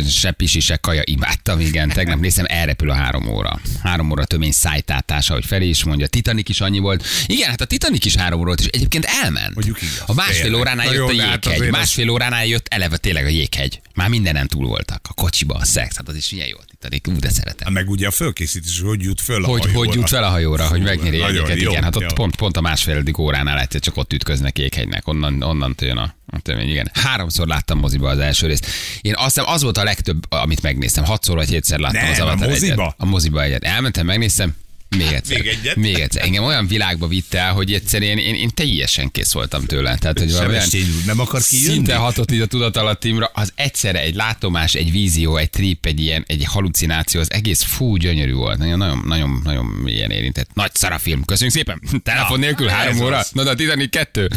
se 0.09 0.31
pisi, 0.31 0.59
se 0.59 0.75
kaja 0.75 1.01
imádtam, 1.05 1.59
igen. 1.59 1.89
Tegnap 1.89 2.19
nézem, 2.19 2.45
elrepül 2.47 2.89
a 2.89 2.93
három 2.93 3.27
óra. 3.27 3.59
Három 3.83 4.11
óra 4.11 4.25
tömény 4.25 4.51
szájtátása, 4.51 5.33
hogy 5.33 5.45
felé 5.45 5.67
is 5.67 5.83
mondja. 5.83 6.07
Titanic 6.07 6.49
is 6.49 6.61
annyi 6.61 6.79
volt. 6.79 7.05
Igen, 7.25 7.49
hát 7.49 7.61
a 7.61 7.65
Titanic 7.65 8.05
is 8.05 8.15
három 8.15 8.39
óra 8.39 8.47
volt, 8.47 8.59
és 8.59 8.65
egyébként 8.65 9.05
elment. 9.23 9.53
Mondjuk 9.53 9.81
igaz, 9.81 10.03
A 10.05 10.13
másfél 10.13 10.41
tényleg. 10.41 10.59
óránál 10.59 10.93
jött 10.93 11.09
a 11.09 11.21
hát 11.21 11.45
jéghegy. 11.45 11.71
Másfél 11.71 12.09
óránál 12.09 12.45
jött 12.45 12.67
eleve 12.67 12.97
tényleg 12.97 13.25
a 13.25 13.29
jéghegy. 13.29 13.81
Már 13.95 14.09
mindenen 14.09 14.47
túl 14.47 14.67
voltak. 14.67 15.05
A 15.09 15.13
kocsiba, 15.13 15.53
a 15.55 15.65
szex, 15.65 15.95
hát 15.95 16.07
az 16.07 16.15
is 16.15 16.31
milyen 16.31 16.47
jó 16.47 16.57
a 16.57 16.63
Titanic. 16.69 17.07
Ú, 17.07 17.19
de 17.19 17.29
szeretem. 17.29 17.73
Meg 17.73 17.89
ugye 17.89 18.07
a 18.07 18.11
fölkészítés, 18.11 18.79
hogy 18.79 19.01
jut 19.01 19.21
föl 19.21 19.43
a 19.43 19.47
Hogy, 19.47 19.61
hajóra. 19.61 19.77
hogy 19.77 19.93
jut 19.95 20.09
fel 20.09 20.23
a 20.23 20.29
hajóra, 20.29 20.67
hogy 20.67 20.79
Fú, 20.79 20.85
megnyeri 20.85 21.21
egyeket. 21.21 21.59
jó, 21.61 21.69
Igen, 21.71 21.83
hát 21.83 21.95
ott 21.95 22.01
jó. 22.01 22.07
pont, 22.13 22.35
pont 22.35 22.57
a 22.57 22.61
másféledik 22.61 23.17
óránál 23.17 23.59
egyszer 23.59 23.79
csak 23.81 23.97
ott 23.97 24.13
ütköznek 24.13 24.57
jéghegynek. 24.59 25.07
Onnan, 25.07 25.41
onnan 25.41 25.75
jön 25.79 25.97
a 25.97 26.15
tömény. 26.39 26.69
Igen. 26.69 26.89
Háromszor 26.93 27.47
láttam 27.47 27.79
moziba 27.79 28.09
az 28.09 28.19
első 28.19 28.47
részt. 28.47 28.67
Én 29.01 29.13
azt 29.15 29.23
hiszem, 29.35 29.45
az 29.53 29.61
volt 29.61 29.77
a 29.77 29.83
legtöbb, 29.83 30.23
amit 30.29 30.61
megnéztem. 30.61 31.03
Hatszor 31.03 31.35
vagy 31.35 31.49
hétszer 31.49 31.79
láttam 31.79 32.01
Nem, 32.01 32.11
az 32.11 32.19
a 32.19 32.23
Avatar 32.23 32.47
moziba? 32.47 32.83
egyet. 32.83 32.95
A 32.97 33.05
moziba 33.05 33.43
egyet. 33.43 33.63
Elmentem, 33.63 34.05
megnéztem, 34.05 34.55
még 34.97 35.07
egyszer. 35.11 35.37
Még 35.37 35.47
egyet? 35.47 35.75
Még 35.75 35.99
egyszer. 35.99 36.23
Engem 36.23 36.43
olyan 36.43 36.67
világba 36.67 37.07
vitt 37.07 37.33
el, 37.33 37.53
hogy 37.53 37.73
egyszer 37.73 38.01
én, 38.01 38.17
én, 38.17 38.35
én 38.35 38.49
teljesen 38.49 39.11
kész 39.11 39.31
voltam 39.31 39.65
tőle. 39.65 39.97
Tehát, 39.97 40.19
hogy 40.19 40.33
olyan- 40.33 40.63
nem 41.05 41.19
akar 41.19 41.41
kijönni? 41.43 41.73
Szinte 41.73 41.95
hatott 41.95 42.31
így 42.31 42.41
a 42.41 42.45
tudatalattimra, 42.45 43.31
az 43.33 43.51
egyszerre 43.55 43.99
egy 44.01 44.15
látomás, 44.15 44.73
egy 44.73 44.91
vízió, 44.91 45.37
egy 45.37 45.49
trip, 45.49 45.85
egy 45.85 45.99
ilyen, 45.99 46.23
egy 46.27 46.45
halucináció, 46.45 47.19
az 47.19 47.31
egész 47.31 47.61
fú, 47.61 47.95
gyönyörű 47.95 48.33
volt. 48.33 48.57
Nagyon, 48.57 48.77
nagyon, 48.77 49.01
nagyon, 49.05 49.41
nagyon 49.43 49.83
ilyen 49.87 50.11
érintett. 50.11 50.49
Nagy 50.53 50.75
szara 50.75 50.97
film. 50.97 51.25
Köszönjük 51.25 51.55
szépen. 51.55 51.81
Telefon 52.03 52.39
nélkül 52.39 52.67
ez 52.69 52.73
három 52.73 52.95
az. 52.95 53.01
óra. 53.01 53.23
Na, 53.31 53.43
de 53.43 53.49
a 53.49 53.55
Titanic 53.55 53.89
kettő. 53.91 54.29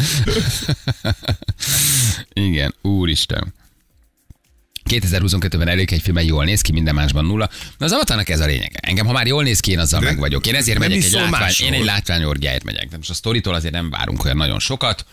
Igen, 2.33 2.75
úristen. 2.81 3.53
2022-ben 4.89 5.67
elég 5.67 5.93
egy 5.93 6.01
filmen 6.01 6.23
jól 6.23 6.45
néz 6.45 6.61
ki, 6.61 6.71
minden 6.71 6.95
másban 6.95 7.25
nulla. 7.25 7.49
Na 7.77 7.85
az 7.85 7.91
avatarnak 7.91 8.29
ez 8.29 8.39
a 8.39 8.45
lényeg. 8.45 8.71
Engem, 8.81 9.05
ha 9.05 9.11
már 9.11 9.27
jól 9.27 9.43
néz 9.43 9.59
ki, 9.59 9.71
én 9.71 9.79
azzal 9.79 9.99
De 9.99 10.05
meg 10.05 10.17
vagyok. 10.17 10.47
Én 10.47 10.55
ezért 10.55 10.79
megyek 10.79 11.03
egy 11.03 11.11
látvány, 11.11 11.29
másról. 11.29 11.69
én 11.69 11.73
egy 11.73 11.85
látványorgiáért 11.85 12.63
megyek. 12.63 12.87
De 12.89 12.97
most 12.97 13.09
a 13.09 13.13
sztoritól 13.13 13.53
azért 13.53 13.73
nem 13.73 13.89
várunk 13.89 14.23
olyan 14.23 14.37
nagyon 14.37 14.59
sokat, 14.59 15.05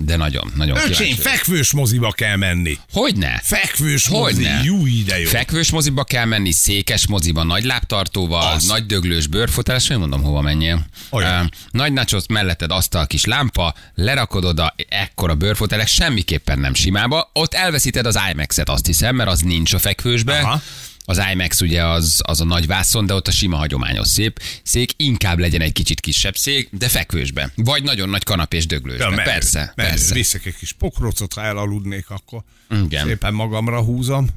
de 0.00 0.16
nagyon, 0.16 0.52
nagyon 0.56 0.76
Öcsém, 0.76 0.90
kíváncsi 0.92 1.14
fekvős 1.20 1.72
moziba 1.72 2.12
kell 2.12 2.36
menni. 2.36 2.78
Hogyne? 2.92 3.40
Fekvős 3.44 4.08
mozi, 4.08 4.44
Hogyne? 4.44 4.60
jó 4.64 4.86
ide 4.86 5.18
jó. 5.20 5.28
Fekvős 5.28 5.70
moziba 5.70 6.04
kell 6.04 6.24
menni, 6.24 6.52
székes 6.52 7.06
moziba, 7.06 7.42
nagy 7.42 7.64
lábtartóval, 7.64 8.52
Az. 8.52 8.64
nagy 8.64 8.86
döglős 8.86 9.26
bőrfotelás, 9.26 9.86
nem 9.86 9.98
mondom, 9.98 10.22
hova 10.22 10.40
menjél. 10.40 10.86
Olyan. 11.10 11.50
Nagy 11.70 11.92
nachos 11.92 12.22
melletted 12.28 12.70
asztal 12.70 13.06
kis 13.06 13.24
lámpa, 13.24 13.74
lerakod 13.94 14.44
oda 14.44 14.74
ekkora 14.88 15.34
bőrfotelek, 15.34 15.86
semmiképpen 15.86 16.58
nem 16.58 16.74
simába. 16.74 17.30
Ott 17.32 17.54
elveszíted 17.54 18.06
az 18.06 18.18
IMAX-et, 18.32 18.68
azt 18.68 18.86
hiszem, 18.86 19.14
mert 19.16 19.30
az 19.30 19.40
nincs 19.40 19.72
a 19.72 19.78
fekvősbe. 19.78 20.38
Aha. 20.38 20.62
Az 21.08 21.22
IMAX 21.32 21.60
ugye 21.60 21.84
az, 21.84 22.20
az 22.24 22.40
a 22.40 22.44
nagy 22.44 22.66
vászon, 22.66 23.06
de 23.06 23.14
ott 23.14 23.28
a 23.28 23.30
sima 23.30 23.56
hagyományos 23.56 24.08
szép 24.08 24.40
szék. 24.62 24.92
Inkább 24.96 25.38
legyen 25.38 25.60
egy 25.60 25.72
kicsit 25.72 26.00
kisebb 26.00 26.36
szék, 26.36 26.68
de 26.72 26.88
fekvősbe. 26.88 27.52
Vagy 27.54 27.82
nagyon 27.82 28.08
nagy 28.08 28.24
kanapés 28.24 28.66
döglősbe. 28.66 29.04
Ja, 29.04 29.10
menő, 29.10 29.22
persze, 29.22 29.72
menő. 29.74 29.88
persze. 29.90 30.14
Viszek 30.14 30.46
egy 30.46 30.56
kis 30.56 30.72
pokrocot, 30.72 31.32
ha 31.32 31.42
elaludnék, 31.42 32.10
akkor 32.10 32.42
Igen. 32.84 33.06
szépen 33.06 33.34
magamra 33.34 33.80
húzom. 33.80 34.28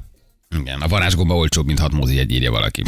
Igen, 0.58 0.80
a 0.80 0.88
varázsgomba 0.88 1.34
olcsóbb, 1.36 1.66
mint 1.66 1.78
hat 1.78 1.92
mozi 1.92 2.18
egy 2.18 2.32
írja 2.32 2.50
valaki. 2.50 2.82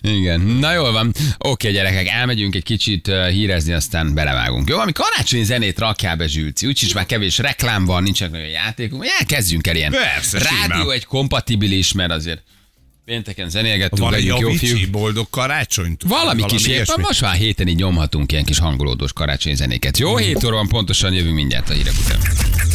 Igen, 0.00 0.40
na 0.40 0.72
jól 0.72 0.92
van. 0.92 1.14
Oké, 1.38 1.72
gyerekek, 1.72 2.06
elmegyünk 2.08 2.54
egy 2.54 2.62
kicsit 2.62 3.10
hírezni, 3.30 3.72
aztán 3.72 4.14
belevágunk. 4.14 4.68
Jó, 4.68 4.78
ami 4.78 4.92
karácsonyi 4.92 5.44
zenét 5.44 5.78
rakjál 5.78 6.16
be, 6.16 6.26
Zsülci. 6.26 6.66
Úgyis 6.66 6.92
már 6.92 7.06
kevés 7.06 7.38
reklám 7.38 7.84
van, 7.84 8.02
nincsenek 8.02 8.32
nagyon 8.32 8.48
játékunk. 8.48 9.04
Ja, 9.04 9.26
kezdjünk 9.26 9.66
el 9.66 9.76
ilyen. 9.76 9.90
Persze, 9.92 10.38
Rádió 10.38 10.80
simán. 10.80 10.90
egy 10.90 11.04
kompatibilis, 11.04 11.92
mert 11.92 12.10
azért 12.10 12.42
pénteken 13.04 13.48
zenélgettünk, 13.50 14.10
legyünk 14.10 14.38
jó 14.38 14.52
fiúk. 14.52 14.90
boldog 14.90 15.26
karácsonyt? 15.30 16.02
Valami, 16.02 16.44
kis 16.46 16.66
éppen, 16.66 17.00
most 17.00 17.20
már 17.20 17.34
héten 17.34 17.68
így 17.68 17.76
nyomhatunk 17.76 18.32
ilyen 18.32 18.44
kis 18.44 18.58
hangolódós 18.58 19.12
karácsonyi 19.12 19.54
zenéket. 19.54 19.98
Jó, 19.98 20.16
hét 20.16 20.44
óra 20.44 20.54
van, 20.54 20.68
pontosan 20.68 21.12
jövünk 21.12 21.34
mindjárt 21.34 21.70
a 21.70 21.72
hírek 21.72 21.94
után. 22.04 22.18